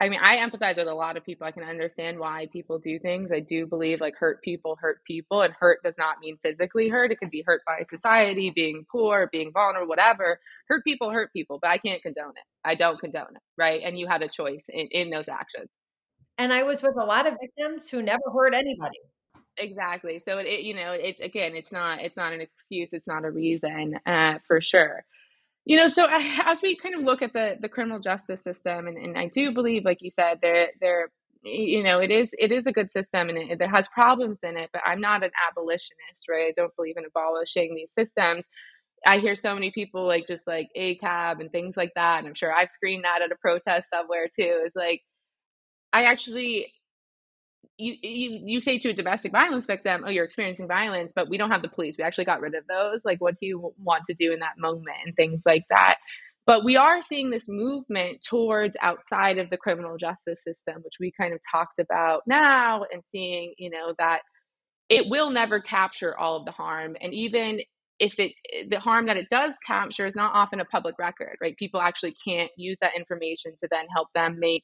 i 0.01 0.09
mean 0.09 0.21
i 0.23 0.37
empathize 0.37 0.77
with 0.77 0.89
a 0.89 0.95
lot 0.95 1.17
of 1.17 1.25
people 1.25 1.47
i 1.47 1.51
can 1.53 1.65
understand 1.65 2.19
why 2.19 2.49
people 2.53 2.79
do 2.79 2.99
things 3.01 3.31
i 3.33 3.41
do 3.41 3.67
believe 3.67 4.01
like 4.01 4.15
hurt 4.17 4.43
people 4.43 4.77
hurt 4.81 5.01
people 5.07 5.43
and 5.43 5.55
hurt 5.59 5.81
does 5.85 5.95
not 5.99 6.19
mean 6.21 6.39
physically 6.43 6.89
hurt 6.89 7.13
it 7.13 7.19
could 7.19 7.31
be 7.31 7.45
hurt 7.47 7.63
by 7.67 7.85
society 7.91 8.53
being 8.55 8.85
poor 8.93 9.29
being 9.33 9.53
vulnerable 9.53 9.89
whatever 9.89 10.41
hurt 10.69 10.85
people 10.85 11.11
hurt 11.11 11.33
people 11.33 11.59
but 11.63 11.71
i 11.71 11.79
can't 11.79 12.03
condone 12.03 12.31
it 12.37 12.45
i 12.65 12.75
don't 12.77 13.01
condone 13.01 13.37
it 13.37 13.43
right 13.59 13.83
and 13.85 13.99
you 13.99 14.07
had 14.07 14.23
a 14.23 14.29
choice 14.29 14.67
in, 14.69 14.89
in 14.93 15.11
those 15.11 15.29
actions 15.29 15.69
and 16.39 16.53
i 16.53 16.63
was 16.63 16.83
with 16.83 16.97
a 16.97 17.05
lot 17.05 17.27
of 17.27 17.35
victims 17.41 17.89
who 17.89 18.01
never 18.01 18.23
hurt 18.33 18.55
anybody 18.55 18.99
exactly 19.57 20.23
so 20.25 20.39
it, 20.39 20.47
it, 20.47 20.61
you 20.61 20.75
know 20.75 20.93
it's 20.93 21.21
again 21.21 21.55
it's 21.55 21.73
not 21.73 22.01
it's 22.01 22.17
not 22.17 22.33
an 22.33 22.41
excuse 22.41 22.91
it's 22.93 23.07
not 23.07 23.25
a 23.25 23.31
reason 23.31 23.99
uh, 24.07 24.39
for 24.47 24.61
sure 24.61 25.05
you 25.65 25.77
know 25.77 25.89
so 25.89 26.07
as 26.45 26.63
we 26.63 26.77
kind 26.77 26.95
of 26.95 27.03
look 27.03 27.23
at 27.23 27.33
the 27.33 27.57
the 27.61 27.69
criminal 27.69 28.01
justice 28.01 28.43
system 28.43 28.87
and, 28.87 28.97
and 28.97 29.19
i 29.19 29.27
do 29.27 29.53
believe 29.53 29.85
like 29.85 29.99
you 30.01 30.11
said 30.11 30.39
there 30.41 30.69
there 30.81 31.11
you 31.43 31.83
know 31.83 32.01
it 32.01 32.11
is 32.11 32.31
it 32.39 32.51
is 32.51 32.67
a 32.67 32.73
good 32.73 32.91
system 32.91 33.29
and 33.29 33.39
it, 33.39 33.61
has 33.63 33.89
problems 33.89 34.39
in 34.43 34.57
it 34.57 34.71
but 34.73 34.83
i'm 34.85 35.01
not 35.01 35.23
an 35.23 35.31
abolitionist 35.49 36.25
right 36.29 36.49
i 36.49 36.53
don't 36.57 36.75
believe 36.77 36.97
in 36.97 37.05
abolishing 37.05 37.75
these 37.75 37.93
systems 37.93 38.45
I 39.07 39.19
hear 39.19 39.37
so 39.37 39.55
many 39.55 39.71
people 39.71 40.07
like 40.07 40.27
just 40.27 40.47
like 40.47 40.69
ACAB 40.77 41.41
and 41.41 41.51
things 41.51 41.77
like 41.77 41.93
that. 41.95 42.19
And 42.19 42.27
I'm 42.27 42.35
sure 42.35 42.53
I've 42.53 42.71
screamed 42.71 43.05
that 43.05 43.23
at 43.23 43.33
a 43.33 43.37
protest 43.37 43.91
somewhere 43.91 44.29
too. 44.29 44.63
Is 44.67 44.73
like, 44.75 45.03
I 45.99 46.05
actually 46.05 46.69
you, 47.79 47.95
you 48.03 48.41
you 48.45 48.61
say 48.61 48.79
to 48.79 48.91
a 48.91 48.93
domestic 48.93 49.33
violence 49.33 49.67
victim, 49.67 50.05
"Oh, 50.07 50.11
you're 50.11 50.25
experiencing 50.25 50.69
violence," 50.69 51.13
but 51.15 51.29
we 51.29 51.39
don't 51.39 51.51
have 51.51 51.63
the 51.63 51.69
police. 51.69 51.97
We 51.99 52.05
actually 52.05 52.25
got 52.27 52.41
rid 52.41 52.55
of 52.55 52.65
those. 52.69 53.01
Like, 53.05 53.21
what 53.21 53.37
do 53.37 53.47
you 53.47 53.75
want 53.83 54.05
to 54.07 54.15
do 54.15 54.33
in 54.33 54.41
that 54.41 54.59
moment, 54.59 54.97
and 55.05 55.15
things 55.17 55.43
like 55.47 55.65
that. 55.71 55.97
But 56.47 56.65
we 56.65 56.77
are 56.77 57.03
seeing 57.03 57.31
this 57.31 57.47
movement 57.49 58.23
towards 58.23 58.77
outside 58.83 59.39
of 59.39 59.51
the 59.51 59.57
criminal 59.59 59.97
justice 59.99 60.43
system, 60.45 60.83
which 60.83 60.95
we 61.01 61.13
kind 61.21 61.35
of 61.35 61.41
talked 61.51 61.79
about 61.81 62.23
now, 62.27 62.85
and 62.93 63.03
seeing, 63.13 63.55
you 63.59 63.71
know, 63.71 63.95
that 63.99 64.23
it 64.89 65.09
will 65.11 65.31
never 65.31 65.61
capture 65.61 66.17
all 66.19 66.37
of 66.39 66.47
the 66.47 66.53
harm, 66.53 66.97
and 67.01 67.15
even 67.15 67.61
if 68.01 68.19
it 68.19 68.33
the 68.71 68.81
harm 68.81 69.07
that 69.07 69.17
it 69.17 69.29
does 69.31 69.55
capture 69.67 70.07
is 70.07 70.17
not 70.17 70.35
often 70.35 70.61
a 70.61 70.65
public 70.67 70.97
record, 70.99 71.37
right? 71.43 71.57
People 71.59 71.81
actually 71.81 72.15
can't 72.27 72.51
use 72.57 72.79
that 72.81 72.97
information 72.97 73.53
to 73.63 73.69
then 73.71 73.87
help 73.95 74.09
them 74.15 74.39
make 74.41 74.63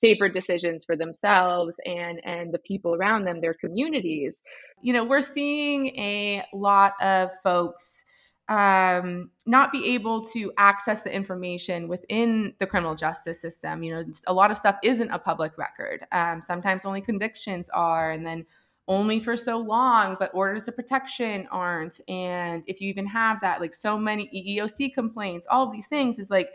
safer 0.00 0.28
decisions 0.28 0.84
for 0.84 0.96
themselves 0.96 1.76
and 1.86 2.20
and 2.24 2.52
the 2.52 2.58
people 2.58 2.94
around 2.94 3.24
them 3.24 3.40
their 3.40 3.54
communities 3.54 4.36
you 4.82 4.92
know 4.92 5.04
we're 5.04 5.22
seeing 5.22 5.86
a 5.96 6.44
lot 6.52 6.92
of 7.00 7.30
folks 7.42 8.04
um, 8.48 9.30
not 9.46 9.72
be 9.72 9.94
able 9.94 10.24
to 10.26 10.52
access 10.58 11.02
the 11.02 11.14
information 11.14 11.88
within 11.88 12.54
the 12.58 12.66
criminal 12.66 12.94
justice 12.94 13.40
system. 13.40 13.82
You 13.82 13.94
know, 13.94 14.04
a 14.26 14.34
lot 14.34 14.50
of 14.50 14.58
stuff 14.58 14.76
isn't 14.82 15.10
a 15.10 15.18
public 15.18 15.56
record. 15.56 16.06
Um, 16.12 16.42
sometimes 16.42 16.84
only 16.84 17.00
convictions 17.00 17.70
are, 17.72 18.10
and 18.10 18.26
then 18.26 18.44
only 18.86 19.18
for 19.18 19.36
so 19.36 19.56
long, 19.56 20.16
but 20.18 20.30
orders 20.34 20.68
of 20.68 20.76
protection 20.76 21.48
aren't. 21.50 22.00
And 22.06 22.62
if 22.66 22.82
you 22.82 22.90
even 22.90 23.06
have 23.06 23.40
that, 23.40 23.62
like 23.62 23.72
so 23.72 23.96
many 23.96 24.28
EEOC 24.58 24.92
complaints, 24.92 25.46
all 25.50 25.66
of 25.66 25.72
these 25.72 25.86
things 25.86 26.18
is 26.18 26.28
like 26.28 26.50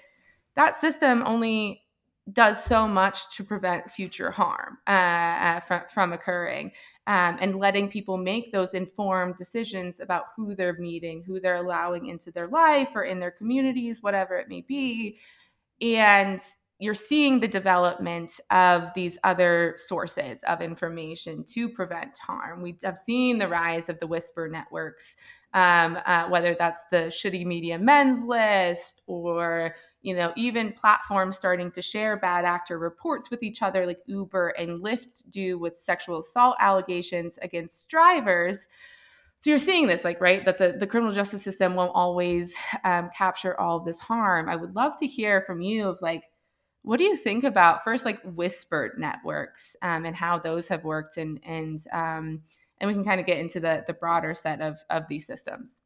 that 0.56 0.78
system 0.78 1.24
only 1.26 1.82
does 2.34 2.64
so 2.64 2.88
much 2.88 3.36
to 3.36 3.44
prevent 3.44 3.90
future 3.90 4.32
harm 4.32 4.78
uh, 4.88 4.92
uh, 4.92 5.60
from, 5.62 5.82
from 5.94 6.14
occurring 6.14 6.72
um, 7.08 7.38
and 7.40 7.56
letting 7.56 7.90
people 7.90 8.18
make 8.18 8.52
those 8.52 8.74
informed 8.74 9.36
decisions 9.38 10.00
about 10.00 10.26
who 10.36 10.56
they're 10.56 10.78
meeting, 10.78 11.24
who 11.26 11.40
they're 11.40 11.56
allowing 11.56 12.08
into 12.08 12.32
their 12.32 12.48
life 12.48 12.90
or 12.96 13.04
in 13.04 13.20
their 13.20 13.32
communities, 13.32 14.04
whatever 14.04 14.38
it 14.38 14.50
may 14.50 14.62
be. 14.62 15.18
And 15.82 16.42
you're 16.80 16.96
seeing 16.96 17.40
the 17.40 17.48
development 17.48 18.40
of 18.52 18.94
these 18.94 19.18
other 19.26 19.76
sources 19.78 20.42
of 20.44 20.62
information 20.62 21.44
to 21.44 21.68
prevent 21.68 22.18
harm. 22.18 22.62
We 22.62 22.78
have 22.84 22.98
seen 22.98 23.38
the 23.38 23.50
rise 23.50 23.90
of 23.90 24.00
the 24.00 24.08
whisper 24.08 24.48
networks, 24.48 25.18
um, 25.54 25.98
uh, 26.06 26.30
whether 26.30 26.56
that's 26.58 26.86
the 26.90 27.08
shitty 27.08 27.46
media 27.46 27.78
men's 27.78 28.24
list 28.24 29.02
or 29.08 29.76
you 30.02 30.16
know 30.16 30.32
even 30.36 30.74
platforms 30.74 31.38
starting 31.38 31.72
to 31.72 31.82
share 31.82 32.18
bad 32.18 32.46
actor 32.46 32.80
reports 32.80 33.30
with 33.30 33.44
each 33.44 33.62
other, 33.62 33.86
like 33.86 34.00
Uber 34.06 34.50
and 34.50 34.82
Lyft 34.84 35.30
do 35.30 35.58
with 35.58 35.78
sexual 35.78 36.20
assault 36.20 36.56
allegations 36.60 37.38
against 37.42 37.90
drivers. 37.90 38.68
So 39.42 39.50
you're 39.50 39.60
seeing 39.60 39.88
this, 39.88 40.04
like, 40.04 40.20
right, 40.20 40.44
that 40.44 40.58
the, 40.58 40.76
the 40.78 40.86
criminal 40.86 41.14
justice 41.14 41.42
system 41.42 41.76
won't 41.76 41.94
always 41.96 42.54
um, 42.84 43.10
capture 43.16 43.58
all 43.58 43.78
of 43.78 43.86
this 43.86 43.98
harm. 43.98 44.50
I 44.50 44.58
would 44.58 44.76
love 44.76 44.98
to 45.00 45.08
hear 45.08 45.44
from 45.44 45.62
you 45.62 45.88
of 45.88 46.02
like 46.02 46.24
what 46.84 46.98
do 46.98 47.04
you 47.04 47.16
think 47.16 47.44
about 47.44 47.84
first 47.84 48.06
like 48.06 48.22
whispered 48.24 48.94
networks 48.98 49.76
um, 49.82 50.06
and 50.06 50.16
how 50.16 50.40
those 50.40 50.68
have 50.68 50.84
worked 50.84 51.18
and 51.18 51.40
and 51.44 51.80
um, 51.92 52.42
and 52.80 52.88
we 52.88 52.94
can 52.94 53.04
kind 53.04 53.20
of 53.20 53.26
get 53.26 53.40
into 53.40 53.60
the 53.60 53.84
the 53.88 53.94
broader 53.94 54.34
set 54.34 54.62
of 54.62 54.80
of 54.90 55.08
these 55.08 55.26
systems 55.26 55.79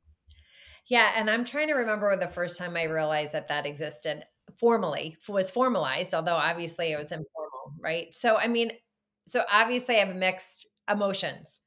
yeah 0.89 1.13
and 1.15 1.29
i'm 1.29 1.45
trying 1.45 1.67
to 1.67 1.73
remember 1.73 2.15
the 2.15 2.27
first 2.27 2.57
time 2.57 2.75
i 2.75 2.83
realized 2.83 3.33
that 3.33 3.47
that 3.47 3.65
existed 3.65 4.23
formally 4.59 5.17
was 5.27 5.49
formalized 5.49 6.13
although 6.13 6.35
obviously 6.35 6.91
it 6.91 6.97
was 6.97 7.09
mm. 7.09 7.17
informal 7.17 7.73
right 7.79 8.13
so 8.13 8.35
i 8.37 8.47
mean 8.47 8.71
so 9.27 9.43
obviously 9.51 9.95
i 9.95 10.05
have 10.05 10.15
mixed 10.15 10.67
emotions 10.89 11.61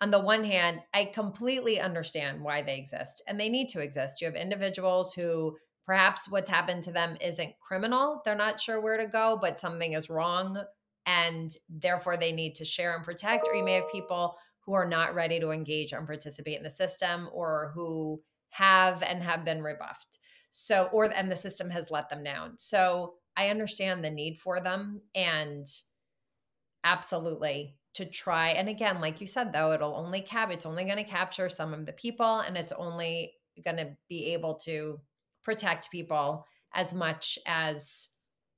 on 0.00 0.10
the 0.10 0.20
one 0.20 0.44
hand 0.44 0.80
i 0.92 1.04
completely 1.04 1.80
understand 1.80 2.42
why 2.42 2.62
they 2.62 2.78
exist 2.78 3.22
and 3.28 3.38
they 3.38 3.48
need 3.48 3.68
to 3.68 3.80
exist 3.80 4.20
you 4.20 4.26
have 4.26 4.36
individuals 4.36 5.14
who 5.14 5.56
perhaps 5.86 6.28
what's 6.28 6.50
happened 6.50 6.82
to 6.82 6.92
them 6.92 7.16
isn't 7.20 7.58
criminal. 7.60 8.20
They're 8.24 8.34
not 8.34 8.60
sure 8.60 8.80
where 8.80 8.98
to 8.98 9.06
go, 9.06 9.38
but 9.40 9.60
something 9.60 9.92
is 9.92 10.10
wrong 10.10 10.62
and 11.06 11.50
therefore 11.70 12.16
they 12.16 12.32
need 12.32 12.56
to 12.56 12.64
share 12.64 12.96
and 12.96 13.04
protect. 13.04 13.46
Or 13.46 13.54
you 13.54 13.64
may 13.64 13.74
have 13.74 13.90
people 13.92 14.36
who 14.64 14.74
are 14.74 14.88
not 14.88 15.14
ready 15.14 15.38
to 15.38 15.52
engage 15.52 15.92
and 15.92 16.06
participate 16.06 16.58
in 16.58 16.64
the 16.64 16.70
system 16.70 17.28
or 17.32 17.70
who 17.72 18.20
have 18.56 19.02
and 19.02 19.22
have 19.22 19.44
been 19.44 19.62
rebuffed. 19.62 20.18
So, 20.50 20.88
or, 20.92 21.04
and 21.04 21.30
the 21.30 21.36
system 21.36 21.70
has 21.70 21.90
let 21.90 22.08
them 22.08 22.24
down. 22.24 22.54
So 22.58 23.14
I 23.36 23.48
understand 23.48 24.02
the 24.02 24.10
need 24.10 24.38
for 24.38 24.60
them 24.60 25.02
and 25.14 25.66
absolutely 26.84 27.76
to 27.94 28.06
try. 28.06 28.50
And 28.50 28.68
again, 28.68 29.00
like 29.00 29.20
you 29.20 29.26
said, 29.26 29.52
though, 29.52 29.72
it'll 29.72 29.96
only 29.96 30.20
cap, 30.20 30.50
it's 30.50 30.66
only 30.66 30.84
going 30.84 30.96
to 30.96 31.04
capture 31.04 31.48
some 31.48 31.74
of 31.74 31.84
the 31.84 31.92
people 31.92 32.38
and 32.40 32.56
it's 32.56 32.72
only 32.72 33.32
going 33.64 33.76
to 33.76 33.96
be 34.08 34.32
able 34.32 34.54
to 34.54 35.00
protect 35.42 35.90
people 35.90 36.46
as 36.74 36.92
much 36.92 37.38
as 37.46 38.08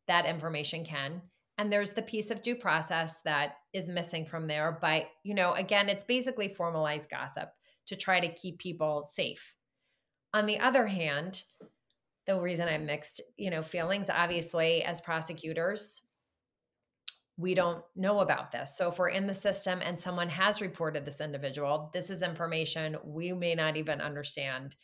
that 0.07 0.27
information 0.27 0.85
can 0.85 1.23
and 1.59 1.73
there's 1.73 1.93
the 1.93 2.03
piece 2.03 2.31
of 2.31 2.41
due 2.41 2.55
process 2.55 3.21
that 3.23 3.57
is 3.73 3.89
missing 3.89 4.25
from 4.25 4.47
there 4.47 4.79
but 4.81 5.05
you 5.23 5.35
know 5.35 5.53
again 5.53 5.89
it's 5.89 6.05
basically 6.05 6.49
formalized 6.49 7.11
gossip 7.11 7.51
to 7.87 7.97
try 7.97 8.21
to 8.21 8.33
keep 8.33 8.59
people 8.59 9.05
safe 9.05 9.55
on 10.35 10.47
the 10.47 10.59
other 10.59 10.87
hand 10.87 11.43
the 12.27 12.39
reason 12.39 12.69
i'm 12.69 12.87
mixed 12.87 13.21
you 13.37 13.51
know 13.51 13.63
feelings 13.63 14.11
obviously 14.11 14.83
as 14.83 15.01
prosecutors 15.01 16.03
we 17.39 17.55
don't 17.55 17.85
know 17.95 18.19
about 18.19 18.51
this. 18.51 18.77
So 18.77 18.89
if 18.89 18.99
we're 18.99 19.11
in 19.11 19.29
the 19.29 19.35
system 19.35 19.79
and 19.81 19.99
someone 19.99 20.29
has 20.29 20.61
reported 20.61 21.07
this 21.07 21.21
individual 21.21 21.89
this 21.95 22.11
is 22.11 22.23
information 22.23 22.97
we 23.05 23.33
may 23.33 23.55
not 23.55 23.77
even 23.77 24.01
understand 24.01 24.75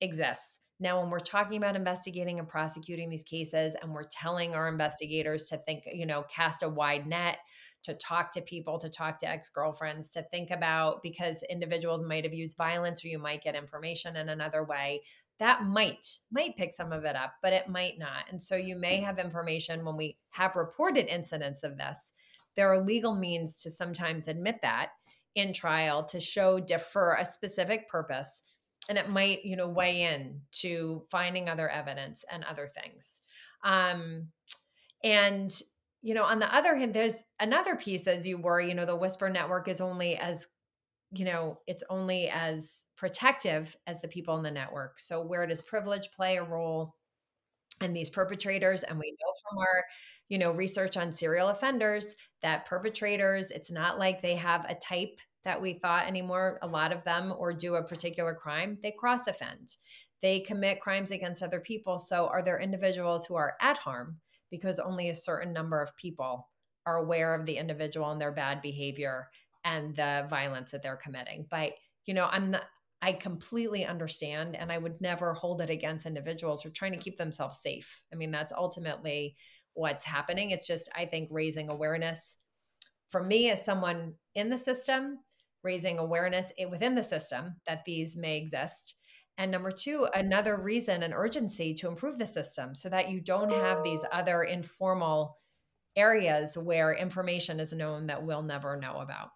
exists 0.00 0.60
now, 0.78 1.00
when 1.00 1.10
we're 1.10 1.20
talking 1.20 1.56
about 1.56 1.74
investigating 1.74 2.38
and 2.38 2.46
prosecuting 2.46 3.08
these 3.08 3.22
cases, 3.22 3.74
and 3.80 3.92
we're 3.92 4.04
telling 4.04 4.54
our 4.54 4.66
mm-hmm. 4.66 4.74
investigators 4.74 5.44
to 5.46 5.58
think, 5.58 5.84
you 5.92 6.04
know, 6.04 6.24
cast 6.28 6.62
a 6.62 6.68
wide 6.68 7.06
net, 7.06 7.38
to 7.84 7.94
talk 7.94 8.32
to 8.32 8.42
people, 8.42 8.78
to 8.80 8.90
talk 8.90 9.18
to 9.20 9.28
ex 9.28 9.48
girlfriends, 9.48 10.10
to 10.10 10.22
think 10.30 10.50
about 10.50 11.02
because 11.02 11.42
individuals 11.48 12.02
might 12.02 12.24
have 12.24 12.34
used 12.34 12.56
violence 12.56 13.04
or 13.04 13.08
you 13.08 13.18
might 13.18 13.42
get 13.42 13.54
information 13.54 14.16
in 14.16 14.28
another 14.28 14.64
way. 14.64 15.02
That 15.38 15.62
might 15.62 16.06
might 16.32 16.56
pick 16.56 16.72
some 16.72 16.92
of 16.92 17.04
it 17.04 17.14
up, 17.14 17.34
but 17.42 17.52
it 17.52 17.68
might 17.68 17.98
not. 17.98 18.24
And 18.30 18.42
so 18.42 18.56
you 18.56 18.76
may 18.76 18.96
mm-hmm. 18.96 19.06
have 19.06 19.18
information 19.18 19.84
when 19.84 19.96
we 19.96 20.16
have 20.30 20.56
reported 20.56 21.06
incidents 21.06 21.62
of 21.62 21.76
this. 21.76 22.12
There 22.54 22.70
are 22.70 22.82
legal 22.82 23.14
means 23.14 23.62
to 23.62 23.70
sometimes 23.70 24.28
admit 24.28 24.56
that 24.62 24.90
in 25.34 25.52
trial 25.52 26.02
to 26.06 26.18
show 26.18 26.58
defer 26.58 27.14
a 27.14 27.24
specific 27.24 27.88
purpose 27.88 28.42
and 28.88 28.98
it 28.98 29.08
might 29.08 29.44
you 29.44 29.56
know 29.56 29.68
weigh 29.68 30.02
in 30.02 30.40
to 30.52 31.02
finding 31.10 31.48
other 31.48 31.68
evidence 31.68 32.24
and 32.30 32.44
other 32.44 32.68
things. 32.68 33.22
Um 33.64 34.28
and 35.04 35.50
you 36.02 36.14
know 36.14 36.24
on 36.24 36.38
the 36.38 36.54
other 36.54 36.76
hand 36.76 36.94
there's 36.94 37.22
another 37.40 37.76
piece 37.76 38.06
as 38.06 38.26
you 38.26 38.38
were 38.38 38.60
you 38.60 38.74
know 38.74 38.86
the 38.86 38.96
whisper 38.96 39.28
network 39.28 39.68
is 39.68 39.80
only 39.80 40.16
as 40.16 40.48
you 41.12 41.24
know 41.24 41.58
it's 41.66 41.84
only 41.90 42.28
as 42.28 42.84
protective 42.96 43.76
as 43.86 44.00
the 44.00 44.08
people 44.08 44.36
in 44.36 44.42
the 44.42 44.50
network. 44.50 44.98
So 44.98 45.22
where 45.22 45.46
does 45.46 45.62
privilege 45.62 46.10
play 46.12 46.36
a 46.36 46.44
role 46.44 46.96
in 47.80 47.92
these 47.92 48.10
perpetrators? 48.10 48.82
And 48.82 48.98
we 48.98 49.10
know 49.10 49.32
from 49.48 49.58
our 49.58 49.84
you 50.28 50.38
know 50.38 50.52
research 50.52 50.96
on 50.96 51.12
serial 51.12 51.48
offenders 51.48 52.14
that 52.42 52.66
perpetrators 52.66 53.50
it's 53.50 53.70
not 53.70 53.98
like 53.98 54.20
they 54.20 54.34
have 54.34 54.64
a 54.68 54.74
type 54.74 55.20
that 55.46 55.62
we 55.62 55.74
thought 55.74 56.08
anymore. 56.08 56.58
A 56.60 56.66
lot 56.66 56.92
of 56.92 57.04
them, 57.04 57.32
or 57.38 57.54
do 57.54 57.76
a 57.76 57.82
particular 57.82 58.34
crime, 58.34 58.78
they 58.82 58.90
cross 58.90 59.28
offend. 59.28 59.76
They 60.20 60.40
commit 60.40 60.80
crimes 60.80 61.12
against 61.12 61.42
other 61.42 61.60
people. 61.60 62.00
So, 62.00 62.26
are 62.26 62.42
there 62.42 62.58
individuals 62.58 63.24
who 63.24 63.36
are 63.36 63.54
at 63.60 63.78
harm 63.78 64.18
because 64.50 64.80
only 64.80 65.08
a 65.08 65.14
certain 65.14 65.52
number 65.52 65.80
of 65.80 65.96
people 65.96 66.48
are 66.84 66.96
aware 66.96 67.32
of 67.32 67.46
the 67.46 67.58
individual 67.58 68.10
and 68.10 68.20
their 68.20 68.32
bad 68.32 68.60
behavior 68.60 69.28
and 69.64 69.94
the 69.94 70.26
violence 70.28 70.72
that 70.72 70.82
they're 70.82 70.96
committing? 70.96 71.46
But, 71.48 71.74
you 72.06 72.14
know, 72.14 72.28
I'm 72.30 72.50
not, 72.50 72.64
I 73.00 73.12
completely 73.12 73.84
understand 73.84 74.56
and 74.56 74.72
I 74.72 74.78
would 74.78 75.00
never 75.00 75.32
hold 75.32 75.60
it 75.60 75.70
against 75.70 76.06
individuals 76.06 76.62
who 76.62 76.70
are 76.70 76.72
trying 76.72 76.92
to 76.92 76.98
keep 76.98 77.18
themselves 77.18 77.60
safe. 77.62 78.02
I 78.12 78.16
mean, 78.16 78.32
that's 78.32 78.52
ultimately 78.52 79.36
what's 79.74 80.04
happening. 80.04 80.50
It's 80.50 80.66
just, 80.66 80.88
I 80.96 81.06
think, 81.06 81.28
raising 81.30 81.68
awareness. 81.68 82.36
For 83.12 83.22
me, 83.22 83.48
as 83.50 83.64
someone 83.64 84.14
in 84.34 84.50
the 84.50 84.58
system, 84.58 85.20
raising 85.66 85.98
awareness 85.98 86.50
within 86.70 86.94
the 86.94 87.02
system 87.02 87.56
that 87.66 87.84
these 87.84 88.16
may 88.16 88.38
exist. 88.38 88.94
And 89.36 89.50
number 89.50 89.70
two, 89.70 90.06
another 90.14 90.56
reason 90.56 91.02
and 91.02 91.12
urgency 91.12 91.74
to 91.74 91.88
improve 91.88 92.16
the 92.16 92.26
system 92.26 92.74
so 92.74 92.88
that 92.88 93.10
you 93.10 93.20
don't 93.20 93.50
have 93.50 93.84
these 93.84 94.02
other 94.10 94.44
informal 94.44 95.36
areas 95.96 96.56
where 96.56 96.94
information 96.94 97.60
is 97.60 97.72
known 97.72 98.06
that 98.06 98.24
we'll 98.24 98.42
never 98.42 98.76
know 98.76 99.00
about. 99.00 99.28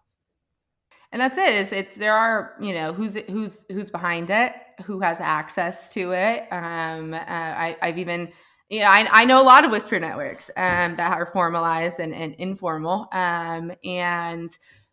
And 1.11 1.21
that's 1.21 1.37
it. 1.37 1.53
Is 1.53 1.73
it's 1.73 1.95
there 1.95 2.15
are 2.15 2.55
you 2.61 2.73
know 2.73 2.93
who's 2.93 3.15
who's 3.27 3.65
who's 3.69 3.91
behind 3.91 4.29
it, 4.29 4.53
who 4.85 5.01
has 5.01 5.17
access 5.19 5.93
to 5.93 6.13
it. 6.13 6.47
Um, 6.51 7.13
uh, 7.13 7.17
I, 7.17 7.77
I've 7.81 7.97
even 7.97 8.31
yeah, 8.69 8.89
I, 8.89 9.23
I, 9.23 9.25
know 9.25 9.41
a 9.41 9.43
lot 9.43 9.65
of 9.65 9.71
whisper 9.71 9.99
networks 9.99 10.49
um, 10.55 10.95
that 10.95 11.11
are 11.11 11.25
formalized 11.25 11.99
and, 11.99 12.13
and 12.15 12.33
informal. 12.35 13.09
Um, 13.11 13.73
and 13.83 14.49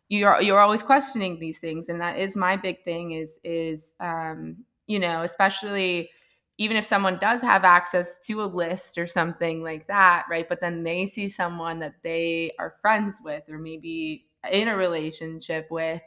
you're 0.09 0.41
you're 0.41 0.59
always 0.59 0.83
questioning 0.83 1.39
these 1.39 1.59
things. 1.59 1.87
And 1.87 2.01
that 2.01 2.17
is 2.17 2.35
my 2.35 2.57
big 2.57 2.83
thing 2.83 3.11
is 3.11 3.39
is 3.43 3.93
um, 3.99 4.57
you 4.87 4.99
know 4.99 5.21
especially 5.21 6.09
even 6.57 6.75
if 6.75 6.85
someone 6.85 7.17
does 7.19 7.41
have 7.41 7.63
access 7.63 8.19
to 8.27 8.41
a 8.41 8.43
list 8.43 8.97
or 8.97 9.07
something 9.07 9.63
like 9.63 9.87
that 9.87 10.25
right? 10.29 10.49
But 10.49 10.61
then 10.61 10.83
they 10.83 11.05
see 11.05 11.29
someone 11.29 11.79
that 11.79 11.95
they 12.03 12.51
are 12.59 12.75
friends 12.81 13.19
with 13.23 13.43
or 13.49 13.59
maybe 13.59 14.25
in 14.51 14.67
a 14.67 14.75
relationship 14.75 15.67
with 15.69 16.01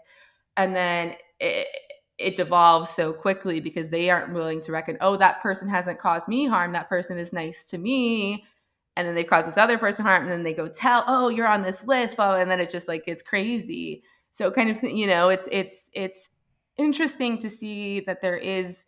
and 0.57 0.75
then 0.75 1.15
it, 1.41 1.67
it 2.19 2.37
devolves 2.37 2.91
so 2.91 3.13
quickly 3.13 3.61
because 3.61 3.89
they 3.89 4.11
aren't 4.11 4.35
willing 4.35 4.61
to 4.63 4.73
reckon 4.73 4.99
oh 5.01 5.17
that 5.17 5.41
person 5.43 5.69
hasn't 5.69 5.99
caused 5.99 6.29
me 6.29 6.47
harm. 6.47 6.73
That 6.73 6.89
person 6.89 7.19
is 7.19 7.33
nice 7.33 7.67
to 7.69 7.79
me 7.79 8.45
and 8.97 9.07
then 9.07 9.15
they 9.15 9.25
cause 9.25 9.47
this 9.47 9.57
other 9.57 9.79
person 9.79 10.05
harm 10.05 10.23
and 10.23 10.31
then 10.31 10.43
they 10.43 10.53
go 10.53 10.69
tell 10.69 11.05
oh 11.07 11.29
you're 11.29 11.49
on 11.49 11.63
this 11.63 11.87
list 11.87 12.17
blah, 12.17 12.35
and 12.35 12.51
then 12.51 12.61
it 12.61 12.71
just 12.71 12.89
like 12.89 13.07
gets 13.07 13.23
crazy. 13.23 14.03
So 14.33 14.51
kind 14.51 14.71
of 14.71 14.83
you 14.83 15.07
know 15.07 15.29
it's 15.29 15.49
it's 15.51 15.91
it's 15.93 16.31
interesting 16.77 17.39
to 17.39 17.51
see 17.51 18.01
that 18.01 18.21
there 18.23 18.37
is 18.37 18.85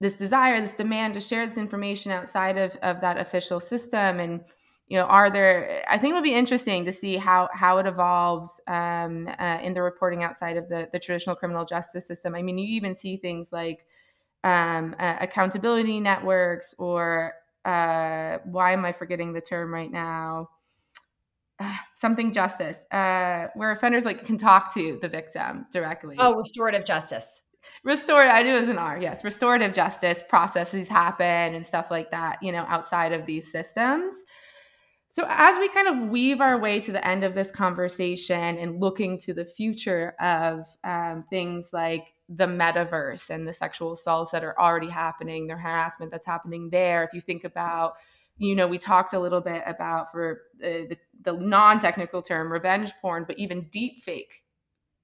this 0.00 0.16
desire 0.16 0.60
this 0.60 0.74
demand 0.74 1.14
to 1.14 1.20
share 1.20 1.46
this 1.46 1.58
information 1.58 2.12
outside 2.12 2.58
of 2.58 2.76
of 2.76 3.00
that 3.00 3.18
official 3.18 3.60
system. 3.60 4.20
And 4.20 4.44
you 4.88 4.98
know 4.98 5.04
are 5.04 5.30
there 5.30 5.82
i 5.88 5.96
think 5.96 6.12
it 6.12 6.14
would 6.14 6.24
be 6.24 6.34
interesting 6.34 6.84
to 6.84 6.92
see 6.92 7.16
how 7.16 7.48
how 7.54 7.78
it 7.78 7.86
evolves 7.86 8.60
um, 8.66 9.26
uh, 9.38 9.58
in 9.62 9.72
the 9.72 9.80
reporting 9.80 10.22
outside 10.22 10.56
of 10.58 10.68
the 10.68 10.88
the 10.92 10.98
traditional 10.98 11.36
criminal 11.36 11.64
justice 11.64 12.06
system. 12.06 12.34
I 12.34 12.42
mean 12.42 12.58
you 12.58 12.66
even 12.76 12.94
see 12.94 13.16
things 13.16 13.52
like 13.52 13.86
um, 14.44 14.94
uh, 14.98 15.16
accountability 15.20 16.00
networks 16.00 16.74
or 16.78 17.34
uh, 17.64 18.38
why 18.44 18.72
am 18.72 18.84
I 18.84 18.92
forgetting 18.92 19.32
the 19.32 19.40
term 19.40 19.72
right 19.72 19.90
now? 19.90 20.48
something 21.94 22.32
justice, 22.32 22.84
uh, 22.90 23.46
where 23.54 23.70
offenders 23.70 24.04
like 24.04 24.24
can 24.24 24.38
talk 24.38 24.74
to 24.74 24.98
the 25.00 25.08
victim 25.08 25.66
directly. 25.72 26.16
Oh, 26.18 26.34
restorative 26.34 26.84
justice. 26.84 27.26
Restorative, 27.84 28.32
I 28.32 28.42
do 28.42 28.56
as 28.56 28.68
an 28.68 28.78
R, 28.78 28.98
yes. 28.98 29.22
Restorative 29.22 29.72
justice 29.72 30.22
processes 30.28 30.88
happen 30.88 31.54
and 31.54 31.64
stuff 31.64 31.90
like 31.90 32.10
that, 32.10 32.42
you 32.42 32.50
know, 32.52 32.64
outside 32.68 33.12
of 33.12 33.24
these 33.26 33.50
systems. 33.50 34.16
So, 35.12 35.26
as 35.28 35.58
we 35.58 35.68
kind 35.68 35.88
of 35.88 36.08
weave 36.08 36.40
our 36.40 36.58
way 36.58 36.80
to 36.80 36.90
the 36.90 37.06
end 37.06 37.22
of 37.22 37.34
this 37.34 37.50
conversation 37.50 38.56
and 38.56 38.80
looking 38.80 39.18
to 39.18 39.34
the 39.34 39.44
future 39.44 40.14
of 40.18 40.64
um, 40.84 41.22
things 41.28 41.70
like 41.70 42.14
the 42.30 42.46
metaverse 42.46 43.28
and 43.28 43.46
the 43.46 43.52
sexual 43.52 43.92
assaults 43.92 44.32
that 44.32 44.42
are 44.42 44.58
already 44.58 44.88
happening, 44.88 45.46
the 45.46 45.54
harassment 45.54 46.10
that's 46.10 46.24
happening 46.24 46.70
there, 46.70 47.04
if 47.04 47.12
you 47.12 47.20
think 47.20 47.44
about, 47.44 47.92
you 48.38 48.54
know, 48.54 48.66
we 48.66 48.78
talked 48.78 49.12
a 49.12 49.20
little 49.20 49.42
bit 49.42 49.62
about 49.66 50.10
for 50.10 50.44
uh, 50.64 50.88
the, 50.88 50.96
the 51.20 51.34
non 51.34 51.78
technical 51.78 52.22
term 52.22 52.50
revenge 52.50 52.90
porn, 53.02 53.24
but 53.26 53.38
even 53.38 53.68
deep 53.70 54.02
fake 54.02 54.42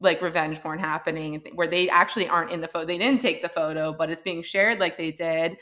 like 0.00 0.22
revenge 0.22 0.59
porn 0.62 0.78
happening 0.78 1.42
where 1.54 1.68
they 1.68 1.90
actually 1.90 2.28
aren't 2.28 2.50
in 2.50 2.62
the 2.62 2.68
photo. 2.68 2.86
They 2.86 2.96
didn't 2.96 3.20
take 3.20 3.42
the 3.42 3.48
photo, 3.50 3.92
but 3.92 4.09
it's 4.09 4.22
being 4.22 4.42
shared 4.42 4.78
like 4.78 4.96
they 4.96 5.11
did 5.12 5.59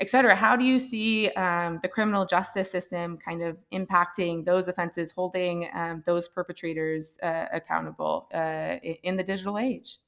et 0.00 0.08
cetera. 0.08 0.34
How 0.34 0.56
do 0.56 0.64
you 0.64 0.78
see 0.78 1.28
um, 1.30 1.80
the 1.82 1.88
criminal 1.88 2.24
justice 2.26 2.70
system 2.70 3.18
kind 3.18 3.42
of 3.42 3.64
impacting 3.72 4.44
those 4.44 4.68
offenses, 4.68 5.10
holding 5.10 5.68
um, 5.74 6.02
those 6.06 6.28
perpetrators 6.28 7.18
uh, 7.22 7.46
accountable 7.52 8.28
uh, 8.32 8.76
in 9.02 9.16
the 9.16 9.24
digital 9.24 9.58
age? 9.58 9.98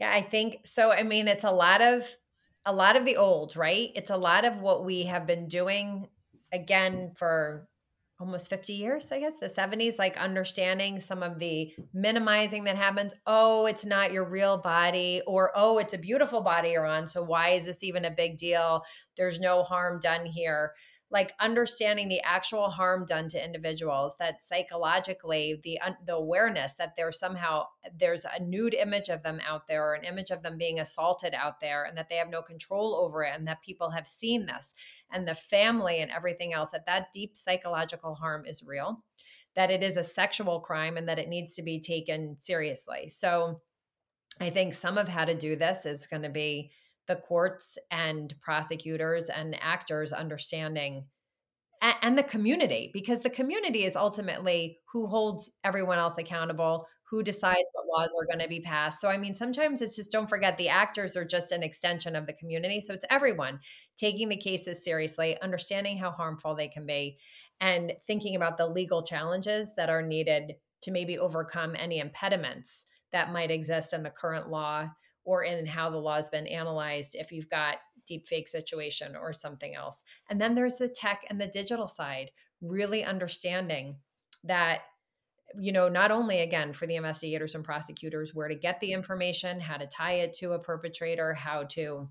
Yeah, 0.00 0.10
I 0.12 0.22
think 0.22 0.66
so. 0.66 0.90
I 0.90 1.02
mean, 1.02 1.28
it's 1.28 1.44
a 1.44 1.50
lot 1.50 1.80
of 1.80 2.08
a 2.64 2.72
lot 2.72 2.96
of 2.96 3.04
the 3.04 3.16
old, 3.16 3.56
right? 3.56 3.90
It's 3.94 4.10
a 4.10 4.16
lot 4.16 4.44
of 4.44 4.58
what 4.58 4.84
we 4.84 5.04
have 5.04 5.26
been 5.26 5.48
doing 5.48 6.08
again 6.52 7.12
for 7.16 7.68
almost 8.22 8.48
50 8.48 8.74
years, 8.74 9.10
I 9.10 9.18
guess, 9.18 9.34
the 9.40 9.48
70s, 9.48 9.98
like 9.98 10.16
understanding 10.16 11.00
some 11.00 11.24
of 11.24 11.40
the 11.40 11.74
minimizing 11.92 12.62
that 12.64 12.76
happens. 12.76 13.14
Oh, 13.26 13.66
it's 13.66 13.84
not 13.84 14.12
your 14.12 14.24
real 14.24 14.58
body, 14.58 15.22
or 15.26 15.50
oh, 15.56 15.78
it's 15.78 15.92
a 15.92 15.98
beautiful 15.98 16.40
body 16.40 16.70
you're 16.70 16.86
on. 16.86 17.08
So 17.08 17.20
why 17.20 17.50
is 17.50 17.66
this 17.66 17.82
even 17.82 18.04
a 18.04 18.12
big 18.12 18.38
deal? 18.38 18.84
There's 19.16 19.40
no 19.40 19.64
harm 19.64 19.98
done 20.00 20.24
here. 20.24 20.72
Like 21.10 21.34
understanding 21.40 22.08
the 22.08 22.22
actual 22.22 22.70
harm 22.70 23.04
done 23.06 23.28
to 23.30 23.44
individuals, 23.44 24.16
that 24.18 24.40
psychologically, 24.40 25.60
the 25.62 25.78
the 26.06 26.14
awareness 26.14 26.74
that 26.76 26.94
there's 26.96 27.18
somehow 27.18 27.66
there's 27.98 28.24
a 28.24 28.42
nude 28.42 28.72
image 28.72 29.10
of 29.10 29.22
them 29.22 29.38
out 29.46 29.66
there, 29.66 29.84
or 29.84 29.94
an 29.94 30.04
image 30.04 30.30
of 30.30 30.42
them 30.42 30.56
being 30.56 30.80
assaulted 30.80 31.34
out 31.34 31.60
there, 31.60 31.84
and 31.84 31.98
that 31.98 32.08
they 32.08 32.16
have 32.16 32.30
no 32.30 32.40
control 32.40 32.94
over 32.94 33.24
it, 33.24 33.34
and 33.36 33.46
that 33.46 33.62
people 33.62 33.90
have 33.90 34.06
seen 34.06 34.46
this, 34.46 34.72
and 35.12 35.26
the 35.26 35.34
family 35.34 36.00
and 36.00 36.10
everything 36.10 36.52
else 36.52 36.70
that 36.70 36.86
that 36.86 37.12
deep 37.12 37.36
psychological 37.36 38.14
harm 38.14 38.44
is 38.46 38.62
real 38.62 39.02
that 39.54 39.70
it 39.70 39.82
is 39.82 39.96
a 39.96 40.02
sexual 40.02 40.60
crime 40.60 40.96
and 40.96 41.08
that 41.08 41.18
it 41.18 41.28
needs 41.28 41.54
to 41.54 41.62
be 41.62 41.80
taken 41.80 42.36
seriously 42.38 43.08
so 43.08 43.60
i 44.40 44.50
think 44.50 44.74
some 44.74 44.98
of 44.98 45.08
how 45.08 45.24
to 45.24 45.36
do 45.36 45.56
this 45.56 45.86
is 45.86 46.06
going 46.06 46.22
to 46.22 46.30
be 46.30 46.70
the 47.08 47.16
courts 47.16 47.78
and 47.90 48.34
prosecutors 48.40 49.28
and 49.28 49.56
actors 49.60 50.12
understanding 50.12 51.04
and, 52.00 52.16
the 52.16 52.22
community 52.22 52.90
because 52.92 53.22
the 53.22 53.30
community 53.30 53.84
is 53.84 53.96
ultimately 53.96 54.78
who 54.92 55.08
holds 55.08 55.50
everyone 55.64 55.98
else 55.98 56.16
accountable 56.16 56.86
who 57.12 57.22
decides 57.22 57.70
what 57.74 58.00
laws 58.00 58.14
are 58.18 58.24
going 58.24 58.42
to 58.42 58.48
be 58.48 58.62
passed. 58.62 58.98
So, 58.98 59.08
I 59.08 59.18
mean, 59.18 59.34
sometimes 59.34 59.82
it's 59.82 59.96
just 59.96 60.10
don't 60.10 60.28
forget 60.28 60.56
the 60.56 60.70
actors 60.70 61.14
are 61.14 61.26
just 61.26 61.52
an 61.52 61.62
extension 61.62 62.16
of 62.16 62.26
the 62.26 62.32
community. 62.32 62.80
So, 62.80 62.94
it's 62.94 63.04
everyone 63.10 63.60
taking 63.96 64.28
the 64.28 64.36
cases 64.36 64.84
seriously, 64.84 65.40
understanding 65.40 65.98
how 65.98 66.10
harmful 66.10 66.54
they 66.54 66.68
can 66.68 66.86
be, 66.86 67.18
and 67.60 67.92
thinking 68.06 68.34
about 68.34 68.56
the 68.56 68.66
legal 68.66 69.02
challenges 69.02 69.72
that 69.76 69.90
are 69.90 70.02
needed 70.02 70.54
to 70.82 70.90
maybe 70.90 71.18
overcome 71.18 71.76
any 71.78 72.00
impediments 72.00 72.86
that 73.12 73.32
might 73.32 73.50
exist 73.50 73.92
in 73.92 74.02
the 74.02 74.10
current 74.10 74.48
law 74.48 74.88
or 75.24 75.44
in 75.44 75.66
how 75.66 75.88
the 75.88 75.96
law 75.96 76.16
has 76.16 76.28
been 76.30 76.46
analyzed 76.46 77.14
if 77.14 77.30
you've 77.30 77.48
got 77.48 77.76
deep 78.06 78.26
fake 78.26 78.48
situation 78.48 79.14
or 79.14 79.32
something 79.32 79.76
else. 79.76 80.02
And 80.28 80.40
then 80.40 80.54
there's 80.54 80.78
the 80.78 80.88
tech 80.88 81.22
and 81.30 81.40
the 81.40 81.46
digital 81.46 81.86
side, 81.86 82.32
really 82.60 83.04
understanding 83.04 83.96
that 84.44 84.80
you 85.58 85.72
know, 85.72 85.88
not 85.88 86.10
only 86.10 86.40
again 86.40 86.72
for 86.72 86.86
the 86.86 86.96
investigators 86.96 87.54
and 87.54 87.64
prosecutors 87.64 88.34
where 88.34 88.48
to 88.48 88.54
get 88.54 88.80
the 88.80 88.90
mm. 88.90 88.94
information, 88.94 89.60
how 89.60 89.76
to 89.76 89.86
tie 89.86 90.14
it 90.14 90.32
to 90.34 90.52
a 90.52 90.58
perpetrator, 90.58 91.34
how 91.34 91.64
to 91.64 92.08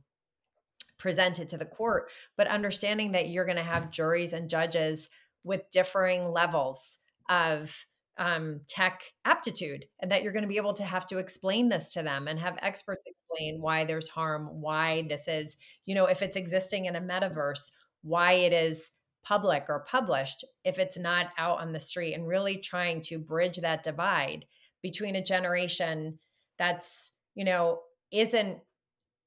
present 1.02 1.40
it 1.40 1.50
to 1.50 1.58
the 1.58 1.66
court, 1.66 2.10
but 2.38 2.48
understanding 2.48 3.12
that 3.14 3.30
you're 3.30 3.46
going 3.46 3.58
to 3.58 3.64
have 3.64 3.92
juries 3.92 4.34
and 4.34 4.50
judges 4.50 5.10
with 5.44 5.70
differing 5.72 6.26
levels 6.26 7.00
of 7.28 7.76
um, 8.20 8.62
tech 8.68 9.02
aptitude 9.26 9.86
and 10.00 10.12
that 10.12 10.22
you're 10.22 10.34
going 10.34 10.44
to 10.44 10.48
be 10.48 10.58
able 10.58 10.76
to 10.76 10.84
have 10.84 11.08
to 11.08 11.18
explain 11.18 11.70
this 11.70 11.92
to 11.94 12.04
them 12.04 12.28
and 12.28 12.40
have 12.40 12.58
experts 12.62 13.08
explain 13.08 13.60
why 13.62 13.84
there's 13.84 14.10
harm, 14.10 14.48
why 14.62 15.08
this 15.10 15.28
is, 15.28 15.56
you 15.86 15.96
know, 15.96 16.06
if 16.06 16.22
it's 16.22 16.36
existing 16.36 16.86
in 16.86 16.96
a 16.96 17.02
metaverse, 17.02 17.72
why 18.04 18.34
it 18.34 18.54
is 18.54 18.92
public 19.24 19.66
or 19.70 19.86
published 19.88 20.46
if 20.64 20.78
it's 20.78 20.98
not 20.98 21.28
out 21.38 21.60
on 21.60 21.74
the 21.74 21.80
street 21.80 22.14
and 22.14 22.28
really 22.28 22.58
trying 22.58 23.02
to 23.02 23.18
bridge 23.18 23.58
that 23.58 23.84
divide 23.84 24.46
between 24.84 25.16
a 25.16 25.24
generation 25.24 26.20
that's 26.58 27.12
you 27.36 27.46
know 27.46 27.80
isn't 28.12 28.60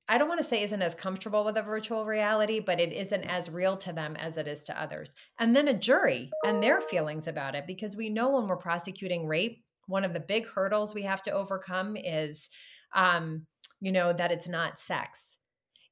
I 0.09 0.19
don't 0.19 0.29
want 0.29 0.41
to 0.41 0.47
say 0.47 0.63
isn't 0.63 0.83
as 0.83 0.95
comfortable 0.95 1.45
with 1.45 1.57
a 1.57 1.63
virtual 1.63 2.05
reality, 2.05 2.61
but 2.61 2.79
it 2.79 2.93
isn't 2.93 3.25
as 3.25 3.49
real 3.49 3.77
to 3.79 3.93
them 3.93 4.17
as 4.17 4.37
it 4.37 4.47
is 4.47 4.63
to 4.65 4.81
others. 4.81 5.15
And 5.39 5.57
then 5.57 5.69
a 5.69 5.79
jury 5.79 6.31
and 6.45 6.63
their 6.63 6.81
feelings 6.81 7.27
about 7.27 7.55
it, 7.55 7.67
because 7.67 7.97
we 7.97 8.11
know 8.11 8.31
when 8.31 8.47
we're 8.47 8.57
prosecuting 8.57 9.27
rape, 9.27 9.65
one 9.87 10.05
of 10.05 10.13
the 10.13 10.21
big 10.21 10.47
hurdles 10.47 10.95
we 10.95 11.03
have 11.03 11.23
to 11.23 11.33
overcome 11.33 11.97
is, 11.97 12.51
um, 12.95 13.47
you 13.81 13.93
know, 13.93 14.13
that 14.13 14.31
it's 14.31 14.49
not 14.49 14.79
sex. 14.79 15.39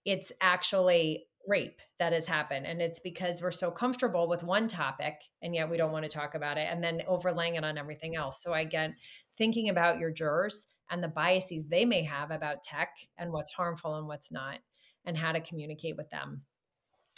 It's 0.05 0.31
actually 0.41 1.25
rape 1.47 1.81
that 1.99 2.13
has 2.13 2.27
happened 2.27 2.67
and 2.67 2.81
it's 2.81 3.01
because 3.01 3.43
we're 3.43 3.51
so 3.51 3.71
comfortable 3.71 4.29
with 4.29 4.43
one 4.43 4.69
topic 4.69 5.15
and 5.43 5.55
yet 5.55 5.69
we 5.69 5.77
don't 5.77 5.93
want 5.93 6.05
to 6.05 6.09
talk 6.09 6.35
about 6.35 6.59
it 6.59 6.69
and 6.71 6.83
then 6.83 7.03
overlaying 7.07 7.57
it 7.57 7.65
on 7.65 7.79
everything 7.79 8.15
else 8.15 8.43
so 8.43 8.53
again 8.53 8.95
thinking 9.37 9.69
about 9.69 9.99
your 9.99 10.11
jurors 10.11 10.69
and 10.93 11.03
the 11.03 11.09
biases 11.09 11.67
they 11.67 11.85
may 11.85 12.05
have 12.05 12.31
about 12.31 12.63
tech 12.63 12.91
and 13.19 13.33
what's 13.33 13.51
harmful 13.51 13.97
and 13.97 14.07
what's 14.07 14.31
not 14.31 14.59
and 15.05 15.17
how 15.17 15.33
to 15.33 15.41
communicate 15.41 15.97
with 15.97 16.11
them. 16.11 16.43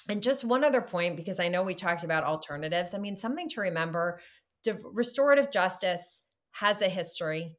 And 0.09 0.23
just 0.23 0.45
one 0.45 0.65
other 0.65 0.81
point 0.81 1.17
because 1.17 1.41
i 1.41 1.49
know 1.49 1.63
we 1.63 1.75
talked 1.75 2.05
about 2.05 2.25
alternatives. 2.25 2.95
I 2.95 2.99
mean 2.99 3.17
something 3.17 3.49
to 3.51 3.61
remember 3.61 4.21
restorative 4.93 5.51
justice 5.51 6.23
has 6.53 6.81
a 6.81 6.89
history. 6.89 7.57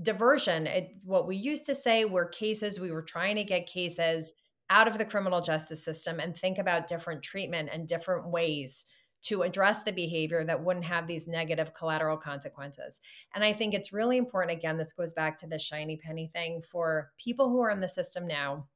Diversion 0.00 0.66
it, 0.66 1.02
what 1.04 1.26
we 1.26 1.36
used 1.36 1.66
to 1.66 1.74
say 1.74 2.04
were 2.04 2.26
cases 2.26 2.78
we 2.78 2.92
were 2.92 3.02
trying 3.02 3.36
to 3.36 3.44
get 3.44 3.66
cases 3.66 4.30
out 4.70 4.88
of 4.88 4.98
the 4.98 5.04
criminal 5.04 5.40
justice 5.40 5.84
system 5.84 6.20
and 6.20 6.36
think 6.36 6.58
about 6.58 6.88
different 6.88 7.22
treatment 7.22 7.70
and 7.72 7.88
different 7.88 8.28
ways 8.30 8.84
to 9.24 9.42
address 9.42 9.82
the 9.82 9.92
behavior 9.92 10.44
that 10.44 10.62
wouldn't 10.62 10.84
have 10.84 11.06
these 11.06 11.26
negative 11.26 11.74
collateral 11.74 12.16
consequences. 12.16 13.00
And 13.34 13.44
I 13.44 13.52
think 13.52 13.74
it's 13.74 13.92
really 13.92 14.16
important, 14.16 14.56
again, 14.56 14.76
this 14.76 14.92
goes 14.92 15.12
back 15.12 15.36
to 15.38 15.46
the 15.46 15.58
shiny 15.58 15.96
penny 15.96 16.30
thing 16.32 16.62
for 16.62 17.10
people 17.18 17.48
who 17.48 17.60
are 17.60 17.70
in 17.70 17.80
the 17.80 17.88
system 17.88 18.26
now 18.26 18.68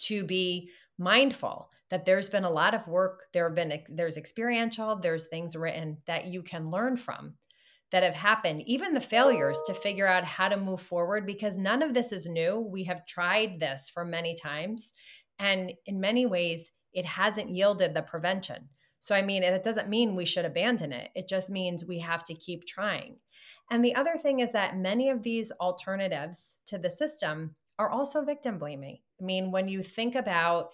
to 0.00 0.24
be 0.24 0.70
mindful 0.98 1.70
that 1.88 2.04
there's 2.04 2.28
been 2.28 2.44
a 2.44 2.50
lot 2.50 2.74
of 2.74 2.86
work 2.86 3.22
there 3.32 3.48
have 3.48 3.54
been 3.54 3.82
there's 3.88 4.18
experiential 4.18 4.96
there's 4.96 5.28
things 5.28 5.56
written 5.56 5.96
that 6.06 6.26
you 6.26 6.42
can 6.42 6.70
learn 6.70 6.94
from 6.94 7.32
that 7.90 8.02
have 8.02 8.14
happened, 8.14 8.62
even 8.66 8.94
the 8.94 9.00
failures 9.00 9.58
to 9.66 9.74
figure 9.74 10.06
out 10.06 10.24
how 10.24 10.48
to 10.48 10.56
move 10.56 10.80
forward, 10.80 11.26
because 11.26 11.56
none 11.56 11.82
of 11.82 11.92
this 11.92 12.12
is 12.12 12.26
new. 12.26 12.60
We 12.60 12.84
have 12.84 13.06
tried 13.06 13.58
this 13.58 13.90
for 13.92 14.04
many 14.04 14.36
times. 14.36 14.92
And 15.38 15.72
in 15.86 16.00
many 16.00 16.26
ways, 16.26 16.70
it 16.92 17.04
hasn't 17.04 17.50
yielded 17.50 17.94
the 17.94 18.02
prevention. 18.02 18.68
So, 19.00 19.14
I 19.14 19.22
mean, 19.22 19.42
it 19.42 19.64
doesn't 19.64 19.88
mean 19.88 20.14
we 20.14 20.24
should 20.24 20.44
abandon 20.44 20.92
it. 20.92 21.10
It 21.14 21.28
just 21.28 21.50
means 21.50 21.84
we 21.84 21.98
have 22.00 22.22
to 22.24 22.34
keep 22.34 22.66
trying. 22.66 23.16
And 23.70 23.84
the 23.84 23.94
other 23.94 24.16
thing 24.16 24.40
is 24.40 24.52
that 24.52 24.76
many 24.76 25.10
of 25.10 25.22
these 25.22 25.50
alternatives 25.60 26.58
to 26.66 26.78
the 26.78 26.90
system 26.90 27.56
are 27.78 27.90
also 27.90 28.22
victim 28.24 28.58
blaming. 28.58 28.98
I 29.20 29.24
mean, 29.24 29.50
when 29.50 29.68
you 29.68 29.82
think 29.82 30.14
about 30.14 30.70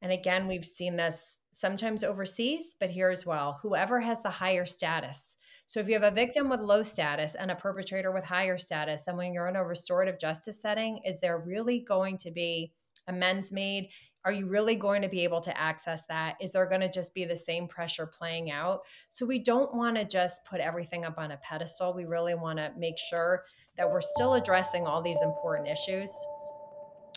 And 0.00 0.12
again, 0.12 0.46
we've 0.46 0.64
seen 0.64 0.96
this 0.96 1.40
sometimes 1.52 2.04
overseas, 2.04 2.76
but 2.78 2.90
here 2.90 3.10
as 3.10 3.26
well. 3.26 3.58
Whoever 3.62 4.00
has 4.00 4.22
the 4.22 4.30
higher 4.30 4.64
status. 4.64 5.36
So 5.66 5.80
if 5.80 5.88
you 5.88 5.94
have 5.94 6.02
a 6.02 6.14
victim 6.14 6.48
with 6.48 6.60
low 6.60 6.82
status 6.82 7.34
and 7.34 7.50
a 7.50 7.56
perpetrator 7.56 8.10
with 8.12 8.24
higher 8.24 8.56
status, 8.58 9.02
then 9.02 9.16
when 9.16 9.34
you're 9.34 9.48
in 9.48 9.56
a 9.56 9.64
restorative 9.64 10.18
justice 10.18 10.60
setting, 10.60 11.00
is 11.04 11.20
there 11.20 11.38
really 11.38 11.80
going 11.80 12.16
to 12.18 12.30
be 12.30 12.72
amends 13.06 13.52
made? 13.52 13.90
Are 14.28 14.32
you 14.40 14.44
really 14.44 14.76
going 14.76 15.00
to 15.00 15.08
be 15.08 15.24
able 15.24 15.40
to 15.40 15.58
access 15.58 16.04
that? 16.04 16.36
Is 16.38 16.52
there 16.52 16.66
going 16.66 16.82
to 16.82 16.90
just 16.90 17.14
be 17.14 17.24
the 17.24 17.34
same 17.34 17.66
pressure 17.66 18.04
playing 18.04 18.50
out? 18.50 18.82
So 19.08 19.24
we 19.24 19.38
don't 19.38 19.74
want 19.74 19.96
to 19.96 20.04
just 20.04 20.44
put 20.44 20.60
everything 20.60 21.06
up 21.06 21.16
on 21.16 21.30
a 21.30 21.38
pedestal. 21.38 21.94
We 21.94 22.04
really 22.04 22.34
want 22.34 22.58
to 22.58 22.70
make 22.76 22.98
sure 22.98 23.44
that 23.78 23.90
we're 23.90 24.02
still 24.02 24.34
addressing 24.34 24.86
all 24.86 25.00
these 25.00 25.22
important 25.22 25.70
issues, 25.70 26.12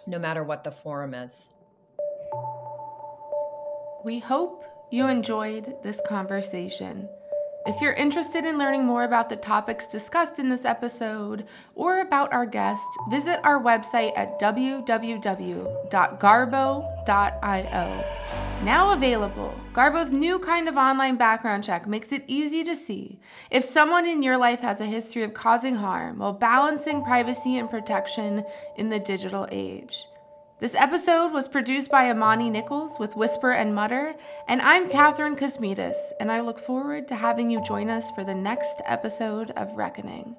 no 0.07 0.19
matter 0.19 0.45
what 0.45 0.63
the 0.63 0.71
forum 0.71 1.13
is. 1.13 1.51
We 4.05 4.19
hope 4.19 4.63
you 4.89 5.09
enjoyed 5.09 5.83
this 5.83 5.99
conversation. 6.07 7.09
If 7.63 7.79
you're 7.79 7.93
interested 7.93 8.43
in 8.43 8.57
learning 8.57 8.85
more 8.85 9.03
about 9.03 9.29
the 9.29 9.35
topics 9.35 9.85
discussed 9.85 10.39
in 10.39 10.49
this 10.49 10.65
episode 10.65 11.45
or 11.75 11.99
about 11.99 12.33
our 12.33 12.47
guest, 12.47 12.87
visit 13.11 13.39
our 13.43 13.61
website 13.61 14.17
at 14.17 14.39
www.garbo.io. 14.39 14.85
Now 18.63 18.93
available, 18.93 19.53
Garbo's 19.73 20.11
new 20.11 20.39
kind 20.39 20.67
of 20.67 20.75
online 20.75 21.17
background 21.17 21.63
check 21.63 21.87
makes 21.87 22.11
it 22.11 22.23
easy 22.25 22.63
to 22.63 22.75
see 22.75 23.19
if 23.51 23.63
someone 23.63 24.07
in 24.07 24.23
your 24.23 24.37
life 24.37 24.61
has 24.61 24.81
a 24.81 24.85
history 24.85 25.21
of 25.23 25.35
causing 25.35 25.75
harm 25.75 26.17
while 26.17 26.33
balancing 26.33 27.03
privacy 27.03 27.57
and 27.57 27.69
protection 27.69 28.43
in 28.75 28.89
the 28.89 28.99
digital 28.99 29.47
age. 29.51 30.07
This 30.61 30.75
episode 30.75 31.31
was 31.33 31.47
produced 31.47 31.89
by 31.89 32.11
Amani 32.11 32.51
Nichols 32.51 32.99
with 32.99 33.15
Whisper 33.15 33.49
and 33.49 33.73
Mutter, 33.73 34.13
and 34.47 34.61
I'm 34.61 34.87
Kathryn 34.87 35.35
Kosmides, 35.35 35.97
and 36.19 36.31
I 36.31 36.41
look 36.41 36.59
forward 36.59 37.07
to 37.07 37.15
having 37.15 37.49
you 37.49 37.63
join 37.63 37.89
us 37.89 38.11
for 38.11 38.23
the 38.23 38.35
next 38.35 38.79
episode 38.85 39.49
of 39.57 39.75
Reckoning. 39.75 40.35